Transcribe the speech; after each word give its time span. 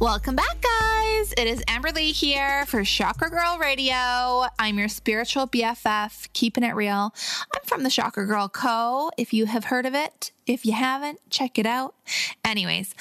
Welcome 0.00 0.36
back, 0.36 0.60
guys. 0.60 1.34
It 1.36 1.48
is 1.48 1.60
Amberly 1.64 2.12
here 2.12 2.64
for 2.66 2.84
Chakra 2.84 3.30
Girl 3.30 3.58
Radio. 3.58 4.44
I'm 4.56 4.78
your 4.78 4.86
spiritual 4.86 5.48
BFF, 5.48 6.32
keeping 6.32 6.62
it 6.62 6.76
real. 6.76 7.12
I'm 7.52 7.62
from 7.64 7.82
the 7.82 7.90
Chakra 7.90 8.24
Girl 8.24 8.48
Co. 8.48 9.10
If 9.18 9.34
you 9.34 9.46
have 9.46 9.64
heard 9.64 9.86
of 9.86 9.94
it, 9.96 10.30
if 10.46 10.64
you 10.64 10.72
haven't, 10.72 11.18
check 11.30 11.58
it 11.58 11.66
out. 11.66 11.96
Anyways, 12.44 12.94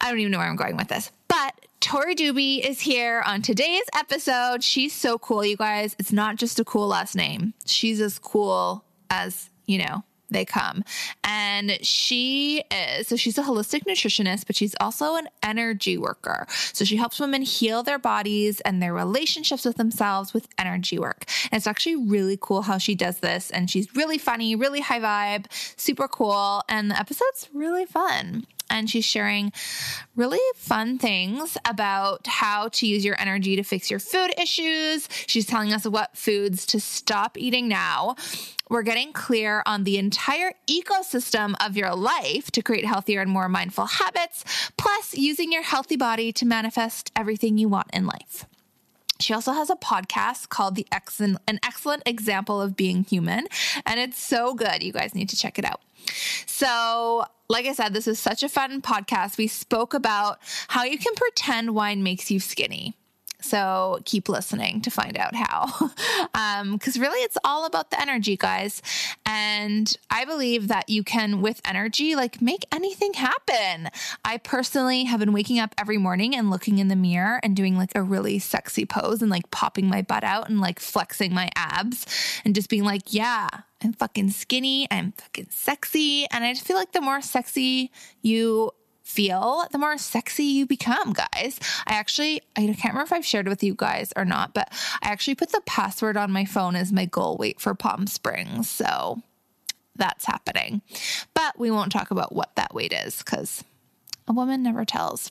I 0.00 0.08
don't 0.08 0.20
even 0.20 0.32
know 0.32 0.38
where 0.38 0.46
I'm 0.48 0.56
going 0.56 0.78
with 0.78 0.88
this, 0.88 1.12
but 1.28 1.66
Tori 1.80 2.14
Doobie 2.14 2.66
is 2.66 2.80
here 2.80 3.22
on 3.26 3.42
today's 3.42 3.84
episode. 3.94 4.64
She's 4.64 4.94
so 4.94 5.18
cool, 5.18 5.44
you 5.44 5.58
guys. 5.58 5.94
It's 5.98 6.12
not 6.12 6.36
just 6.36 6.58
a 6.58 6.64
cool 6.64 6.88
last 6.88 7.14
name, 7.14 7.52
she's 7.66 8.00
as 8.00 8.18
cool 8.18 8.86
as, 9.10 9.50
you 9.66 9.76
know, 9.76 10.02
they 10.32 10.44
come. 10.44 10.84
And 11.24 11.78
she 11.82 12.64
is, 12.70 13.08
so 13.08 13.16
she's 13.16 13.38
a 13.38 13.42
holistic 13.42 13.84
nutritionist, 13.84 14.46
but 14.46 14.56
she's 14.56 14.74
also 14.80 15.16
an 15.16 15.28
energy 15.42 15.98
worker. 15.98 16.46
So 16.72 16.84
she 16.84 16.96
helps 16.96 17.20
women 17.20 17.42
heal 17.42 17.82
their 17.82 17.98
bodies 17.98 18.60
and 18.60 18.82
their 18.82 18.94
relationships 18.94 19.64
with 19.64 19.76
themselves 19.76 20.34
with 20.34 20.48
energy 20.58 20.98
work. 20.98 21.24
And 21.50 21.58
it's 21.58 21.66
actually 21.66 21.96
really 21.96 22.38
cool 22.40 22.62
how 22.62 22.78
she 22.78 22.94
does 22.94 23.18
this. 23.18 23.50
And 23.50 23.70
she's 23.70 23.94
really 23.94 24.18
funny, 24.18 24.56
really 24.56 24.80
high 24.80 25.00
vibe, 25.00 25.46
super 25.76 26.08
cool. 26.08 26.62
And 26.68 26.90
the 26.90 26.98
episode's 26.98 27.48
really 27.52 27.86
fun 27.86 28.46
and 28.72 28.90
she's 28.90 29.04
sharing 29.04 29.52
really 30.16 30.40
fun 30.56 30.98
things 30.98 31.56
about 31.64 32.26
how 32.26 32.68
to 32.68 32.86
use 32.86 33.04
your 33.04 33.20
energy 33.20 33.54
to 33.56 33.62
fix 33.62 33.90
your 33.90 34.00
food 34.00 34.32
issues. 34.38 35.08
She's 35.26 35.46
telling 35.46 35.72
us 35.72 35.86
what 35.86 36.16
foods 36.16 36.66
to 36.66 36.80
stop 36.80 37.36
eating 37.38 37.68
now. 37.68 38.16
We're 38.70 38.82
getting 38.82 39.12
clear 39.12 39.62
on 39.66 39.84
the 39.84 39.98
entire 39.98 40.54
ecosystem 40.68 41.54
of 41.64 41.76
your 41.76 41.94
life 41.94 42.50
to 42.52 42.62
create 42.62 42.86
healthier 42.86 43.20
and 43.20 43.30
more 43.30 43.48
mindful 43.48 43.84
habits, 43.84 44.44
plus 44.78 45.14
using 45.14 45.52
your 45.52 45.62
healthy 45.62 45.96
body 45.96 46.32
to 46.32 46.46
manifest 46.46 47.12
everything 47.14 47.58
you 47.58 47.68
want 47.68 47.88
in 47.92 48.06
life. 48.06 48.46
She 49.22 49.32
also 49.32 49.52
has 49.52 49.70
a 49.70 49.76
podcast 49.76 50.48
called 50.48 50.74
The 50.74 50.86
Excellent 50.90 51.38
An 51.46 51.60
Excellent 51.62 52.02
Example 52.06 52.60
of 52.60 52.76
Being 52.76 53.04
Human, 53.04 53.46
and 53.86 54.00
it's 54.00 54.20
so 54.20 54.54
good. 54.54 54.82
You 54.82 54.92
guys 54.92 55.14
need 55.14 55.28
to 55.28 55.36
check 55.36 55.58
it 55.58 55.64
out. 55.64 55.80
So, 56.46 57.24
like 57.48 57.66
I 57.66 57.72
said, 57.72 57.94
this 57.94 58.08
is 58.08 58.18
such 58.18 58.42
a 58.42 58.48
fun 58.48 58.82
podcast. 58.82 59.38
We 59.38 59.46
spoke 59.46 59.94
about 59.94 60.38
how 60.68 60.84
you 60.84 60.98
can 60.98 61.14
pretend 61.14 61.74
wine 61.74 62.02
makes 62.02 62.30
you 62.30 62.40
skinny. 62.40 62.96
So 63.42 64.00
keep 64.04 64.28
listening 64.28 64.80
to 64.82 64.90
find 64.90 65.16
out 65.18 65.34
how. 65.34 65.66
Because 66.72 66.96
um, 66.96 67.02
really, 67.02 67.22
it's 67.22 67.38
all 67.44 67.66
about 67.66 67.90
the 67.90 68.00
energy, 68.00 68.36
guys. 68.36 68.82
And 69.26 69.94
I 70.10 70.24
believe 70.24 70.68
that 70.68 70.88
you 70.88 71.04
can, 71.04 71.42
with 71.42 71.60
energy, 71.64 72.14
like 72.14 72.40
make 72.40 72.64
anything 72.72 73.14
happen. 73.14 73.88
I 74.24 74.38
personally 74.38 75.04
have 75.04 75.20
been 75.20 75.32
waking 75.32 75.58
up 75.58 75.74
every 75.78 75.98
morning 75.98 76.34
and 76.34 76.50
looking 76.50 76.78
in 76.78 76.88
the 76.88 76.96
mirror 76.96 77.40
and 77.42 77.56
doing 77.56 77.76
like 77.76 77.92
a 77.94 78.02
really 78.02 78.38
sexy 78.38 78.86
pose 78.86 79.22
and 79.22 79.30
like 79.30 79.50
popping 79.50 79.88
my 79.88 80.02
butt 80.02 80.24
out 80.24 80.48
and 80.48 80.60
like 80.60 80.80
flexing 80.80 81.34
my 81.34 81.50
abs 81.56 82.06
and 82.44 82.54
just 82.54 82.68
being 82.68 82.84
like, 82.84 83.12
yeah, 83.12 83.48
I'm 83.82 83.92
fucking 83.92 84.30
skinny. 84.30 84.86
I'm 84.90 85.12
fucking 85.12 85.48
sexy. 85.50 86.26
And 86.30 86.44
I 86.44 86.52
just 86.52 86.66
feel 86.66 86.76
like 86.76 86.92
the 86.92 87.00
more 87.00 87.20
sexy 87.20 87.90
you 88.20 88.72
feel, 89.12 89.64
the 89.70 89.78
more 89.78 89.98
sexy 89.98 90.44
you 90.44 90.66
become, 90.66 91.12
guys. 91.12 91.60
I 91.86 91.94
actually, 91.94 92.40
I 92.56 92.66
can't 92.66 92.94
remember 92.94 93.02
if 93.02 93.12
I've 93.12 93.26
shared 93.26 93.48
with 93.48 93.62
you 93.62 93.74
guys 93.74 94.12
or 94.16 94.24
not, 94.24 94.54
but 94.54 94.72
I 95.02 95.10
actually 95.10 95.34
put 95.34 95.52
the 95.52 95.62
password 95.66 96.16
on 96.16 96.32
my 96.32 96.44
phone 96.44 96.76
as 96.76 96.92
my 96.92 97.04
goal 97.04 97.36
weight 97.36 97.60
for 97.60 97.74
Palm 97.74 98.06
Springs. 98.06 98.68
So 98.68 99.22
that's 99.96 100.24
happening. 100.24 100.82
But 101.34 101.58
we 101.58 101.70
won't 101.70 101.92
talk 101.92 102.10
about 102.10 102.34
what 102.34 102.56
that 102.56 102.74
weight 102.74 102.92
is 102.92 103.18
because 103.18 103.62
a 104.26 104.32
woman 104.32 104.62
never 104.62 104.84
tells. 104.84 105.30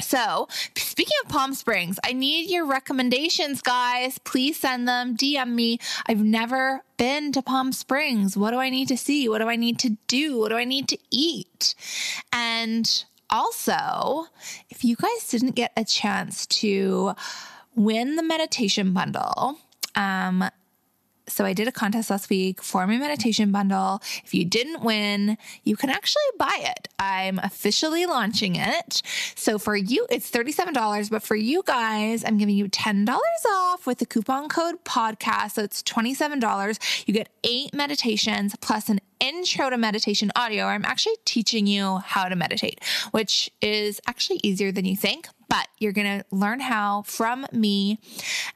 So, 0.00 0.48
speaking 0.76 1.16
of 1.24 1.30
Palm 1.30 1.54
Springs, 1.54 1.98
I 2.04 2.12
need 2.12 2.50
your 2.50 2.66
recommendations, 2.66 3.60
guys. 3.62 4.18
Please 4.18 4.58
send 4.58 4.88
them, 4.88 5.16
DM 5.16 5.50
me. 5.54 5.78
I've 6.06 6.22
never 6.22 6.82
been 6.96 7.32
to 7.32 7.42
Palm 7.42 7.72
Springs. 7.72 8.36
What 8.36 8.50
do 8.50 8.58
I 8.58 8.70
need 8.70 8.88
to 8.88 8.96
see? 8.96 9.28
What 9.28 9.38
do 9.38 9.48
I 9.48 9.56
need 9.56 9.78
to 9.80 9.96
do? 10.06 10.38
What 10.38 10.50
do 10.50 10.56
I 10.56 10.64
need 10.64 10.88
to 10.88 10.98
eat? 11.10 11.74
And 12.32 13.04
also, 13.30 14.26
if 14.68 14.84
you 14.84 14.96
guys 14.96 15.28
didn't 15.28 15.52
get 15.52 15.72
a 15.76 15.84
chance 15.84 16.46
to 16.46 17.14
win 17.74 18.16
the 18.16 18.22
meditation 18.22 18.92
bundle, 18.92 19.58
um, 19.94 20.44
so 21.30 21.44
I 21.44 21.52
did 21.52 21.68
a 21.68 21.72
contest 21.72 22.10
last 22.10 22.28
week 22.30 22.62
for 22.62 22.86
my 22.86 22.96
meditation 22.96 23.52
bundle. 23.52 24.02
If 24.24 24.34
you 24.34 24.44
didn't 24.44 24.82
win, 24.82 25.38
you 25.64 25.76
can 25.76 25.90
actually 25.90 26.22
buy 26.38 26.58
it. 26.60 26.88
I'm 26.98 27.38
officially 27.38 28.06
launching 28.06 28.56
it. 28.56 29.02
So 29.34 29.58
for 29.58 29.76
you, 29.76 30.06
it's 30.10 30.30
$37, 30.30 31.10
but 31.10 31.22
for 31.22 31.36
you 31.36 31.62
guys, 31.64 32.24
I'm 32.24 32.38
giving 32.38 32.56
you 32.56 32.68
$10 32.68 33.08
off 33.48 33.86
with 33.86 33.98
the 33.98 34.06
coupon 34.06 34.48
code 34.48 34.84
podcast. 34.84 35.52
So 35.52 35.62
it's 35.62 35.82
$27. 35.82 37.06
You 37.06 37.14
get 37.14 37.28
eight 37.44 37.74
meditations 37.74 38.54
plus 38.60 38.88
an 38.88 39.00
intro 39.20 39.70
to 39.70 39.76
meditation 39.76 40.30
audio. 40.34 40.64
I'm 40.64 40.84
actually 40.84 41.16
teaching 41.24 41.66
you 41.66 41.98
how 41.98 42.28
to 42.28 42.36
meditate, 42.36 42.80
which 43.12 43.50
is 43.60 44.00
actually 44.06 44.40
easier 44.42 44.72
than 44.72 44.84
you 44.84 44.96
think 44.96 45.28
but 45.50 45.66
you're 45.78 45.92
going 45.92 46.20
to 46.20 46.24
learn 46.30 46.60
how 46.60 47.02
from 47.02 47.44
me. 47.52 47.98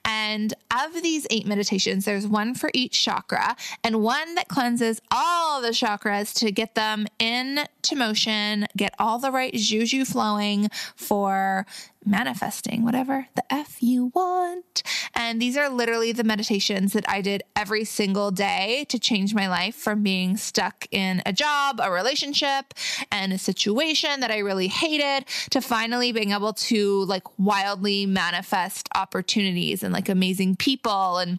And 0.05 0.55
of 0.71 1.03
these 1.03 1.27
eight 1.29 1.45
meditations, 1.47 2.05
there's 2.05 2.27
one 2.27 2.55
for 2.55 2.71
each 2.73 3.05
chakra 3.05 3.57
and 3.83 4.01
one 4.01 4.37
that 4.37 4.49
cleanses 4.49 5.01
all 5.11 5.61
the 5.61 5.71
chakras 5.71 6.33
to 6.37 6.53
get 6.53 6.77
them 6.77 7.07
into 7.19 7.97
motion, 7.97 8.67
get 8.77 8.95
all 8.99 9.19
the 9.19 9.33
right 9.33 9.53
juju 9.53 10.05
flowing 10.05 10.69
for 10.95 11.67
manifesting 12.07 12.85
whatever 12.85 13.29
the 13.35 13.45
F 13.53 13.83
you 13.83 14.13
want. 14.15 14.83
And 15.15 15.41
these 15.41 15.57
are 15.57 15.69
literally 15.69 16.13
the 16.13 16.25
meditations 16.25 16.93
that 16.93 17.09
I 17.09 17.21
did 17.21 17.43
every 17.55 17.85
single 17.85 18.31
day 18.31 18.87
to 18.89 18.99
change 18.99 19.35
my 19.35 19.49
life 19.49 19.75
from 19.75 20.03
being 20.03 20.37
stuck 20.37 20.87
in 20.91 21.23
a 21.25 21.33
job, 21.33 21.81
a 21.83 21.91
relationship, 21.91 22.75
and 23.11 23.33
a 23.33 23.39
situation 23.39 24.21
that 24.21 24.31
I 24.31 24.39
really 24.39 24.69
hated 24.69 25.27
to 25.51 25.61
finally 25.61 26.13
being 26.13 26.33
able 26.33 26.53
to 26.53 27.05
like 27.05 27.25
wildly 27.39 28.07
manifest 28.07 28.89
opportunities 28.95 29.83
and 29.83 29.93
like 29.93 30.09
amazing 30.09 30.57
people 30.57 31.19
and 31.19 31.39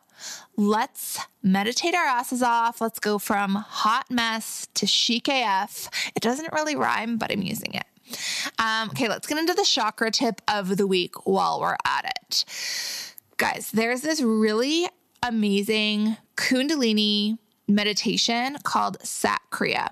let's 0.56 1.18
meditate 1.42 1.94
our 1.94 2.06
asses 2.06 2.42
off. 2.42 2.80
Let's 2.80 2.98
go 2.98 3.18
from 3.18 3.54
hot 3.54 4.10
mess 4.10 4.66
to 4.74 4.86
chic 4.86 5.28
AF. 5.28 5.90
It 6.14 6.22
doesn't 6.22 6.52
really 6.52 6.76
rhyme, 6.76 7.18
but 7.18 7.32
I'm 7.32 7.42
using 7.42 7.74
it. 7.74 7.84
Um, 8.58 8.90
okay, 8.90 9.08
let's 9.08 9.26
get 9.26 9.38
into 9.38 9.54
the 9.54 9.64
chakra 9.64 10.10
tip 10.10 10.42
of 10.46 10.76
the 10.76 10.86
week 10.86 11.26
while 11.26 11.58
we're 11.60 11.76
at 11.86 12.04
it 12.04 12.44
guys, 13.36 13.70
there's 13.72 14.02
this 14.02 14.20
really 14.20 14.88
amazing 15.22 16.16
Kundalini 16.36 17.38
meditation 17.66 18.56
called 18.62 18.96
Sat 19.02 19.40
Kriya. 19.50 19.88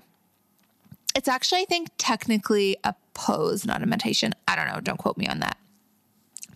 It's 1.14 1.28
actually, 1.28 1.62
I 1.62 1.64
think, 1.66 1.88
technically 1.98 2.76
a 2.84 2.94
pose, 3.14 3.66
not 3.66 3.82
a 3.82 3.86
meditation. 3.86 4.32
I 4.48 4.56
don't 4.56 4.66
know. 4.66 4.80
Don't 4.80 4.98
quote 4.98 5.18
me 5.18 5.26
on 5.26 5.40
that. 5.40 5.58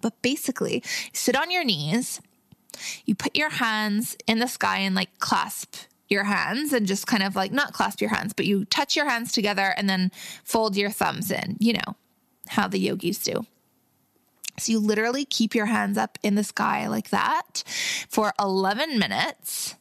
But 0.00 0.21
basically, 0.23 0.83
sit 1.12 1.37
on 1.37 1.50
your 1.50 1.65
knees, 1.65 2.21
you 3.05 3.15
put 3.15 3.37
your 3.37 3.50
hands 3.50 4.17
in 4.27 4.38
the 4.38 4.47
sky 4.47 4.79
and 4.79 4.94
like 4.94 5.19
clasp 5.19 5.77
your 6.09 6.25
hands 6.25 6.73
and 6.73 6.87
just 6.87 7.06
kind 7.06 7.23
of 7.23 7.35
like 7.35 7.53
not 7.53 7.73
clasp 7.73 8.00
your 8.00 8.11
hands, 8.11 8.33
but 8.33 8.47
you 8.47 8.65
touch 8.67 8.97
your 8.97 9.09
hands 9.09 9.33
together 9.33 9.75
and 9.77 9.88
then 9.88 10.11
fold 10.44 10.77
your 10.77 10.91
thumbs 10.91 11.31
in, 11.31 11.56
you 11.59 11.73
know, 11.73 11.97
how 12.49 12.69
the 12.69 12.79
yogis 12.79 13.19
do. 13.19 13.44
So 14.58 14.73
you 14.73 14.79
literally 14.79 15.25
keep 15.25 15.55
your 15.55 15.67
hands 15.67 15.99
up 15.99 16.19
in 16.23 16.35
the 16.35 16.44
sky 16.44 16.87
like 16.88 17.11
that 17.11 17.62
for 18.08 18.32
11 18.38 18.99
minutes 18.99 19.76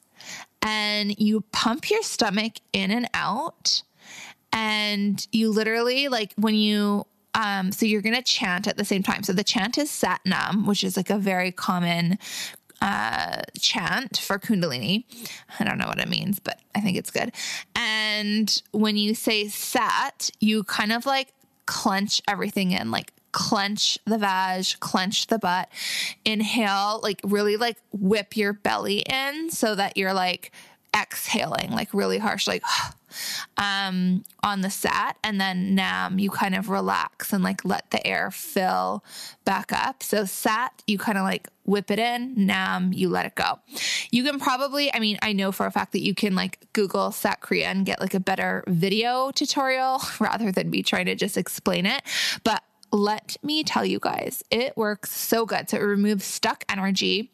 and 0.65 1.17
you 1.19 1.41
pump 1.51 1.89
your 1.89 2.01
stomach 2.01 2.53
in 2.73 2.91
and 2.91 3.07
out. 3.13 3.83
And 4.51 5.25
you 5.31 5.51
literally, 5.51 6.07
like, 6.07 6.33
when 6.37 6.55
you, 6.55 7.05
um, 7.35 7.71
so 7.71 7.85
you're 7.85 8.01
going 8.01 8.15
to 8.15 8.23
chant 8.23 8.67
at 8.67 8.77
the 8.77 8.85
same 8.85 9.03
time. 9.03 9.21
So 9.23 9.33
the 9.33 9.43
chant 9.43 9.77
is 9.77 9.91
Sat 9.91 10.21
Nam, 10.25 10.65
which 10.65 10.83
is 10.83 10.97
like 10.97 11.09
a 11.09 11.17
very 11.17 11.51
common 11.51 12.17
uh, 12.81 13.41
chant 13.59 14.17
for 14.17 14.39
Kundalini. 14.39 15.03
I 15.59 15.65
don't 15.65 15.77
know 15.77 15.87
what 15.87 15.99
it 15.99 16.09
means, 16.09 16.39
but 16.39 16.59
I 16.73 16.81
think 16.81 16.97
it's 16.97 17.11
good. 17.11 17.31
And 17.75 18.61
when 18.71 18.97
you 18.97 19.13
say 19.13 19.47
Sat, 19.49 20.31
you 20.39 20.63
kind 20.63 20.91
of 20.91 21.05
like 21.05 21.33
clench 21.65 22.21
everything 22.27 22.71
in, 22.71 22.91
like 22.91 23.11
clench 23.35 23.99
the 24.05 24.17
vag, 24.17 24.65
clench 24.79 25.27
the 25.27 25.37
butt. 25.37 25.67
Inhale, 26.23 27.01
like 27.03 27.19
really 27.25 27.57
like 27.57 27.75
whip 27.91 28.37
your 28.37 28.53
belly 28.53 28.99
in 28.99 29.51
so 29.51 29.75
that 29.75 29.97
you're 29.97 30.13
like 30.13 30.53
exhaling 30.97 31.71
like 31.71 31.93
really 31.93 32.17
harsh, 32.17 32.47
like 32.47 32.63
um, 33.57 34.23
on 34.41 34.61
the 34.61 34.69
sat. 34.69 35.17
And 35.21 35.41
then 35.41 35.75
nam, 35.75 36.17
you 36.17 36.29
kind 36.29 36.55
of 36.55 36.69
relax 36.69 37.33
and 37.33 37.43
like 37.43 37.65
let 37.65 37.91
the 37.91 38.07
air 38.07 38.31
fill 38.31 39.03
back 39.43 39.73
up. 39.73 40.01
So 40.01 40.23
sat, 40.23 40.81
you 40.87 40.97
kind 40.97 41.17
of 41.17 41.25
like 41.25 41.49
whip 41.65 41.91
it 41.91 41.99
in. 41.99 42.45
Nam, 42.45 42.93
you 42.93 43.09
let 43.09 43.25
it 43.25 43.35
go. 43.35 43.59
You 44.11 44.23
can 44.23 44.39
probably, 44.39 44.93
I 44.93 44.99
mean, 44.99 45.17
I 45.21 45.33
know 45.33 45.51
for 45.51 45.65
a 45.65 45.71
fact 45.71 45.91
that 45.91 46.01
you 46.01 46.15
can 46.15 46.35
like 46.35 46.59
Google 46.71 47.11
Sat 47.11 47.41
Kriya 47.41 47.65
and 47.65 47.85
get 47.85 47.99
like 47.99 48.13
a 48.13 48.19
better 48.21 48.63
video 48.67 49.31
tutorial 49.31 50.01
rather 50.21 50.53
than 50.53 50.69
me 50.69 50.83
trying 50.83 51.07
to 51.07 51.15
just 51.15 51.35
explain 51.35 51.85
it. 51.85 52.01
But 52.45 52.63
let 52.95 53.37
me 53.43 53.63
tell 53.63 53.85
you 53.85 53.99
guys, 53.99 54.43
it 54.49 54.75
works 54.77 55.11
so 55.11 55.45
good. 55.45 55.69
So 55.69 55.77
it 55.77 55.81
removes 55.81 56.25
stuck 56.25 56.63
energy 56.69 57.31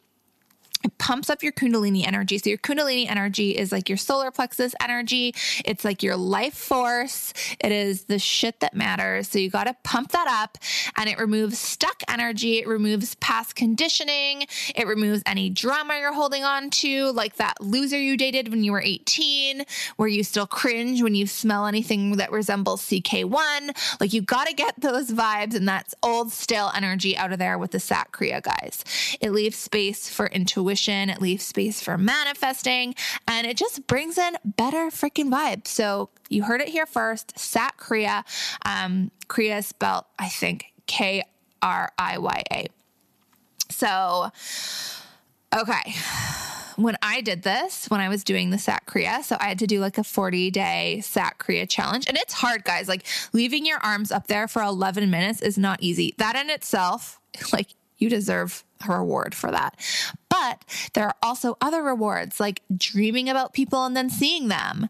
it 0.84 0.98
pumps 0.98 1.30
up 1.30 1.44
your 1.44 1.52
kundalini 1.52 2.06
energy. 2.06 2.38
So 2.38 2.50
your 2.50 2.58
kundalini 2.58 3.10
energy 3.10 3.58
is 3.58 3.72
like 3.72 3.90
your 3.90 3.98
solar 3.98 4.32
plexus 4.32 4.74
energy. 4.82 5.34
It's 5.64 5.86
like 5.86 6.04
your 6.04 6.16
life 6.16 6.54
force. 6.54 7.34
It 7.60 7.72
is 7.72 8.06
the 8.06 8.20
shit 8.20 8.60
that 8.62 8.74
matters. 8.74 9.28
So 9.28 9.40
you 9.40 9.50
got 9.50 9.66
to 9.66 9.76
pump 9.84 10.12
that 10.12 10.28
up 10.28 10.58
and 10.98 11.10
it 11.10 11.20
removes 11.20 11.60
stuck 11.60 12.02
energy. 12.08 12.60
It 12.60 12.68
removes 12.68 13.16
past 13.16 13.56
conditioning. 13.56 14.46
It 14.76 14.88
removes 14.88 15.22
any 15.26 15.50
drama 15.50 15.98
you're 16.00 16.14
holding 16.14 16.44
on 16.44 16.70
to, 16.72 17.12
like 17.12 17.36
that 17.36 17.62
loser 17.62 18.00
you 18.00 18.18
dated 18.18 18.50
when 18.50 18.64
you 18.64 18.72
were 18.72 18.82
18, 18.82 19.66
where 19.98 20.08
you 20.08 20.24
still 20.24 20.48
cringe 20.48 21.02
when 21.02 21.16
you 21.16 21.28
smell 21.28 21.66
anything 21.66 22.18
that 22.18 22.32
resembles 22.32 22.82
CK1. 22.84 24.00
Like 24.00 24.14
you 24.14 24.22
got 24.22 24.48
to 24.48 24.54
get 24.54 24.80
those 24.80 25.12
vibes 25.12 25.56
and 25.56 25.68
that's 25.68 25.94
old 26.02 26.32
stale 26.32 26.72
energy 26.74 27.16
out 27.16 27.32
of 27.32 27.40
there 27.40 27.58
with 27.58 27.72
the 27.72 27.80
Sat 27.80 28.12
Kriya 28.12 28.42
guys. 28.42 28.84
It 29.20 29.32
leaves 29.32 29.58
space 29.58 30.10
for 30.10 30.28
intuition 30.28 30.71
intuition, 30.72 31.10
it 31.10 31.22
leaves 31.22 31.44
space 31.44 31.82
for 31.82 31.98
manifesting, 31.98 32.96
and 33.28 33.46
it 33.46 33.58
just 33.58 33.86
brings 33.88 34.18
in 34.18 34.38
better 34.46 34.90
freaking 34.90 35.30
vibes. 35.30 35.68
So 35.68 36.10
you 36.30 36.44
heard 36.44 36.62
it 36.62 36.70
here 36.70 36.86
first 36.86 37.38
Sat 37.38 37.78
Kriya. 37.78 38.24
Um, 38.66 39.12
Kriya 39.28 39.64
spelled, 39.64 40.06
I 40.18 40.30
think, 40.30 40.66
K 40.88 41.24
R 41.62 41.92
I 41.98 42.18
Y 42.18 42.44
A. 42.52 42.68
So, 43.70 44.32
okay 45.58 45.94
when 46.78 46.98
I 47.04 47.22
did 47.22 47.44
this, 47.44 47.88
when 47.90 48.00
I 48.00 48.10
was 48.10 48.24
doing 48.24 48.50
the 48.50 48.58
Sat 48.58 48.88
Kriya, 48.88 49.22
so 49.22 49.38
I 49.40 49.50
had 49.50 49.60
to 49.60 49.68
do 49.68 49.80
like 49.82 50.00
a 50.00 50.04
40 50.04 50.50
day 50.50 51.02
Sat 51.04 51.38
Kriya 51.38 51.70
challenge. 51.70 52.06
And 52.08 52.18
it's 52.18 52.34
hard, 52.34 52.64
guys. 52.64 52.88
Like 52.88 53.06
leaving 53.34 53.68
your 53.68 53.78
arms 53.80 54.12
up 54.12 54.26
there 54.26 54.48
for 54.48 54.64
11 54.64 55.12
minutes 55.12 55.42
is 55.42 55.60
not 55.60 55.84
easy. 55.84 56.16
That 56.18 56.36
in 56.36 56.50
itself, 56.50 57.20
like 57.54 57.68
you 57.98 58.10
deserve 58.10 58.64
a 58.88 58.98
reward 58.98 59.36
for 59.36 59.52
that. 59.52 59.80
But 60.30 60.64
there 60.94 61.08
are 61.08 61.16
also 61.22 61.58
other 61.62 61.84
rewards 61.84 62.40
like 62.40 62.62
dreaming 62.76 63.30
about 63.30 63.54
people 63.54 63.86
and 63.86 63.96
then 63.96 64.10
seeing 64.10 64.48
them, 64.48 64.88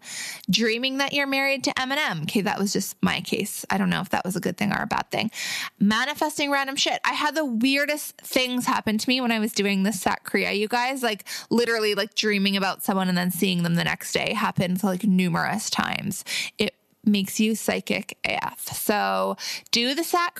dreaming 0.50 0.98
that 1.00 1.14
you're 1.14 1.28
married 1.28 1.64
to 1.64 1.72
Eminem. 1.72 2.24
Okay, 2.24 2.42
that 2.42 2.60
was 2.60 2.72
just 2.72 2.96
my 3.02 3.22
case. 3.22 3.66
I 3.70 3.78
don't 3.78 3.90
know 3.90 4.02
if 4.02 4.10
that 4.10 4.24
was 4.24 4.36
a 4.36 4.40
good 4.40 4.58
thing 4.58 4.72
or 4.72 4.84
a 4.84 4.88
bad 4.88 5.10
thing. 5.10 5.32
Manifesting 5.80 6.52
random 6.52 6.76
shit. 6.76 7.00
I 7.04 7.14
had 7.14 7.36
the 7.36 7.46
weirdest 7.46 8.18
things 8.22 8.66
happen 8.66 8.98
to 8.98 9.10
me 9.10 9.20
when 9.20 9.32
I 9.32 9.40
was 9.40 9.52
doing 9.52 9.84
this 9.84 10.00
Sat 10.00 10.24
Kriya, 10.24 10.58
you 10.58 10.68
guys. 10.68 11.02
Like 11.02 11.26
literally, 11.50 11.96
like 11.96 12.16
dreaming 12.16 12.56
about 12.56 12.84
someone 12.84 13.10
and 13.10 13.18
then 13.18 13.32
seeing 13.32 13.64
them 13.64 13.76
the 13.76 13.84
next 13.84 14.14
day 14.14 14.34
happened 14.34 14.84
like 14.84 15.04
numerous 15.04 15.70
times. 15.70 16.24
It 16.58 16.76
makes 17.04 17.40
you 17.40 17.56
psychic 17.56 18.18
AF. 18.26 18.62
So 18.62 19.38
do 19.72 19.96
the 19.96 20.04
Sat 20.04 20.36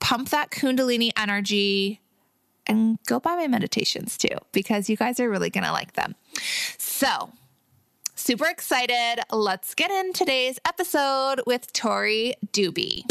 pump 0.00 0.28
that 0.30 0.50
Kundalini 0.50 1.10
energy 1.16 2.00
and 2.66 2.98
go 3.06 3.20
buy 3.20 3.36
my 3.36 3.46
meditations 3.46 4.16
too, 4.16 4.36
because 4.52 4.88
you 4.88 4.96
guys 4.96 5.20
are 5.20 5.28
really 5.28 5.50
going 5.50 5.64
to 5.64 5.72
like 5.72 5.94
them. 5.94 6.14
So, 6.78 7.32
super 8.14 8.46
excited. 8.46 9.22
Let's 9.30 9.74
get 9.74 9.90
in 9.90 10.12
today's 10.12 10.58
episode 10.66 11.40
with 11.46 11.72
Tori 11.72 12.34
Doobie. 12.52 13.04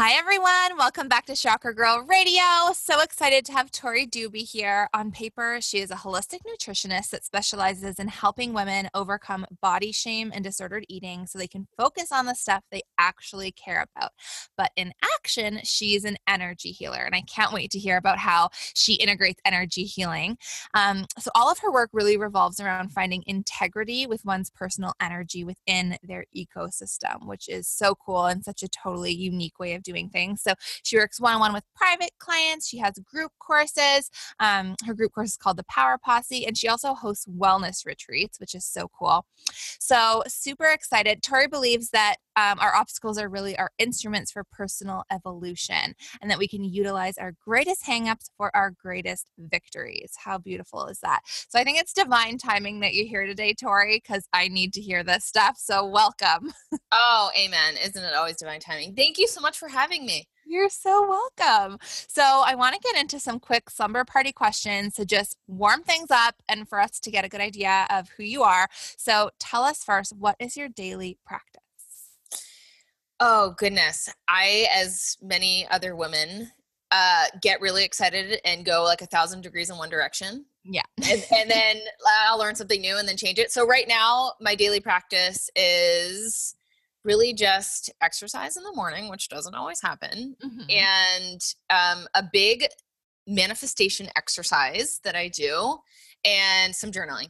Hi, 0.00 0.12
everyone. 0.12 0.78
Welcome 0.78 1.08
back 1.08 1.26
to 1.26 1.34
Chakra 1.34 1.74
Girl 1.74 2.06
Radio. 2.08 2.72
So 2.72 3.00
excited 3.00 3.44
to 3.46 3.52
have 3.52 3.72
Tori 3.72 4.06
Doobie 4.06 4.48
here. 4.48 4.88
On 4.94 5.10
paper, 5.10 5.58
she 5.60 5.80
is 5.80 5.90
a 5.90 5.96
holistic 5.96 6.38
nutritionist 6.46 7.10
that 7.10 7.24
specializes 7.24 7.98
in 7.98 8.06
helping 8.06 8.52
women 8.52 8.88
overcome 8.94 9.44
body 9.60 9.90
shame 9.90 10.30
and 10.32 10.44
disordered 10.44 10.84
eating 10.88 11.26
so 11.26 11.36
they 11.36 11.48
can 11.48 11.66
focus 11.76 12.12
on 12.12 12.26
the 12.26 12.36
stuff 12.36 12.62
they 12.70 12.82
actually 12.96 13.50
care 13.50 13.84
about. 13.92 14.12
But 14.56 14.70
in 14.76 14.92
action, 15.16 15.58
she's 15.64 16.04
an 16.04 16.16
energy 16.28 16.70
healer. 16.70 17.02
And 17.02 17.16
I 17.16 17.22
can't 17.22 17.52
wait 17.52 17.72
to 17.72 17.80
hear 17.80 17.96
about 17.96 18.18
how 18.18 18.50
she 18.76 18.94
integrates 18.94 19.40
energy 19.44 19.82
healing. 19.82 20.38
Um, 20.74 21.06
so, 21.18 21.32
all 21.34 21.50
of 21.50 21.58
her 21.58 21.72
work 21.72 21.90
really 21.92 22.16
revolves 22.16 22.60
around 22.60 22.92
finding 22.92 23.24
integrity 23.26 24.06
with 24.06 24.24
one's 24.24 24.48
personal 24.48 24.92
energy 25.00 25.42
within 25.42 25.96
their 26.04 26.24
ecosystem, 26.36 27.26
which 27.26 27.48
is 27.48 27.66
so 27.66 27.96
cool 27.96 28.26
and 28.26 28.44
such 28.44 28.62
a 28.62 28.68
totally 28.68 29.12
unique 29.12 29.58
way 29.58 29.74
of 29.74 29.82
doing 29.88 30.08
things. 30.10 30.42
So 30.42 30.52
she 30.82 30.96
works 30.98 31.20
one 31.20 31.34
on 31.34 31.40
one 31.40 31.52
with 31.52 31.64
private 31.74 32.10
clients. 32.18 32.68
She 32.68 32.78
has 32.78 32.92
group 33.12 33.32
courses. 33.38 34.10
Um, 34.38 34.74
her 34.86 34.94
group 34.94 35.12
course 35.12 35.30
is 35.30 35.36
called 35.36 35.56
the 35.56 35.64
Power 35.64 35.98
Posse, 35.98 36.46
and 36.46 36.56
she 36.56 36.68
also 36.68 36.94
hosts 36.94 37.26
wellness 37.26 37.86
retreats, 37.86 38.38
which 38.38 38.54
is 38.54 38.64
so 38.64 38.88
cool. 38.98 39.24
So 39.80 40.22
super 40.28 40.66
excited. 40.66 41.22
Tori 41.22 41.48
believes 41.48 41.90
that 41.90 42.16
um, 42.38 42.60
our 42.60 42.74
obstacles 42.74 43.18
are 43.18 43.28
really 43.28 43.58
our 43.58 43.72
instruments 43.78 44.30
for 44.30 44.44
personal 44.44 45.02
evolution 45.10 45.94
and 46.22 46.30
that 46.30 46.38
we 46.38 46.46
can 46.46 46.62
utilize 46.62 47.18
our 47.18 47.32
greatest 47.44 47.84
hangups 47.84 48.30
for 48.36 48.54
our 48.54 48.70
greatest 48.70 49.26
victories. 49.36 50.12
How 50.16 50.38
beautiful 50.38 50.86
is 50.86 51.00
that? 51.00 51.20
So 51.48 51.58
I 51.58 51.64
think 51.64 51.80
it's 51.80 51.92
divine 51.92 52.38
timing 52.38 52.78
that 52.80 52.94
you're 52.94 53.08
here 53.08 53.26
today, 53.26 53.54
Tori, 53.54 54.00
because 54.02 54.28
I 54.32 54.46
need 54.46 54.72
to 54.74 54.80
hear 54.80 55.02
this 55.02 55.24
stuff. 55.24 55.56
So 55.58 55.84
welcome. 55.84 56.52
Oh, 56.90 57.30
amen. 57.38 57.74
Isn't 57.84 58.02
it 58.02 58.14
always 58.14 58.36
divine 58.36 58.60
timing? 58.60 58.94
Thank 58.94 59.18
you 59.18 59.28
so 59.28 59.40
much 59.40 59.58
for 59.58 59.68
having 59.68 60.06
me. 60.06 60.26
You're 60.46 60.70
so 60.70 61.06
welcome. 61.06 61.78
So, 61.82 62.22
I 62.22 62.54
want 62.54 62.74
to 62.74 62.80
get 62.80 62.98
into 62.98 63.20
some 63.20 63.38
quick 63.38 63.68
slumber 63.68 64.02
party 64.04 64.32
questions 64.32 64.94
to 64.94 65.04
just 65.04 65.36
warm 65.46 65.82
things 65.82 66.10
up 66.10 66.36
and 66.48 66.66
for 66.66 66.80
us 66.80 66.98
to 67.00 67.10
get 67.10 67.26
a 67.26 67.28
good 67.28 67.42
idea 67.42 67.86
of 67.90 68.08
who 68.16 68.22
you 68.22 68.42
are. 68.42 68.68
So, 68.96 69.30
tell 69.38 69.64
us 69.64 69.84
first, 69.84 70.16
what 70.16 70.36
is 70.40 70.56
your 70.56 70.70
daily 70.70 71.18
practice? 71.26 71.67
Oh, 73.20 73.54
goodness. 73.58 74.08
I, 74.28 74.66
as 74.74 75.16
many 75.20 75.66
other 75.70 75.96
women, 75.96 76.50
uh, 76.90 77.24
get 77.42 77.60
really 77.60 77.84
excited 77.84 78.40
and 78.44 78.64
go 78.64 78.84
like 78.84 79.02
a 79.02 79.06
thousand 79.06 79.42
degrees 79.42 79.70
in 79.70 79.76
one 79.76 79.90
direction. 79.90 80.46
Yeah. 80.64 80.82
and, 81.10 81.24
and 81.36 81.50
then 81.50 81.76
I'll 82.28 82.38
learn 82.38 82.54
something 82.54 82.80
new 82.80 82.96
and 82.96 83.08
then 83.08 83.16
change 83.16 83.38
it. 83.38 83.50
So, 83.50 83.66
right 83.66 83.88
now, 83.88 84.32
my 84.40 84.54
daily 84.54 84.80
practice 84.80 85.50
is 85.56 86.54
really 87.04 87.32
just 87.32 87.90
exercise 88.02 88.56
in 88.56 88.62
the 88.62 88.74
morning, 88.74 89.08
which 89.08 89.28
doesn't 89.28 89.54
always 89.54 89.80
happen, 89.80 90.36
mm-hmm. 90.44 90.70
and 90.70 91.40
um, 91.70 92.06
a 92.14 92.22
big 92.32 92.66
manifestation 93.26 94.08
exercise 94.16 95.00
that 95.04 95.16
I 95.16 95.28
do, 95.28 95.78
and 96.24 96.74
some 96.74 96.90
journaling. 96.90 97.28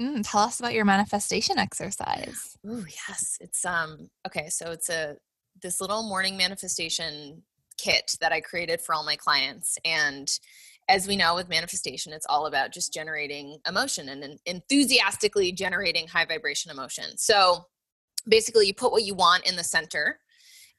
Mm, 0.00 0.22
tell 0.24 0.40
us 0.40 0.60
about 0.60 0.72
your 0.72 0.84
manifestation 0.84 1.58
exercise. 1.58 2.56
Oh 2.66 2.84
yes, 3.08 3.36
it's 3.40 3.64
um 3.64 4.08
okay. 4.26 4.48
So 4.48 4.70
it's 4.70 4.88
a 4.88 5.16
this 5.62 5.80
little 5.80 6.02
morning 6.02 6.36
manifestation 6.36 7.42
kit 7.76 8.16
that 8.20 8.32
I 8.32 8.40
created 8.40 8.80
for 8.80 8.94
all 8.94 9.04
my 9.04 9.16
clients, 9.16 9.76
and 9.84 10.30
as 10.90 11.06
we 11.06 11.16
know 11.16 11.36
with 11.36 11.48
manifestation 11.48 12.12
it's 12.12 12.26
all 12.28 12.46
about 12.46 12.72
just 12.72 12.92
generating 12.92 13.58
emotion 13.66 14.08
and 14.08 14.38
enthusiastically 14.44 15.52
generating 15.52 16.08
high 16.08 16.24
vibration 16.24 16.70
emotion 16.70 17.16
so 17.16 17.64
basically 18.28 18.66
you 18.66 18.74
put 18.74 18.90
what 18.90 19.04
you 19.04 19.14
want 19.14 19.46
in 19.46 19.56
the 19.56 19.62
center 19.62 20.18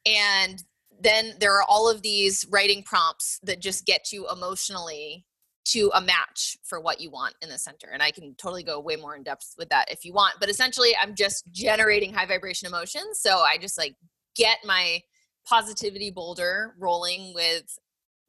and 0.06 0.64
then 1.00 1.34
there 1.40 1.54
are 1.54 1.64
all 1.68 1.90
of 1.90 2.02
these 2.02 2.46
writing 2.52 2.84
prompts 2.84 3.40
that 3.44 3.62
just 3.62 3.86
get 3.86 4.12
you 4.12 4.28
emotionally 4.30 5.26
to 5.64 5.92
a 5.94 6.02
match 6.02 6.58
for 6.64 6.80
what 6.80 7.00
you 7.00 7.10
want 7.12 7.36
in 7.42 7.50
the 7.50 7.58
center 7.58 7.90
and 7.94 8.02
i 8.02 8.12
can 8.12 8.34
totally 8.36 8.64
go 8.64 8.80
way 8.80 8.96
more 8.96 9.16
in 9.16 9.24
depth 9.24 9.54
with 9.58 9.70
that 9.70 9.92
if 9.92 10.04
you 10.04 10.14
want 10.14 10.34
but 10.40 10.50
essentially 10.50 10.96
i'm 11.02 11.16
just 11.16 11.44
generating 11.52 12.14
high 12.14 12.26
vibration 12.26 12.68
emotions 12.68 13.20
so 13.20 13.40
i 13.40 13.58
just 13.58 13.78
like 13.78 13.96
get 14.36 14.58
my 14.66 15.00
positivity 15.46 16.12
boulder 16.12 16.74
rolling 16.80 17.34
with 17.34 17.78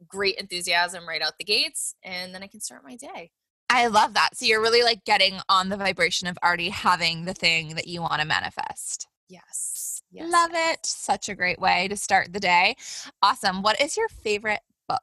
great 0.07 0.35
enthusiasm 0.37 1.07
right 1.09 1.23
out 1.23 1.35
the 1.39 1.45
gates 1.45 1.95
and 2.05 2.35
then 2.35 2.43
i 2.43 2.47
can 2.47 2.61
start 2.61 2.83
my 2.85 2.97
day 2.97 3.31
I 3.75 3.87
love 3.87 4.12
that. 4.12 4.37
So 4.37 4.45
you're 4.45 4.61
really 4.61 4.83
like 4.83 5.03
getting 5.07 5.41
on 5.49 5.71
the 5.71 5.79
vibration 5.79 6.29
of 6.29 6.37
already 6.45 6.69
having 6.69 7.25
the 7.25 7.33
thing 7.33 7.75
that 7.77 7.87
you 7.87 8.03
want 8.03 8.21
to 8.21 8.27
manifest. 8.27 9.09
Yes. 9.31 10.03
yes. 10.12 10.31
Love 10.31 10.51
it. 10.53 10.85
Such 10.85 11.31
a 11.31 11.35
great 11.35 11.59
way 11.59 11.89
to 11.89 11.97
start 11.97 12.35
the 12.35 12.41
day. 12.41 12.77
Awesome. 13.23 13.62
What 13.62 13.81
is 13.81 13.97
your 13.97 14.09
favorite 14.09 14.61
book 14.87 15.01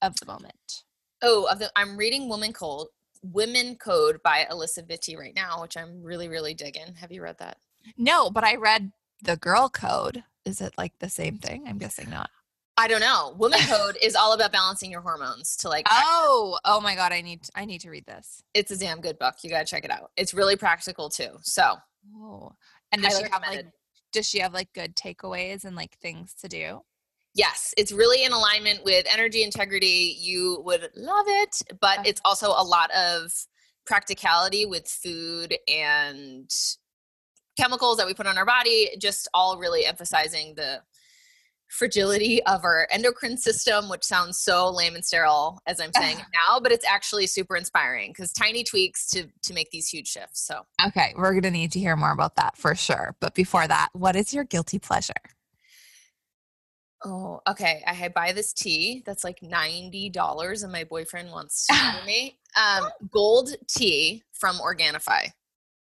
of 0.00 0.18
the 0.20 0.24
moment? 0.24 0.84
Oh, 1.22 1.44
of 1.44 1.60
the, 1.60 1.70
I'm 1.76 1.96
reading 1.96 2.28
Woman 2.28 2.52
Code, 2.52 2.88
Women 3.22 3.76
Code 3.76 4.20
by 4.22 4.46
Alisa 4.50 4.82
Vitti 4.82 5.16
right 5.16 5.34
now, 5.34 5.62
which 5.62 5.76
I'm 5.76 6.02
really, 6.02 6.28
really 6.28 6.54
digging. 6.54 6.94
Have 7.00 7.12
you 7.12 7.22
read 7.22 7.38
that? 7.38 7.58
No, 7.96 8.28
but 8.30 8.44
I 8.44 8.56
read 8.56 8.92
The 9.22 9.36
Girl 9.36 9.68
Code. 9.68 10.24
Is 10.44 10.60
it 10.60 10.74
like 10.76 10.98
the 10.98 11.08
same 11.08 11.38
thing? 11.38 11.64
I'm 11.68 11.78
guessing 11.78 12.10
not. 12.10 12.30
I 12.76 12.88
don't 12.88 13.00
know. 13.00 13.34
Woman 13.38 13.60
Code 13.68 13.96
is 14.02 14.16
all 14.16 14.32
about 14.32 14.50
balancing 14.50 14.90
your 14.90 15.02
hormones 15.02 15.56
to 15.58 15.68
like. 15.68 15.86
Oh, 15.90 16.58
oh 16.64 16.80
my 16.80 16.94
God! 16.94 17.12
I 17.12 17.20
need 17.20 17.42
I 17.54 17.64
need 17.66 17.82
to 17.82 17.90
read 17.90 18.06
this. 18.06 18.42
It's 18.54 18.70
a 18.70 18.78
damn 18.78 19.00
good 19.00 19.18
book. 19.18 19.36
You 19.42 19.50
gotta 19.50 19.66
check 19.66 19.84
it 19.84 19.90
out. 19.90 20.10
It's 20.16 20.32
really 20.32 20.56
practical 20.56 21.10
too. 21.10 21.36
So. 21.42 21.76
Oh, 22.16 22.52
and 22.90 23.02
does 23.02 23.18
she 23.18 23.24
have 23.30 23.42
like? 23.46 23.66
Does 24.10 24.28
she 24.28 24.38
have 24.40 24.54
like 24.54 24.72
good 24.72 24.96
takeaways 24.96 25.64
and 25.64 25.76
like 25.76 25.98
things 25.98 26.34
to 26.40 26.48
do? 26.48 26.80
Yes, 27.34 27.72
it's 27.78 27.92
really 27.92 28.24
in 28.24 28.32
alignment 28.32 28.84
with 28.84 29.06
energy 29.10 29.42
integrity. 29.42 30.16
You 30.18 30.62
would 30.64 30.90
love 30.94 31.26
it, 31.28 31.62
but 31.80 31.98
uh-huh. 31.98 32.02
it's 32.06 32.20
also 32.24 32.48
a 32.48 32.64
lot 32.64 32.90
of 32.90 33.32
practicality 33.86 34.66
with 34.66 34.86
food 34.86 35.54
and 35.66 36.50
chemicals 37.58 37.96
that 37.96 38.06
we 38.06 38.14
put 38.14 38.26
on 38.26 38.36
our 38.36 38.44
body. 38.44 38.90
Just 39.00 39.28
all 39.32 39.58
really 39.58 39.86
emphasizing 39.86 40.54
the 40.56 40.82
fragility 41.72 42.42
of 42.44 42.64
our 42.64 42.86
endocrine 42.90 43.38
system, 43.38 43.88
which 43.88 44.04
sounds 44.04 44.38
so 44.38 44.70
lame 44.70 44.94
and 44.94 45.04
sterile 45.04 45.58
as 45.66 45.80
I'm 45.80 45.92
saying 45.94 46.18
it 46.18 46.26
now, 46.48 46.60
but 46.60 46.70
it's 46.70 46.86
actually 46.86 47.26
super 47.26 47.56
inspiring 47.56 48.10
because 48.10 48.30
tiny 48.32 48.62
tweaks 48.62 49.08
to 49.10 49.24
to 49.44 49.54
make 49.54 49.70
these 49.70 49.88
huge 49.88 50.08
shifts. 50.08 50.46
So 50.46 50.66
okay, 50.86 51.14
we're 51.16 51.32
gonna 51.32 51.50
need 51.50 51.72
to 51.72 51.78
hear 51.78 51.96
more 51.96 52.12
about 52.12 52.36
that 52.36 52.58
for 52.58 52.74
sure. 52.74 53.16
But 53.20 53.34
before 53.34 53.66
that, 53.66 53.88
what 53.94 54.16
is 54.16 54.34
your 54.34 54.44
guilty 54.44 54.78
pleasure? 54.78 55.14
Oh, 57.04 57.40
okay. 57.48 57.82
I 57.86 58.08
buy 58.08 58.32
this 58.32 58.52
tea 58.52 59.02
that's 59.04 59.24
like 59.24 59.42
ninety 59.42 60.08
dollars, 60.08 60.62
and 60.62 60.72
my 60.72 60.84
boyfriend 60.84 61.30
wants 61.30 61.66
to 61.66 61.74
give 61.96 62.06
me 62.06 62.38
um, 62.56 62.88
gold 63.10 63.50
tea 63.68 64.22
from 64.32 64.56
Organifi. 64.56 65.32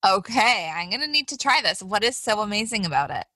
Okay, 0.06 0.70
I'm 0.74 0.90
gonna 0.90 1.08
need 1.08 1.28
to 1.28 1.36
try 1.36 1.60
this. 1.62 1.82
What 1.82 2.04
is 2.04 2.16
so 2.16 2.40
amazing 2.40 2.86
about 2.86 3.10
it? 3.10 3.26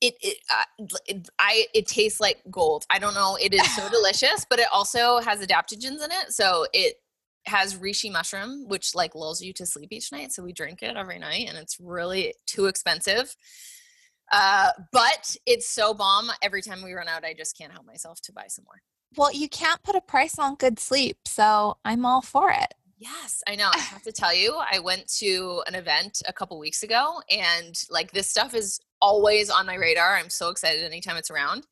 it, 0.00 0.14
it, 0.20 0.38
uh, 0.50 0.86
it, 1.06 1.28
I 1.38 1.66
it 1.74 1.86
tastes 1.86 2.20
like 2.20 2.42
gold. 2.50 2.84
I 2.90 2.98
don't 2.98 3.14
know. 3.14 3.36
It 3.40 3.54
is 3.54 3.74
so 3.74 3.88
delicious, 3.90 4.46
but 4.48 4.58
it 4.58 4.68
also 4.72 5.18
has 5.20 5.44
adaptogens 5.44 6.04
in 6.04 6.10
it. 6.10 6.30
So 6.30 6.66
it 6.72 6.94
has 7.46 7.76
reishi 7.76 8.12
mushroom, 8.12 8.68
which 8.68 8.94
like 8.94 9.14
lulls 9.14 9.42
you 9.42 9.52
to 9.54 9.66
sleep 9.66 9.88
each 9.90 10.12
night. 10.12 10.32
So 10.32 10.42
we 10.42 10.52
drink 10.52 10.82
it 10.82 10.96
every 10.96 11.18
night, 11.18 11.46
and 11.48 11.58
it's 11.58 11.78
really 11.80 12.34
too 12.46 12.66
expensive. 12.66 13.34
Uh, 14.32 14.70
but 14.92 15.36
it's 15.46 15.68
so 15.68 15.94
bomb. 15.94 16.30
Every 16.42 16.62
time 16.62 16.82
we 16.82 16.92
run 16.92 17.08
out, 17.08 17.24
I 17.24 17.34
just 17.34 17.56
can't 17.56 17.72
help 17.72 17.86
myself 17.86 18.20
to 18.22 18.32
buy 18.32 18.46
some 18.48 18.64
more. 18.66 18.82
Well, 19.16 19.32
you 19.32 19.48
can't 19.48 19.82
put 19.82 19.96
a 19.96 20.00
price 20.00 20.38
on 20.38 20.56
good 20.56 20.78
sleep, 20.78 21.16
so 21.26 21.78
I'm 21.84 22.04
all 22.04 22.20
for 22.20 22.50
it. 22.50 22.74
Yes, 22.98 23.42
I 23.46 23.54
know. 23.54 23.70
I 23.72 23.78
have 23.78 24.02
to 24.02 24.12
tell 24.12 24.34
you, 24.34 24.56
I 24.56 24.80
went 24.80 25.06
to 25.18 25.62
an 25.66 25.76
event 25.76 26.20
a 26.26 26.32
couple 26.32 26.58
weeks 26.58 26.82
ago, 26.82 27.22
and 27.30 27.74
like 27.90 28.10
this 28.10 28.28
stuff 28.28 28.54
is 28.54 28.80
always 29.00 29.50
on 29.50 29.66
my 29.66 29.76
radar. 29.76 30.16
I'm 30.16 30.30
so 30.30 30.48
excited 30.48 30.84
anytime 30.84 31.16
it's 31.16 31.30
around. 31.30 31.64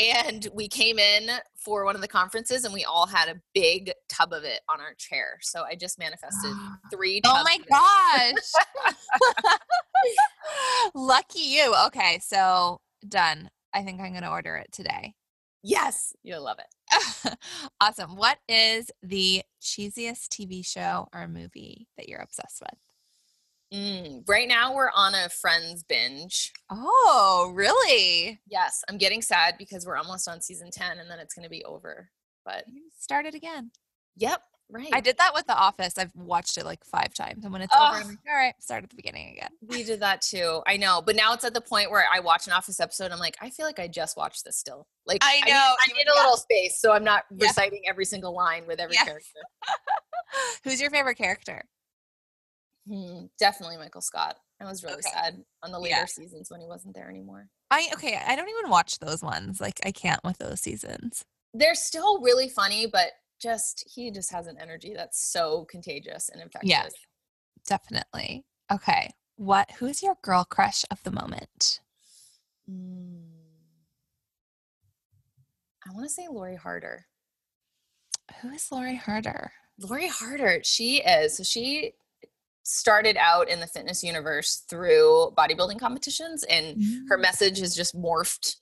And 0.00 0.48
we 0.52 0.68
came 0.68 0.98
in 0.98 1.30
for 1.56 1.84
one 1.84 1.94
of 1.94 2.00
the 2.00 2.08
conferences 2.08 2.64
and 2.64 2.74
we 2.74 2.84
all 2.84 3.06
had 3.06 3.28
a 3.28 3.40
big 3.54 3.92
tub 4.08 4.32
of 4.32 4.44
it 4.44 4.60
on 4.68 4.80
our 4.80 4.94
chair. 4.94 5.38
So 5.42 5.62
I 5.62 5.74
just 5.74 5.98
manifested 5.98 6.52
three 6.92 7.20
Oh 7.24 7.44
my 7.44 7.58
gosh. 7.70 9.54
Lucky 10.94 11.40
you. 11.40 11.74
Okay, 11.86 12.18
so 12.22 12.80
done. 13.08 13.48
I 13.74 13.82
think 13.82 14.00
I'm 14.00 14.10
going 14.10 14.22
to 14.22 14.30
order 14.30 14.56
it 14.56 14.70
today. 14.72 15.14
Yes, 15.62 16.12
you'll 16.22 16.42
love 16.42 16.58
it. 16.58 17.36
awesome. 17.80 18.16
What 18.16 18.38
is 18.48 18.90
the 19.02 19.42
cheesiest 19.62 20.28
TV 20.28 20.66
show 20.66 21.08
or 21.14 21.28
movie 21.28 21.86
that 21.96 22.08
you're 22.08 22.20
obsessed 22.20 22.60
with? 22.60 22.78
Mm, 23.72 24.28
right 24.28 24.48
now 24.48 24.74
we're 24.74 24.90
on 24.94 25.14
a 25.14 25.28
Friends 25.28 25.82
binge. 25.82 26.52
Oh, 26.70 27.52
really? 27.54 28.40
Yes, 28.48 28.82
I'm 28.88 28.98
getting 28.98 29.22
sad 29.22 29.54
because 29.58 29.86
we're 29.86 29.96
almost 29.96 30.28
on 30.28 30.40
season 30.42 30.70
10 30.70 30.98
and 30.98 31.10
then 31.10 31.18
it's 31.18 31.34
going 31.34 31.44
to 31.44 31.50
be 31.50 31.64
over. 31.64 32.10
But 32.44 32.64
start 32.98 33.24
it 33.26 33.34
again. 33.34 33.70
Yep, 34.16 34.42
Right. 34.70 34.88
I 34.92 35.00
did 35.00 35.18
that 35.18 35.32
with 35.34 35.46
The 35.46 35.54
Office. 35.56 35.98
I've 35.98 36.14
watched 36.14 36.56
it 36.56 36.64
like 36.64 36.82
five 36.84 37.12
times, 37.12 37.44
and 37.44 37.52
when 37.52 37.60
it's 37.60 37.74
Ugh. 37.76 37.92
over, 37.94 38.02
I'm 38.02 38.08
like, 38.08 38.18
all 38.26 38.34
right, 38.34 38.54
start 38.58 38.82
at 38.84 38.88
the 38.88 38.96
beginning 38.96 39.30
again. 39.36 39.50
We 39.68 39.84
did 39.84 40.00
that 40.00 40.22
too. 40.22 40.62
I 40.66 40.78
know, 40.78 41.02
but 41.04 41.14
now 41.14 41.34
it's 41.34 41.44
at 41.44 41.52
the 41.52 41.60
point 41.60 41.90
where 41.90 42.06
I 42.10 42.20
watch 42.20 42.46
an 42.46 42.54
Office 42.54 42.80
episode. 42.80 43.12
I'm 43.12 43.18
like, 43.18 43.36
I 43.42 43.50
feel 43.50 43.66
like 43.66 43.78
I 43.78 43.86
just 43.86 44.16
watched 44.16 44.44
this 44.46 44.56
still. 44.56 44.86
Like 45.06 45.18
I 45.22 45.40
know, 45.46 45.54
I 45.54 45.76
you- 45.88 45.94
need, 45.94 46.06
a 46.10 46.14
little 46.14 46.38
space, 46.38 46.80
so 46.80 46.92
I'm 46.92 47.04
not 47.04 47.24
Yeah. 47.36 47.48
reciting 47.48 47.82
every 47.86 48.06
single 48.06 48.34
line 48.34 48.66
with 48.66 48.80
every 48.80 48.96
character. 48.96 49.40
Who's 50.64 50.80
your 50.80 50.90
favorite 50.90 51.16
character? 51.16 51.64
Hmm, 52.86 53.26
definitely 53.38 53.76
Michael 53.76 54.00
Scott. 54.00 54.36
I 54.60 54.64
was 54.64 54.82
really 54.82 54.96
Okay. 54.96 55.10
sad 55.12 55.44
on 55.62 55.70
the 55.72 55.78
later 55.78 55.96
Yeah. 56.00 56.04
seasons 56.06 56.50
when 56.50 56.60
he 56.60 56.66
wasn't 56.66 56.94
there 56.94 57.08
anymore. 57.08 57.48
I 57.70 57.88
okay. 57.94 58.20
I 58.26 58.36
don't 58.36 58.48
even 58.48 58.70
watch 58.70 58.98
those 58.98 59.22
ones. 59.22 59.60
Like 59.60 59.80
I 59.84 59.92
can't 59.92 60.22
with 60.24 60.38
those 60.38 60.60
seasons. 60.60 61.24
They're 61.54 61.74
still 61.74 62.20
really 62.20 62.48
funny, 62.48 62.86
but 62.86 63.12
just 63.40 63.84
he 63.92 64.10
just 64.10 64.30
has 64.32 64.46
an 64.46 64.56
energy 64.60 64.94
that's 64.94 65.24
so 65.30 65.64
contagious 65.66 66.28
and 66.28 66.40
infectious. 66.40 66.68
Yes. 66.70 66.92
Definitely. 67.66 68.44
Okay. 68.70 69.10
What? 69.36 69.70
Who's 69.72 70.02
your 70.02 70.16
girl 70.22 70.44
crush 70.44 70.84
of 70.90 71.02
the 71.02 71.10
moment? 71.10 71.80
Mm. 72.70 73.28
I 75.86 75.92
want 75.92 76.04
to 76.06 76.12
say 76.12 76.28
Lori 76.28 76.56
Harder. 76.56 77.06
Who 78.40 78.50
is 78.50 78.70
Lori 78.70 78.94
Harder? 78.96 79.52
Lori 79.78 80.08
Harder, 80.08 80.60
she 80.62 81.02
is. 81.02 81.36
So 81.36 81.42
she 81.42 81.94
started 82.62 83.16
out 83.16 83.48
in 83.48 83.60
the 83.60 83.66
fitness 83.66 84.02
universe 84.02 84.64
through 84.68 85.32
bodybuilding 85.36 85.78
competitions, 85.78 86.44
and 86.44 86.82
her 87.08 87.18
mm. 87.18 87.22
message 87.22 87.58
has 87.60 87.74
just 87.74 87.96
morphed 87.96 88.56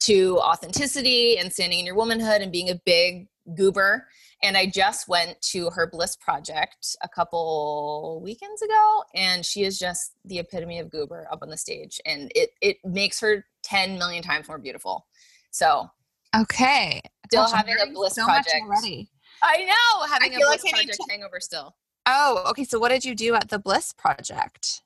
to 0.00 0.38
authenticity 0.40 1.38
and 1.38 1.52
standing 1.52 1.78
in 1.78 1.86
your 1.86 1.94
womanhood 1.94 2.42
and 2.42 2.52
being 2.52 2.70
a 2.70 2.80
big 2.84 3.28
goober. 3.56 4.06
And 4.42 4.56
I 4.56 4.66
just 4.66 5.08
went 5.08 5.40
to 5.52 5.70
her 5.70 5.86
Bliss 5.86 6.16
project 6.16 6.96
a 7.02 7.08
couple 7.08 8.20
weekends 8.22 8.60
ago, 8.60 9.04
and 9.14 9.44
she 9.44 9.62
is 9.62 9.78
just 9.78 10.12
the 10.24 10.38
epitome 10.38 10.80
of 10.80 10.90
goober 10.90 11.26
up 11.32 11.40
on 11.42 11.48
the 11.48 11.56
stage, 11.56 12.00
and 12.04 12.30
it 12.34 12.50
it 12.60 12.76
makes 12.84 13.20
her 13.20 13.44
ten 13.62 13.98
million 13.98 14.22
times 14.22 14.48
more 14.48 14.58
beautiful. 14.58 15.06
So 15.50 15.88
Okay. 16.34 17.00
Still 17.26 17.44
Gosh, 17.44 17.52
having 17.52 17.76
a 17.80 17.92
Bliss 17.92 18.14
so 18.14 18.26
much 18.26 18.46
project. 18.46 18.64
already. 18.64 19.08
I 19.42 19.64
know 19.64 20.06
having 20.06 20.34
a 20.34 20.36
feel 20.36 20.48
like 20.48 20.60
Bliss 20.60 20.72
project 20.72 20.98
hangover 21.08 21.40
still. 21.40 21.74
Oh, 22.06 22.44
okay. 22.50 22.64
So 22.64 22.78
what 22.78 22.90
did 22.90 23.04
you 23.04 23.14
do 23.14 23.34
at 23.34 23.48
the 23.48 23.58
Bliss 23.58 23.92
Project? 23.92 24.82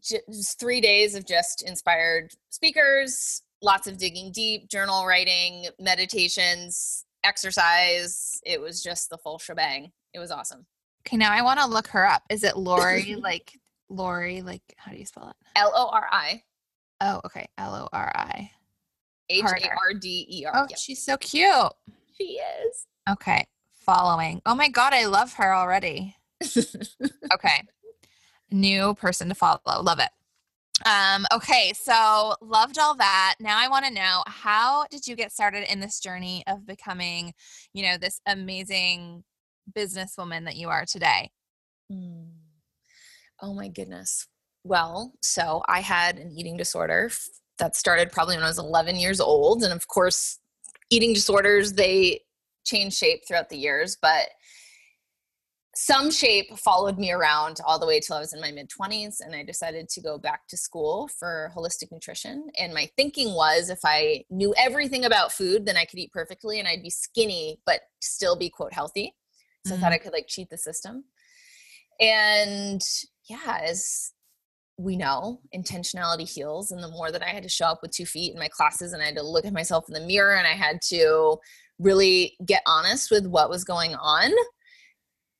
just 0.00 0.60
three 0.60 0.80
days 0.80 1.16
of 1.16 1.26
just 1.26 1.62
inspired 1.62 2.32
speakers, 2.50 3.42
lots 3.62 3.88
of 3.88 3.98
digging 3.98 4.30
deep, 4.30 4.68
journal 4.68 5.04
writing, 5.06 5.66
meditations, 5.80 7.04
exercise. 7.24 8.40
It 8.44 8.60
was 8.60 8.82
just 8.82 9.10
the 9.10 9.18
full 9.18 9.38
shebang. 9.38 9.90
It 10.14 10.20
was 10.20 10.30
awesome. 10.30 10.66
Okay, 11.06 11.16
now 11.16 11.32
I 11.32 11.42
want 11.42 11.58
to 11.60 11.66
look 11.66 11.88
her 11.88 12.06
up. 12.06 12.22
Is 12.30 12.44
it 12.44 12.56
Lori? 12.56 13.14
like 13.20 13.58
Lori? 13.88 14.42
Like 14.42 14.62
how 14.76 14.92
do 14.92 14.98
you 14.98 15.06
spell 15.06 15.28
it? 15.30 15.36
L 15.56 15.72
O 15.74 15.88
R 15.88 16.06
I 16.10 16.42
Oh, 17.00 17.20
okay. 17.24 17.46
L 17.58 17.74
O 17.74 17.88
R 17.92 18.12
I. 18.14 18.50
H. 19.30 19.44
A 19.44 19.70
R 19.70 19.94
D 19.94 20.26
E 20.30 20.44
R. 20.46 20.52
Oh, 20.54 20.66
she's 20.76 21.02
so 21.02 21.16
cute. 21.16 21.72
she 22.16 22.40
is. 22.64 22.86
Okay, 23.08 23.46
following. 23.72 24.42
Oh 24.46 24.54
my 24.54 24.68
god, 24.68 24.92
I 24.92 25.06
love 25.06 25.34
her 25.34 25.54
already. 25.54 26.16
Okay, 27.34 27.62
new 28.50 28.94
person 28.94 29.28
to 29.28 29.34
follow. 29.34 29.60
Love 29.82 29.98
it. 29.98 30.10
Um, 30.86 31.26
okay, 31.32 31.72
so 31.74 32.34
loved 32.40 32.78
all 32.78 32.94
that. 32.96 33.34
Now 33.40 33.58
I 33.58 33.68
want 33.68 33.84
to 33.86 33.92
know 33.92 34.22
how 34.26 34.86
did 34.90 35.06
you 35.06 35.16
get 35.16 35.32
started 35.32 35.70
in 35.70 35.80
this 35.80 35.98
journey 36.00 36.44
of 36.46 36.66
becoming, 36.66 37.34
you 37.72 37.82
know, 37.82 37.98
this 37.98 38.20
amazing 38.26 39.24
businesswoman 39.76 40.44
that 40.44 40.56
you 40.56 40.68
are 40.68 40.84
today? 40.86 41.30
Mm. 41.92 42.28
Oh 43.42 43.54
my 43.54 43.68
goodness. 43.68 44.26
Well, 44.64 45.14
so 45.22 45.62
I 45.68 45.80
had 45.80 46.18
an 46.18 46.30
eating 46.30 46.56
disorder 46.56 47.10
that 47.58 47.76
started 47.76 48.12
probably 48.12 48.36
when 48.36 48.44
I 48.44 48.48
was 48.48 48.58
11 48.58 48.96
years 48.96 49.20
old. 49.20 49.62
And 49.62 49.72
of 49.72 49.86
course, 49.88 50.38
eating 50.90 51.12
disorders, 51.12 51.72
they 51.72 52.20
change 52.64 52.94
shape 52.94 53.22
throughout 53.26 53.48
the 53.48 53.58
years, 53.58 53.96
but 54.00 54.28
some 55.80 56.10
shape 56.10 56.58
followed 56.58 56.98
me 56.98 57.12
around 57.12 57.58
all 57.64 57.78
the 57.78 57.86
way 57.86 58.00
till 58.00 58.16
I 58.16 58.18
was 58.18 58.32
in 58.32 58.40
my 58.40 58.50
mid 58.50 58.68
20s. 58.68 59.20
And 59.20 59.32
I 59.32 59.44
decided 59.44 59.88
to 59.90 60.00
go 60.00 60.18
back 60.18 60.48
to 60.48 60.56
school 60.56 61.08
for 61.20 61.52
holistic 61.56 61.92
nutrition. 61.92 62.48
And 62.58 62.74
my 62.74 62.90
thinking 62.96 63.32
was 63.32 63.70
if 63.70 63.78
I 63.84 64.24
knew 64.28 64.52
everything 64.58 65.04
about 65.04 65.30
food, 65.30 65.66
then 65.66 65.76
I 65.76 65.84
could 65.84 66.00
eat 66.00 66.10
perfectly 66.12 66.58
and 66.58 66.66
I'd 66.66 66.82
be 66.82 66.90
skinny, 66.90 67.60
but 67.64 67.82
still 68.00 68.34
be 68.34 68.50
quote 68.50 68.72
healthy. 68.72 69.14
So 69.66 69.76
I 69.76 69.78
thought 69.78 69.86
mm-hmm. 69.86 69.94
I 69.94 69.98
could 69.98 70.12
like 70.12 70.26
cheat 70.26 70.50
the 70.50 70.58
system. 70.58 71.04
And 72.00 72.82
yeah, 73.30 73.60
as 73.62 74.12
we 74.78 74.96
know, 74.96 75.38
intentionality 75.54 76.28
heals. 76.28 76.72
And 76.72 76.82
the 76.82 76.90
more 76.90 77.12
that 77.12 77.22
I 77.22 77.28
had 77.28 77.44
to 77.44 77.48
show 77.48 77.66
up 77.66 77.82
with 77.82 77.92
two 77.92 78.06
feet 78.06 78.32
in 78.32 78.40
my 78.40 78.48
classes 78.48 78.94
and 78.94 79.00
I 79.00 79.06
had 79.06 79.16
to 79.16 79.22
look 79.22 79.44
at 79.44 79.52
myself 79.52 79.84
in 79.86 79.94
the 79.94 80.06
mirror 80.08 80.34
and 80.34 80.46
I 80.46 80.54
had 80.54 80.80
to 80.88 81.36
really 81.78 82.36
get 82.44 82.62
honest 82.66 83.12
with 83.12 83.28
what 83.28 83.48
was 83.48 83.62
going 83.62 83.94
on, 83.94 84.32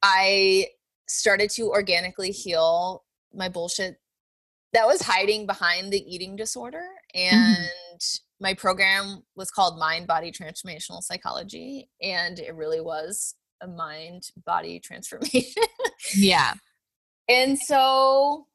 I 0.02 0.68
started 1.07 1.51
to 1.51 1.70
organically 1.70 2.31
heal 2.31 3.05
my 3.35 3.49
bullshit 3.49 3.99
that 4.73 4.87
was 4.87 5.03
hiding 5.03 5.46
behind 5.46 5.92
the 5.92 6.14
eating 6.14 6.37
disorder. 6.37 6.85
Mm-hmm. 7.16 7.37
And 7.37 8.01
my 8.40 8.55
program 8.55 9.23
was 9.35 9.51
called 9.51 9.79
Mind 9.79 10.07
Body 10.07 10.31
Transformational 10.31 11.03
Psychology. 11.03 11.88
And 12.03 12.38
it 12.38 12.55
really 12.55 12.81
was 12.81 13.35
a 13.61 13.66
mind 13.66 14.29
body 14.44 14.81
transformation. 14.81 15.62
Yeah. 16.14 16.55
And 17.31 17.59
so, 17.59 18.46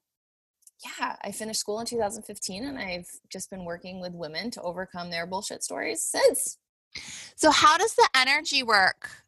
yeah, 0.83 1.15
I 1.21 1.31
finished 1.31 1.59
school 1.59 1.79
in 1.79 1.85
2015 1.85 2.65
and 2.65 2.79
I've 2.79 3.07
just 3.31 3.51
been 3.51 3.65
working 3.65 4.01
with 4.01 4.15
women 4.15 4.49
to 4.49 4.61
overcome 4.63 5.11
their 5.11 5.27
bullshit 5.27 5.63
stories 5.63 6.03
since. 6.03 6.57
So 7.35 7.51
how 7.51 7.77
does 7.77 7.93
the 7.93 8.09
energy 8.15 8.63
work 8.63 9.22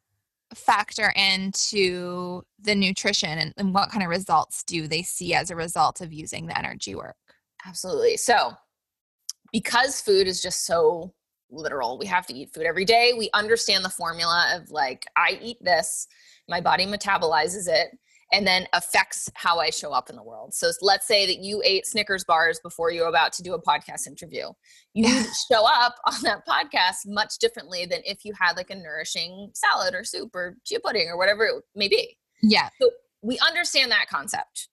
factor 0.54 1.12
into 1.16 2.42
the 2.60 2.74
nutrition 2.74 3.38
and, 3.38 3.52
and 3.56 3.74
what 3.74 3.90
kind 3.90 4.02
of 4.02 4.08
results 4.08 4.62
do 4.62 4.86
they 4.86 5.02
see 5.02 5.34
as 5.34 5.50
a 5.50 5.56
result 5.56 6.00
of 6.00 6.12
using 6.12 6.46
the 6.46 6.56
energy 6.58 6.94
work? 6.94 7.16
Absolutely. 7.66 8.16
So, 8.16 8.52
because 9.52 10.00
food 10.00 10.26
is 10.26 10.42
just 10.42 10.66
so 10.66 11.12
literal, 11.50 11.98
we 11.98 12.06
have 12.06 12.26
to 12.26 12.34
eat 12.34 12.52
food 12.52 12.64
every 12.64 12.84
day. 12.84 13.12
We 13.16 13.30
understand 13.34 13.84
the 13.84 13.90
formula 13.90 14.56
of 14.56 14.70
like, 14.70 15.06
I 15.16 15.38
eat 15.42 15.58
this, 15.60 16.06
my 16.48 16.60
body 16.60 16.86
metabolizes 16.86 17.68
it, 17.68 17.88
and 18.32 18.46
then 18.46 18.66
affects 18.72 19.30
how 19.34 19.58
I 19.58 19.70
show 19.70 19.92
up 19.92 20.10
in 20.10 20.16
the 20.16 20.22
world. 20.22 20.54
So, 20.54 20.70
let's 20.82 21.06
say 21.06 21.26
that 21.26 21.38
you 21.38 21.62
ate 21.64 21.86
Snickers 21.86 22.24
bars 22.24 22.60
before 22.62 22.90
you 22.90 23.02
were 23.02 23.08
about 23.08 23.32
to 23.34 23.42
do 23.42 23.54
a 23.54 23.62
podcast 23.62 24.06
interview. 24.06 24.46
You 24.94 25.24
show 25.52 25.66
up 25.66 25.94
on 26.06 26.22
that 26.22 26.46
podcast 26.48 27.06
much 27.06 27.36
differently 27.38 27.84
than 27.84 28.00
if 28.04 28.24
you 28.24 28.32
had 28.40 28.56
like 28.56 28.70
a 28.70 28.74
nourishing 28.74 29.50
salad 29.52 29.94
or 29.94 30.04
soup 30.04 30.34
or 30.34 30.56
chia 30.64 30.80
pudding 30.80 31.08
or 31.08 31.18
whatever 31.18 31.44
it 31.44 31.62
may 31.74 31.88
be 31.88 32.16
Yeah. 32.42 32.70
So 32.80 32.90
we 33.22 33.38
understand 33.46 33.90
that 33.90 34.06
concept. 34.08 34.68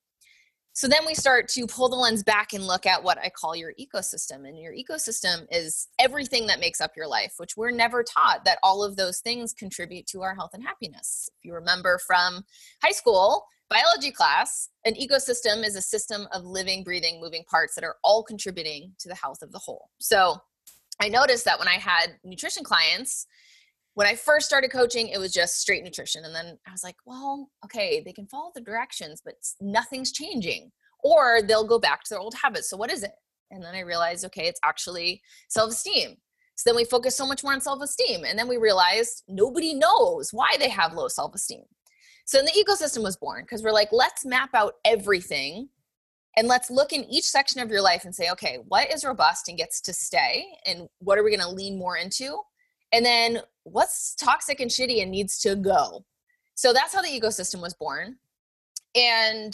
So 0.76 0.88
then 0.88 1.06
we 1.06 1.14
start 1.14 1.46
to 1.50 1.68
pull 1.68 1.88
the 1.88 1.94
lens 1.94 2.24
back 2.24 2.52
and 2.52 2.66
look 2.66 2.84
at 2.84 3.02
what 3.02 3.16
I 3.18 3.28
call 3.28 3.54
your 3.54 3.72
ecosystem. 3.80 4.48
And 4.48 4.58
your 4.58 4.72
ecosystem 4.72 5.46
is 5.52 5.86
everything 6.00 6.48
that 6.48 6.58
makes 6.58 6.80
up 6.80 6.96
your 6.96 7.06
life, 7.06 7.34
which 7.36 7.56
we're 7.56 7.70
never 7.70 8.02
taught 8.02 8.44
that 8.44 8.58
all 8.60 8.82
of 8.82 8.96
those 8.96 9.20
things 9.20 9.52
contribute 9.52 10.08
to 10.08 10.22
our 10.22 10.34
health 10.34 10.50
and 10.52 10.64
happiness. 10.64 11.30
If 11.38 11.44
you 11.44 11.54
remember 11.54 12.00
from 12.04 12.44
high 12.82 12.90
school, 12.90 13.46
biology 13.70 14.10
class, 14.10 14.68
an 14.84 14.94
ecosystem 14.94 15.64
is 15.64 15.76
a 15.76 15.80
system 15.80 16.26
of 16.32 16.44
living, 16.44 16.82
breathing, 16.82 17.20
moving 17.20 17.44
parts 17.48 17.76
that 17.76 17.84
are 17.84 17.96
all 18.02 18.24
contributing 18.24 18.94
to 18.98 19.08
the 19.08 19.14
health 19.14 19.42
of 19.42 19.52
the 19.52 19.60
whole. 19.60 19.90
So 20.00 20.38
I 21.00 21.08
noticed 21.08 21.44
that 21.44 21.60
when 21.60 21.68
I 21.68 21.74
had 21.74 22.16
nutrition 22.24 22.64
clients, 22.64 23.28
when 23.94 24.06
I 24.06 24.14
first 24.14 24.46
started 24.46 24.70
coaching, 24.70 25.08
it 25.08 25.18
was 25.18 25.32
just 25.32 25.60
straight 25.60 25.84
nutrition. 25.84 26.24
And 26.24 26.34
then 26.34 26.58
I 26.66 26.72
was 26.72 26.82
like, 26.82 26.96
well, 27.06 27.50
okay, 27.64 28.02
they 28.04 28.12
can 28.12 28.26
follow 28.26 28.50
the 28.54 28.60
directions, 28.60 29.22
but 29.24 29.34
nothing's 29.60 30.12
changing. 30.12 30.72
Or 31.02 31.40
they'll 31.42 31.66
go 31.66 31.78
back 31.78 32.02
to 32.04 32.10
their 32.10 32.18
old 32.18 32.34
habits. 32.34 32.68
So 32.68 32.76
what 32.76 32.92
is 32.92 33.02
it? 33.02 33.12
And 33.50 33.62
then 33.62 33.74
I 33.74 33.80
realized, 33.80 34.24
okay, 34.26 34.46
it's 34.46 34.60
actually 34.64 35.22
self 35.48 35.70
esteem. 35.70 36.16
So 36.56 36.70
then 36.70 36.76
we 36.76 36.84
focus 36.84 37.16
so 37.16 37.26
much 37.26 37.44
more 37.44 37.52
on 37.52 37.60
self 37.60 37.82
esteem. 37.82 38.24
And 38.24 38.38
then 38.38 38.48
we 38.48 38.56
realized 38.56 39.22
nobody 39.28 39.74
knows 39.74 40.30
why 40.32 40.54
they 40.58 40.68
have 40.70 40.92
low 40.92 41.08
self 41.08 41.34
esteem. 41.34 41.62
So 42.26 42.38
then 42.38 42.46
the 42.46 42.64
ecosystem 42.64 43.02
was 43.02 43.16
born 43.16 43.42
because 43.42 43.62
we're 43.62 43.72
like, 43.72 43.90
let's 43.92 44.24
map 44.24 44.50
out 44.54 44.74
everything 44.84 45.68
and 46.36 46.48
let's 46.48 46.70
look 46.70 46.92
in 46.92 47.04
each 47.04 47.24
section 47.24 47.60
of 47.60 47.70
your 47.70 47.82
life 47.82 48.04
and 48.04 48.14
say, 48.14 48.30
okay, 48.30 48.58
what 48.66 48.92
is 48.92 49.04
robust 49.04 49.48
and 49.48 49.58
gets 49.58 49.80
to 49.82 49.92
stay? 49.92 50.46
And 50.66 50.88
what 50.98 51.18
are 51.18 51.22
we 51.22 51.30
going 51.30 51.48
to 51.48 51.54
lean 51.54 51.78
more 51.78 51.96
into? 51.96 52.38
And 52.94 53.04
then 53.04 53.40
what's 53.64 54.14
toxic 54.14 54.60
and 54.60 54.70
shitty 54.70 55.02
and 55.02 55.10
needs 55.10 55.40
to 55.40 55.56
go? 55.56 56.04
So 56.54 56.72
that's 56.72 56.94
how 56.94 57.02
the 57.02 57.08
ecosystem 57.08 57.60
was 57.60 57.74
born. 57.74 58.18
And 58.94 59.52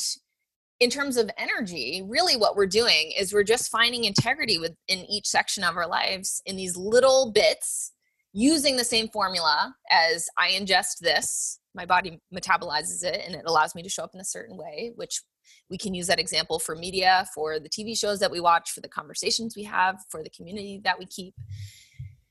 in 0.78 0.90
terms 0.90 1.16
of 1.16 1.30
energy, 1.38 2.02
really 2.06 2.36
what 2.36 2.54
we're 2.54 2.66
doing 2.66 3.12
is 3.18 3.32
we're 3.32 3.42
just 3.42 3.70
finding 3.70 4.04
integrity 4.04 4.58
within 4.58 5.06
each 5.10 5.26
section 5.26 5.64
of 5.64 5.78
our 5.78 5.88
lives 5.88 6.42
in 6.44 6.56
these 6.56 6.76
little 6.76 7.32
bits 7.32 7.92
using 8.34 8.76
the 8.76 8.84
same 8.84 9.08
formula 9.08 9.74
as 9.90 10.28
I 10.38 10.50
ingest 10.50 10.98
this 11.00 11.58
my 11.74 11.86
body 11.86 12.20
metabolizes 12.34 13.04
it 13.04 13.22
and 13.24 13.34
it 13.34 13.42
allows 13.46 13.74
me 13.74 13.82
to 13.82 13.88
show 13.88 14.02
up 14.02 14.10
in 14.14 14.20
a 14.20 14.24
certain 14.24 14.56
way 14.56 14.92
which 14.96 15.22
we 15.68 15.78
can 15.78 15.94
use 15.94 16.06
that 16.06 16.20
example 16.20 16.58
for 16.58 16.76
media 16.76 17.26
for 17.34 17.58
the 17.58 17.68
tv 17.68 17.98
shows 17.98 18.18
that 18.20 18.30
we 18.30 18.40
watch 18.40 18.70
for 18.70 18.80
the 18.80 18.88
conversations 18.88 19.56
we 19.56 19.64
have 19.64 19.96
for 20.08 20.22
the 20.22 20.30
community 20.30 20.80
that 20.84 20.98
we 20.98 21.06
keep 21.06 21.34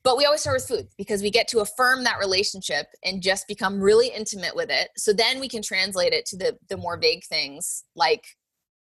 but 0.02 0.16
we 0.16 0.24
always 0.24 0.40
start 0.40 0.56
with 0.56 0.68
food 0.68 0.88
because 0.96 1.22
we 1.22 1.30
get 1.30 1.48
to 1.48 1.60
affirm 1.60 2.04
that 2.04 2.18
relationship 2.18 2.86
and 3.04 3.22
just 3.22 3.46
become 3.46 3.80
really 3.80 4.08
intimate 4.08 4.56
with 4.56 4.70
it. 4.70 4.88
So 4.96 5.12
then 5.12 5.40
we 5.40 5.48
can 5.48 5.62
translate 5.62 6.12
it 6.12 6.26
to 6.26 6.36
the 6.36 6.56
the 6.68 6.76
more 6.76 6.98
vague 6.98 7.24
things 7.24 7.84
like 7.94 8.24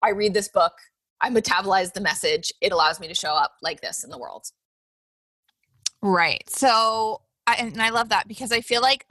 i 0.03 0.11
read 0.11 0.35
this 0.35 0.49
book 0.49 0.73
i 1.21 1.31
metabolize 1.31 1.93
the 1.93 2.01
message 2.01 2.53
it 2.61 2.73
allows 2.73 3.01
me 3.01 3.09
to 3.09 3.15
show 3.15 3.35
up 3.35 3.53
like 3.63 3.81
this 3.81 4.05
in 4.05 4.11
the 4.11 4.19
world. 4.19 4.47
Right. 6.03 6.43
So 6.49 7.23
I, 7.47 7.55
and 7.57 7.83
i 7.83 7.91
love 7.91 8.11
that 8.11 8.29
because 8.29 8.53
i 8.53 8.61
feel 8.61 8.83
like 8.83 9.07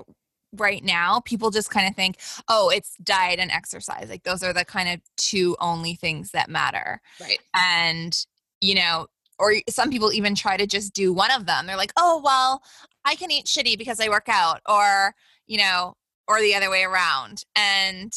right 0.58 0.84
now 0.84 1.22
people 1.22 1.50
just 1.50 1.70
kind 1.70 1.88
of 1.88 1.96
think 1.96 2.18
oh 2.50 2.70
it's 2.70 2.96
diet 3.04 3.40
and 3.40 3.52
exercise. 3.52 4.10
Like 4.10 4.24
those 4.24 4.44
are 4.44 4.54
the 4.54 4.66
kind 4.66 4.90
of 4.90 5.02
two 5.18 5.56
only 5.60 5.96
things 5.96 6.32
that 6.32 6.50
matter. 6.50 7.02
Right. 7.20 7.40
And 7.56 8.18
you 8.60 8.76
know 8.76 9.08
or 9.42 9.56
some 9.68 9.90
people 9.90 10.14
even 10.14 10.36
try 10.36 10.56
to 10.56 10.68
just 10.68 10.94
do 10.94 11.12
one 11.12 11.32
of 11.32 11.46
them. 11.48 11.66
They're 11.66 11.76
like 11.76 11.94
oh 11.98 12.22
well 12.24 12.62
i 13.06 13.16
can 13.16 13.32
eat 13.32 13.46
shitty 13.46 13.78
because 13.78 14.00
i 14.00 14.10
work 14.10 14.30
out 14.30 14.62
or 14.70 15.14
you 15.48 15.58
know 15.58 15.96
or 16.28 16.40
the 16.40 16.56
other 16.56 16.70
way 16.70 16.84
around 16.84 17.44
and 17.56 18.14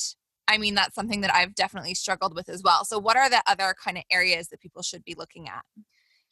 i 0.49 0.59
mean 0.59 0.75
that's 0.75 0.95
something 0.95 1.23
that 1.23 1.35
i've 1.35 1.55
definitely 1.55 1.95
struggled 1.95 2.35
with 2.35 2.49
as 2.49 2.63
well. 2.63 2.85
So 2.85 2.99
what 2.99 3.17
are 3.17 3.31
the 3.31 3.43
other 3.47 3.75
kind 3.83 3.97
of 3.97 4.05
areas 4.11 4.49
that 4.49 4.61
people 4.61 4.83
should 4.83 5.05
be 5.05 5.15
looking 5.17 5.49
at? 5.49 5.65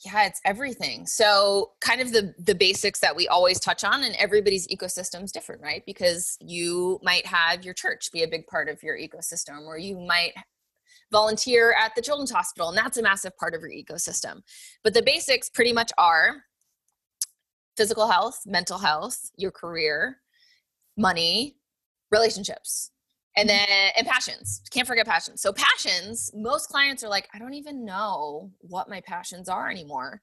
Yeah 0.04 0.26
it's 0.26 0.40
everything. 0.44 1.06
So 1.06 1.72
kind 1.80 2.00
of 2.00 2.12
the 2.12 2.34
the 2.38 2.54
basics 2.54 3.00
that 3.00 3.16
we 3.16 3.28
always 3.28 3.60
touch 3.60 3.84
on 3.84 4.02
and 4.02 4.14
everybody's 4.16 4.66
ecosystem 4.68 5.24
is 5.24 5.32
different 5.32 5.62
right? 5.62 5.82
Because 5.86 6.36
you 6.40 6.98
might 7.02 7.26
have 7.26 7.64
your 7.64 7.74
church 7.74 8.10
be 8.12 8.22
a 8.22 8.28
big 8.28 8.46
part 8.46 8.68
of 8.68 8.82
your 8.82 8.98
ecosystem 8.98 9.66
or 9.66 9.78
you 9.78 9.98
might 9.98 10.32
volunteer 11.12 11.76
at 11.78 11.94
the 11.94 12.02
children's 12.02 12.32
hospital 12.32 12.70
and 12.70 12.76
that's 12.76 12.96
a 12.96 13.02
massive 13.02 13.36
part 13.36 13.54
of 13.54 13.60
your 13.60 13.70
ecosystem. 13.70 14.40
But 14.82 14.94
the 14.94 15.02
basics 15.02 15.48
pretty 15.48 15.72
much 15.72 15.92
are 15.98 16.42
physical 17.76 18.10
health 18.10 18.40
mental 18.44 18.78
health 18.78 19.30
your 19.36 19.50
career 19.50 20.18
money 20.96 21.56
relationships 22.10 22.90
and 23.36 23.48
mm-hmm. 23.48 23.58
then 23.58 23.90
and 23.96 24.06
passions. 24.06 24.62
Can't 24.70 24.86
forget 24.86 25.06
passions. 25.06 25.40
So 25.40 25.52
passions 25.52 26.30
most 26.34 26.68
clients 26.68 27.04
are 27.04 27.08
like 27.08 27.28
i 27.34 27.38
don't 27.38 27.54
even 27.54 27.84
know 27.84 28.50
what 28.60 28.88
my 28.88 29.00
passions 29.06 29.48
are 29.48 29.70
anymore. 29.70 30.22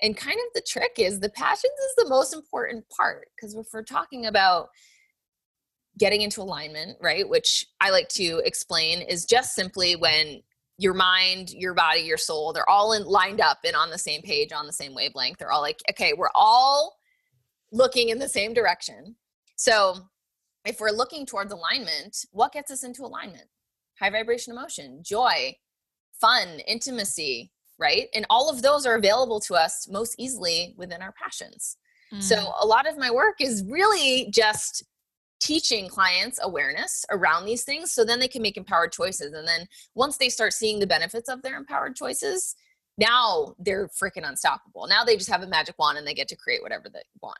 And 0.00 0.16
kind 0.16 0.36
of 0.36 0.52
the 0.54 0.64
trick 0.66 0.92
is 0.96 1.20
the 1.20 1.30
passions 1.30 1.64
is 1.64 1.94
the 1.96 2.08
most 2.08 2.34
important 2.34 2.84
part 2.88 3.28
because 3.36 3.54
if 3.54 3.66
we're 3.72 3.84
talking 3.84 4.26
about 4.26 4.68
getting 5.98 6.22
into 6.22 6.40
alignment 6.40 6.96
right 7.00 7.28
which 7.28 7.66
i 7.80 7.90
like 7.90 8.08
to 8.08 8.40
explain 8.44 9.02
is 9.02 9.24
just 9.24 9.54
simply 9.54 9.94
when 9.96 10.40
your 10.78 10.94
mind 10.94 11.50
your 11.50 11.74
body 11.74 12.00
your 12.00 12.16
soul 12.16 12.52
they're 12.52 12.68
all 12.68 12.92
in 12.92 13.04
lined 13.04 13.40
up 13.40 13.58
and 13.64 13.76
on 13.76 13.90
the 13.90 13.98
same 13.98 14.22
page 14.22 14.52
on 14.52 14.66
the 14.66 14.72
same 14.72 14.94
wavelength 14.94 15.38
they're 15.38 15.52
all 15.52 15.60
like 15.60 15.80
okay 15.90 16.12
we're 16.16 16.30
all 16.34 16.96
looking 17.72 18.08
in 18.08 18.18
the 18.18 18.28
same 18.28 18.54
direction 18.54 19.14
so 19.56 19.96
if 20.64 20.80
we're 20.80 20.90
looking 20.90 21.26
towards 21.26 21.52
alignment, 21.52 22.24
what 22.30 22.52
gets 22.52 22.70
us 22.70 22.84
into 22.84 23.04
alignment? 23.04 23.44
High 23.98 24.10
vibration 24.10 24.52
emotion, 24.52 25.02
joy, 25.02 25.56
fun, 26.20 26.60
intimacy, 26.66 27.52
right? 27.78 28.08
And 28.14 28.26
all 28.30 28.48
of 28.48 28.62
those 28.62 28.86
are 28.86 28.96
available 28.96 29.40
to 29.40 29.54
us 29.54 29.88
most 29.90 30.14
easily 30.18 30.74
within 30.76 31.02
our 31.02 31.12
passions. 31.12 31.76
Mm. 32.12 32.22
So 32.22 32.52
a 32.60 32.66
lot 32.66 32.88
of 32.88 32.98
my 32.98 33.10
work 33.10 33.36
is 33.40 33.64
really 33.68 34.28
just 34.30 34.84
teaching 35.42 35.88
clients 35.88 36.38
awareness 36.40 37.04
around 37.10 37.44
these 37.44 37.64
things 37.64 37.90
so 37.90 38.04
then 38.04 38.20
they 38.20 38.28
can 38.28 38.42
make 38.42 38.56
empowered 38.56 38.92
choices. 38.92 39.32
And 39.32 39.46
then 39.46 39.66
once 39.96 40.16
they 40.16 40.28
start 40.28 40.52
seeing 40.52 40.78
the 40.78 40.86
benefits 40.86 41.28
of 41.28 41.42
their 41.42 41.56
empowered 41.56 41.96
choices, 41.96 42.54
now 42.96 43.56
they're 43.58 43.88
freaking 43.88 44.26
unstoppable. 44.26 44.86
Now 44.86 45.02
they 45.02 45.16
just 45.16 45.30
have 45.30 45.42
a 45.42 45.48
magic 45.48 45.76
wand 45.78 45.98
and 45.98 46.06
they 46.06 46.14
get 46.14 46.28
to 46.28 46.36
create 46.36 46.62
whatever 46.62 46.88
they 46.88 47.02
want. 47.20 47.38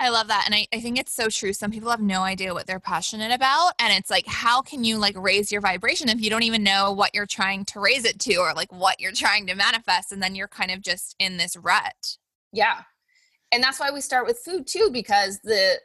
I 0.00 0.08
love 0.08 0.26
that. 0.28 0.42
And 0.46 0.54
I, 0.56 0.66
I 0.74 0.80
think 0.80 0.98
it's 0.98 1.14
so 1.14 1.28
true. 1.28 1.52
Some 1.52 1.70
people 1.70 1.90
have 1.90 2.00
no 2.00 2.22
idea 2.22 2.52
what 2.52 2.66
they're 2.66 2.80
passionate 2.80 3.32
about. 3.32 3.74
And 3.78 3.92
it's 3.92 4.10
like, 4.10 4.26
how 4.26 4.60
can 4.60 4.82
you 4.82 4.98
like 4.98 5.16
raise 5.16 5.52
your 5.52 5.60
vibration 5.60 6.08
if 6.08 6.20
you 6.20 6.30
don't 6.30 6.42
even 6.42 6.64
know 6.64 6.90
what 6.90 7.14
you're 7.14 7.26
trying 7.26 7.64
to 7.66 7.78
raise 7.78 8.04
it 8.04 8.18
to 8.20 8.36
or 8.38 8.52
like 8.54 8.72
what 8.72 9.00
you're 9.00 9.12
trying 9.12 9.46
to 9.46 9.54
manifest? 9.54 10.10
And 10.10 10.20
then 10.20 10.34
you're 10.34 10.48
kind 10.48 10.72
of 10.72 10.80
just 10.80 11.14
in 11.20 11.36
this 11.36 11.56
rut. 11.56 12.16
Yeah. 12.52 12.80
And 13.52 13.62
that's 13.62 13.78
why 13.78 13.92
we 13.92 14.00
start 14.00 14.26
with 14.26 14.40
food 14.44 14.66
too, 14.66 14.90
because 14.92 15.38
the 15.44 15.76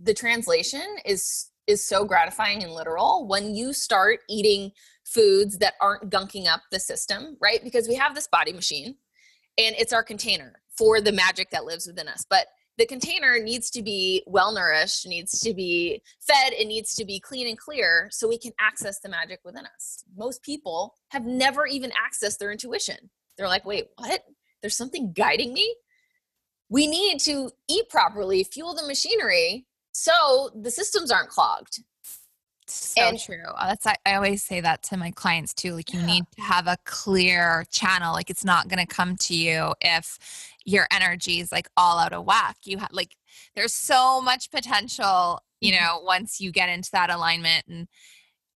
the 0.00 0.14
translation 0.14 0.84
is 1.04 1.50
is 1.66 1.84
so 1.84 2.04
gratifying 2.04 2.62
and 2.62 2.72
literal 2.72 3.26
when 3.26 3.54
you 3.54 3.72
start 3.72 4.20
eating 4.28 4.70
foods 5.04 5.58
that 5.58 5.74
aren't 5.80 6.10
gunking 6.10 6.46
up 6.46 6.60
the 6.70 6.78
system, 6.78 7.36
right? 7.40 7.62
Because 7.64 7.88
we 7.88 7.96
have 7.96 8.14
this 8.14 8.28
body 8.28 8.52
machine 8.52 8.94
and 9.58 9.74
it's 9.76 9.92
our 9.92 10.04
container 10.04 10.60
for 10.76 11.00
the 11.00 11.12
magic 11.12 11.50
that 11.50 11.64
lives 11.64 11.86
within 11.86 12.08
us. 12.08 12.24
But 12.28 12.46
the 12.78 12.86
container 12.86 13.38
needs 13.42 13.70
to 13.70 13.82
be 13.82 14.22
well 14.26 14.52
nourished, 14.52 15.06
needs 15.06 15.40
to 15.40 15.54
be 15.54 16.02
fed, 16.20 16.52
it 16.52 16.68
needs 16.68 16.94
to 16.96 17.04
be 17.04 17.18
clean 17.18 17.48
and 17.48 17.58
clear 17.58 18.08
so 18.12 18.28
we 18.28 18.38
can 18.38 18.52
access 18.60 19.00
the 19.00 19.08
magic 19.08 19.40
within 19.44 19.64
us. 19.64 20.04
Most 20.16 20.42
people 20.42 20.94
have 21.08 21.24
never 21.24 21.66
even 21.66 21.90
accessed 21.90 22.38
their 22.38 22.52
intuition. 22.52 23.10
They're 23.36 23.48
like, 23.48 23.64
wait, 23.64 23.86
what? 23.96 24.22
There's 24.60 24.76
something 24.76 25.12
guiding 25.12 25.52
me? 25.52 25.74
We 26.68 26.86
need 26.86 27.20
to 27.20 27.50
eat 27.68 27.88
properly, 27.88 28.44
fuel 28.44 28.74
the 28.74 28.86
machinery 28.86 29.65
so 29.96 30.50
the 30.54 30.70
systems 30.70 31.10
aren't 31.10 31.30
clogged. 31.30 31.82
So 32.66 33.00
and, 33.00 33.18
true. 33.18 33.44
Uh, 33.56 33.68
that's 33.68 33.86
I, 33.86 33.96
I, 34.04 34.14
always 34.16 34.44
say 34.44 34.60
that 34.60 34.82
to 34.84 34.96
my 34.98 35.10
clients 35.10 35.54
too. 35.54 35.72
Like 35.72 35.94
you 35.94 36.00
yeah. 36.00 36.06
need 36.06 36.24
to 36.36 36.42
have 36.42 36.66
a 36.66 36.76
clear 36.84 37.64
channel. 37.70 38.12
Like 38.12 38.28
it's 38.28 38.44
not 38.44 38.68
going 38.68 38.84
to 38.84 38.94
come 38.94 39.16
to 39.16 39.34
you 39.34 39.72
if 39.80 40.18
your 40.66 40.86
energy 40.92 41.40
is 41.40 41.50
like 41.50 41.68
all 41.78 41.98
out 41.98 42.12
of 42.12 42.26
whack. 42.26 42.56
You 42.64 42.78
have 42.78 42.92
like 42.92 43.16
there's 43.54 43.72
so 43.72 44.20
much 44.20 44.50
potential, 44.50 45.40
you 45.60 45.72
mm-hmm. 45.72 45.82
know, 45.82 46.00
once 46.02 46.40
you 46.40 46.52
get 46.52 46.68
into 46.68 46.90
that 46.92 47.08
alignment 47.08 47.64
and 47.66 47.88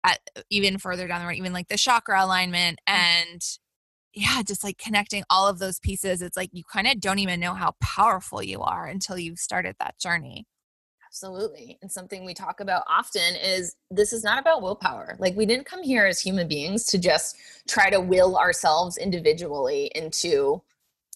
at, 0.05 0.19
even 0.51 0.77
further 0.77 1.07
down 1.07 1.21
the 1.21 1.27
road, 1.27 1.37
even 1.37 1.55
like 1.55 1.69
the 1.69 1.79
chakra 1.79 2.23
alignment 2.23 2.81
mm-hmm. 2.87 3.01
and 3.01 3.43
yeah, 4.13 4.43
just 4.43 4.63
like 4.63 4.77
connecting 4.77 5.23
all 5.31 5.49
of 5.49 5.59
those 5.59 5.79
pieces. 5.79 6.21
It's 6.21 6.37
like 6.37 6.51
you 6.53 6.65
kind 6.65 6.89
of 6.89 7.01
don't 7.01 7.21
even 7.21 7.41
know 7.41 7.55
how 7.55 7.77
powerful 7.81 8.43
you 8.43 8.61
are 8.61 8.87
until 8.87 9.17
you've 9.17 9.39
started 9.39 9.77
that 9.79 9.99
journey. 9.99 10.47
Absolutely. 11.11 11.77
And 11.83 11.91
something 11.91 12.25
we 12.25 12.35
talk 12.35 12.61
about 12.61 12.85
often 12.89 13.35
is 13.43 13.75
this 13.91 14.13
is 14.13 14.23
not 14.23 14.39
about 14.39 14.63
willpower. 14.63 15.17
Like, 15.19 15.37
we 15.37 15.45
didn't 15.45 15.67
come 15.67 15.83
here 15.83 16.07
as 16.07 16.21
human 16.21 16.47
beings 16.47 16.85
to 16.85 16.99
just 16.99 17.37
try 17.69 17.91
to 17.91 18.01
will 18.01 18.37
ourselves 18.37 18.97
individually 18.97 19.91
into 19.97 20.63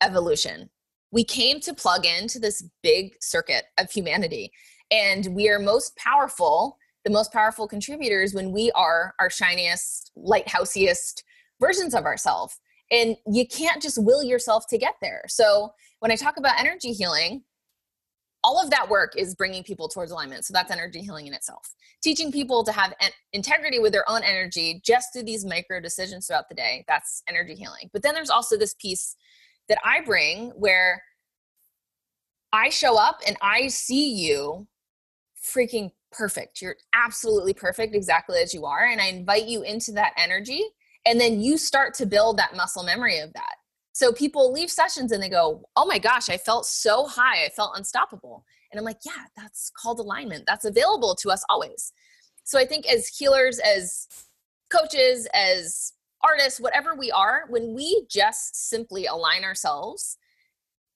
evolution. 0.02 0.68
We 1.12 1.22
came 1.22 1.60
to 1.60 1.72
plug 1.72 2.06
into 2.06 2.40
this 2.40 2.68
big 2.82 3.14
circuit 3.20 3.66
of 3.78 3.88
humanity. 3.88 4.50
And 4.90 5.28
we 5.28 5.48
are 5.48 5.60
most 5.60 5.96
powerful, 5.96 6.76
the 7.04 7.12
most 7.12 7.32
powerful 7.32 7.68
contributors 7.68 8.34
when 8.34 8.50
we 8.50 8.72
are 8.72 9.14
our 9.20 9.30
shiniest, 9.30 10.10
lighthouseiest 10.18 11.22
versions 11.60 11.94
of 11.94 12.04
ourselves. 12.04 12.58
And 12.90 13.16
you 13.32 13.46
can't 13.46 13.80
just 13.80 14.02
will 14.02 14.24
yourself 14.24 14.66
to 14.70 14.76
get 14.76 14.96
there. 15.00 15.22
So, 15.28 15.72
when 16.00 16.10
I 16.10 16.16
talk 16.16 16.36
about 16.36 16.58
energy 16.58 16.92
healing, 16.92 17.44
all 18.44 18.62
of 18.62 18.70
that 18.70 18.88
work 18.88 19.14
is 19.16 19.34
bringing 19.34 19.64
people 19.64 19.88
towards 19.88 20.12
alignment. 20.12 20.44
So 20.44 20.52
that's 20.52 20.70
energy 20.70 21.00
healing 21.00 21.26
in 21.26 21.32
itself. 21.32 21.74
Teaching 22.02 22.30
people 22.30 22.62
to 22.62 22.72
have 22.72 22.94
en- 23.00 23.10
integrity 23.32 23.78
with 23.78 23.92
their 23.92 24.08
own 24.08 24.22
energy 24.22 24.82
just 24.84 25.12
through 25.12 25.22
these 25.22 25.46
micro 25.46 25.80
decisions 25.80 26.26
throughout 26.26 26.50
the 26.50 26.54
day. 26.54 26.84
That's 26.86 27.22
energy 27.26 27.54
healing. 27.54 27.88
But 27.92 28.02
then 28.02 28.14
there's 28.14 28.30
also 28.30 28.58
this 28.58 28.74
piece 28.74 29.16
that 29.70 29.78
I 29.82 30.02
bring 30.02 30.50
where 30.50 31.02
I 32.52 32.68
show 32.68 32.98
up 32.98 33.20
and 33.26 33.36
I 33.40 33.68
see 33.68 34.12
you 34.12 34.68
freaking 35.42 35.90
perfect. 36.12 36.60
You're 36.60 36.76
absolutely 36.94 37.54
perfect 37.54 37.94
exactly 37.94 38.38
as 38.40 38.52
you 38.52 38.66
are. 38.66 38.84
And 38.84 39.00
I 39.00 39.06
invite 39.06 39.46
you 39.46 39.62
into 39.62 39.90
that 39.92 40.12
energy. 40.18 40.62
And 41.06 41.18
then 41.18 41.40
you 41.40 41.56
start 41.56 41.94
to 41.94 42.06
build 42.06 42.38
that 42.38 42.54
muscle 42.54 42.84
memory 42.84 43.20
of 43.20 43.32
that. 43.32 43.54
So 43.94 44.12
people 44.12 44.52
leave 44.52 44.72
sessions 44.72 45.12
and 45.12 45.22
they 45.22 45.28
go, 45.28 45.62
Oh 45.76 45.86
my 45.86 45.98
gosh, 45.98 46.28
I 46.28 46.36
felt 46.36 46.66
so 46.66 47.06
high. 47.06 47.44
I 47.44 47.48
felt 47.48 47.78
unstoppable. 47.78 48.44
And 48.70 48.78
I'm 48.78 48.84
like, 48.84 48.98
Yeah, 49.06 49.24
that's 49.36 49.70
called 49.70 50.00
alignment. 50.00 50.44
That's 50.46 50.64
available 50.64 51.14
to 51.14 51.30
us 51.30 51.44
always. 51.48 51.92
So 52.42 52.58
I 52.58 52.66
think 52.66 52.86
as 52.86 53.06
healers, 53.06 53.60
as 53.60 54.08
coaches, 54.68 55.28
as 55.32 55.92
artists, 56.22 56.60
whatever 56.60 56.96
we 56.96 57.12
are, 57.12 57.44
when 57.48 57.72
we 57.72 58.04
just 58.10 58.68
simply 58.68 59.06
align 59.06 59.44
ourselves 59.44 60.18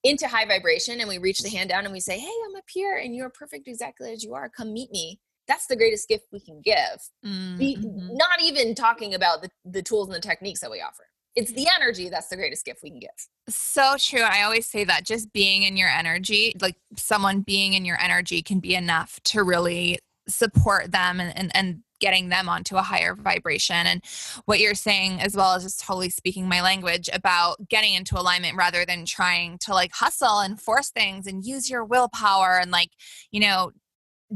into 0.03 0.27
high 0.27 0.45
vibration 0.45 0.99
and 0.99 1.09
we 1.09 1.19
reach 1.19 1.41
the 1.41 1.51
hand 1.51 1.71
down 1.71 1.85
and 1.85 1.93
we 1.93 2.01
say, 2.01 2.19
Hey, 2.19 2.33
I'm 2.49 2.57
up 2.57 2.69
here 2.69 2.97
and 2.97 3.15
you're 3.15 3.31
perfect 3.31 3.69
exactly 3.69 4.13
as 4.13 4.25
you 4.25 4.35
are. 4.35 4.49
Come 4.49 4.73
meet 4.73 4.91
me. 4.91 5.21
That's 5.47 5.67
the 5.67 5.77
greatest 5.77 6.09
gift 6.09 6.27
we 6.33 6.41
can 6.41 6.61
give. 6.63 6.99
Mm-hmm. 7.25 8.17
not 8.17 8.43
even 8.43 8.75
talking 8.75 9.15
about 9.15 9.41
the, 9.41 9.51
the 9.65 9.83
tools 9.83 10.09
and 10.09 10.17
the 10.17 10.21
techniques 10.21 10.61
that 10.61 10.71
we 10.71 10.81
offer 10.81 11.05
it's 11.35 11.53
the 11.53 11.67
energy 11.77 12.09
that's 12.09 12.29
the 12.29 12.37
greatest 12.37 12.65
gift 12.65 12.81
we 12.83 12.91
can 12.91 13.01
give. 13.01 13.11
So 13.49 13.97
true. 13.99 14.23
I 14.23 14.43
always 14.43 14.67
say 14.67 14.85
that 14.85 15.05
just 15.05 15.33
being 15.33 15.63
in 15.63 15.77
your 15.77 15.89
energy, 15.89 16.55
like 16.61 16.77
someone 16.97 17.43
being 17.43 17.75
in 17.75 17.85
your 17.85 17.99
energy 18.01 18.43
can 18.43 18.61
be 18.61 18.75
enough 18.75 19.21
to 19.25 19.43
really 19.43 19.99
support 20.29 20.93
them 20.93 21.21
and, 21.21 21.37
and, 21.37 21.51
and 21.55 21.83
getting 22.01 22.29
them 22.29 22.49
onto 22.49 22.77
a 22.77 22.83
higher 22.83 23.15
vibration. 23.15 23.87
And 23.87 24.03
what 24.45 24.61
you're 24.61 24.75
saying, 24.75 25.21
as 25.21 25.37
well 25.37 25.55
as 25.55 25.65
just 25.65 25.81
totally 25.81 26.11
speaking 26.11 26.49
my 26.49 26.61
language 26.61 27.09
about 27.13 27.69
getting 27.69 27.95
into 27.95 28.19
alignment 28.19 28.57
rather 28.57 28.85
than 28.85 29.05
trying 29.05 29.59
to 29.59 29.73
like 29.73 29.93
hustle 29.93 30.41
and 30.41 30.61
force 30.61 30.91
things 30.91 31.27
and 31.27 31.45
use 31.45 31.69
your 31.69 31.85
willpower 31.85 32.59
and 32.61 32.71
like, 32.71 32.91
you 33.31 33.41
know, 33.41 33.73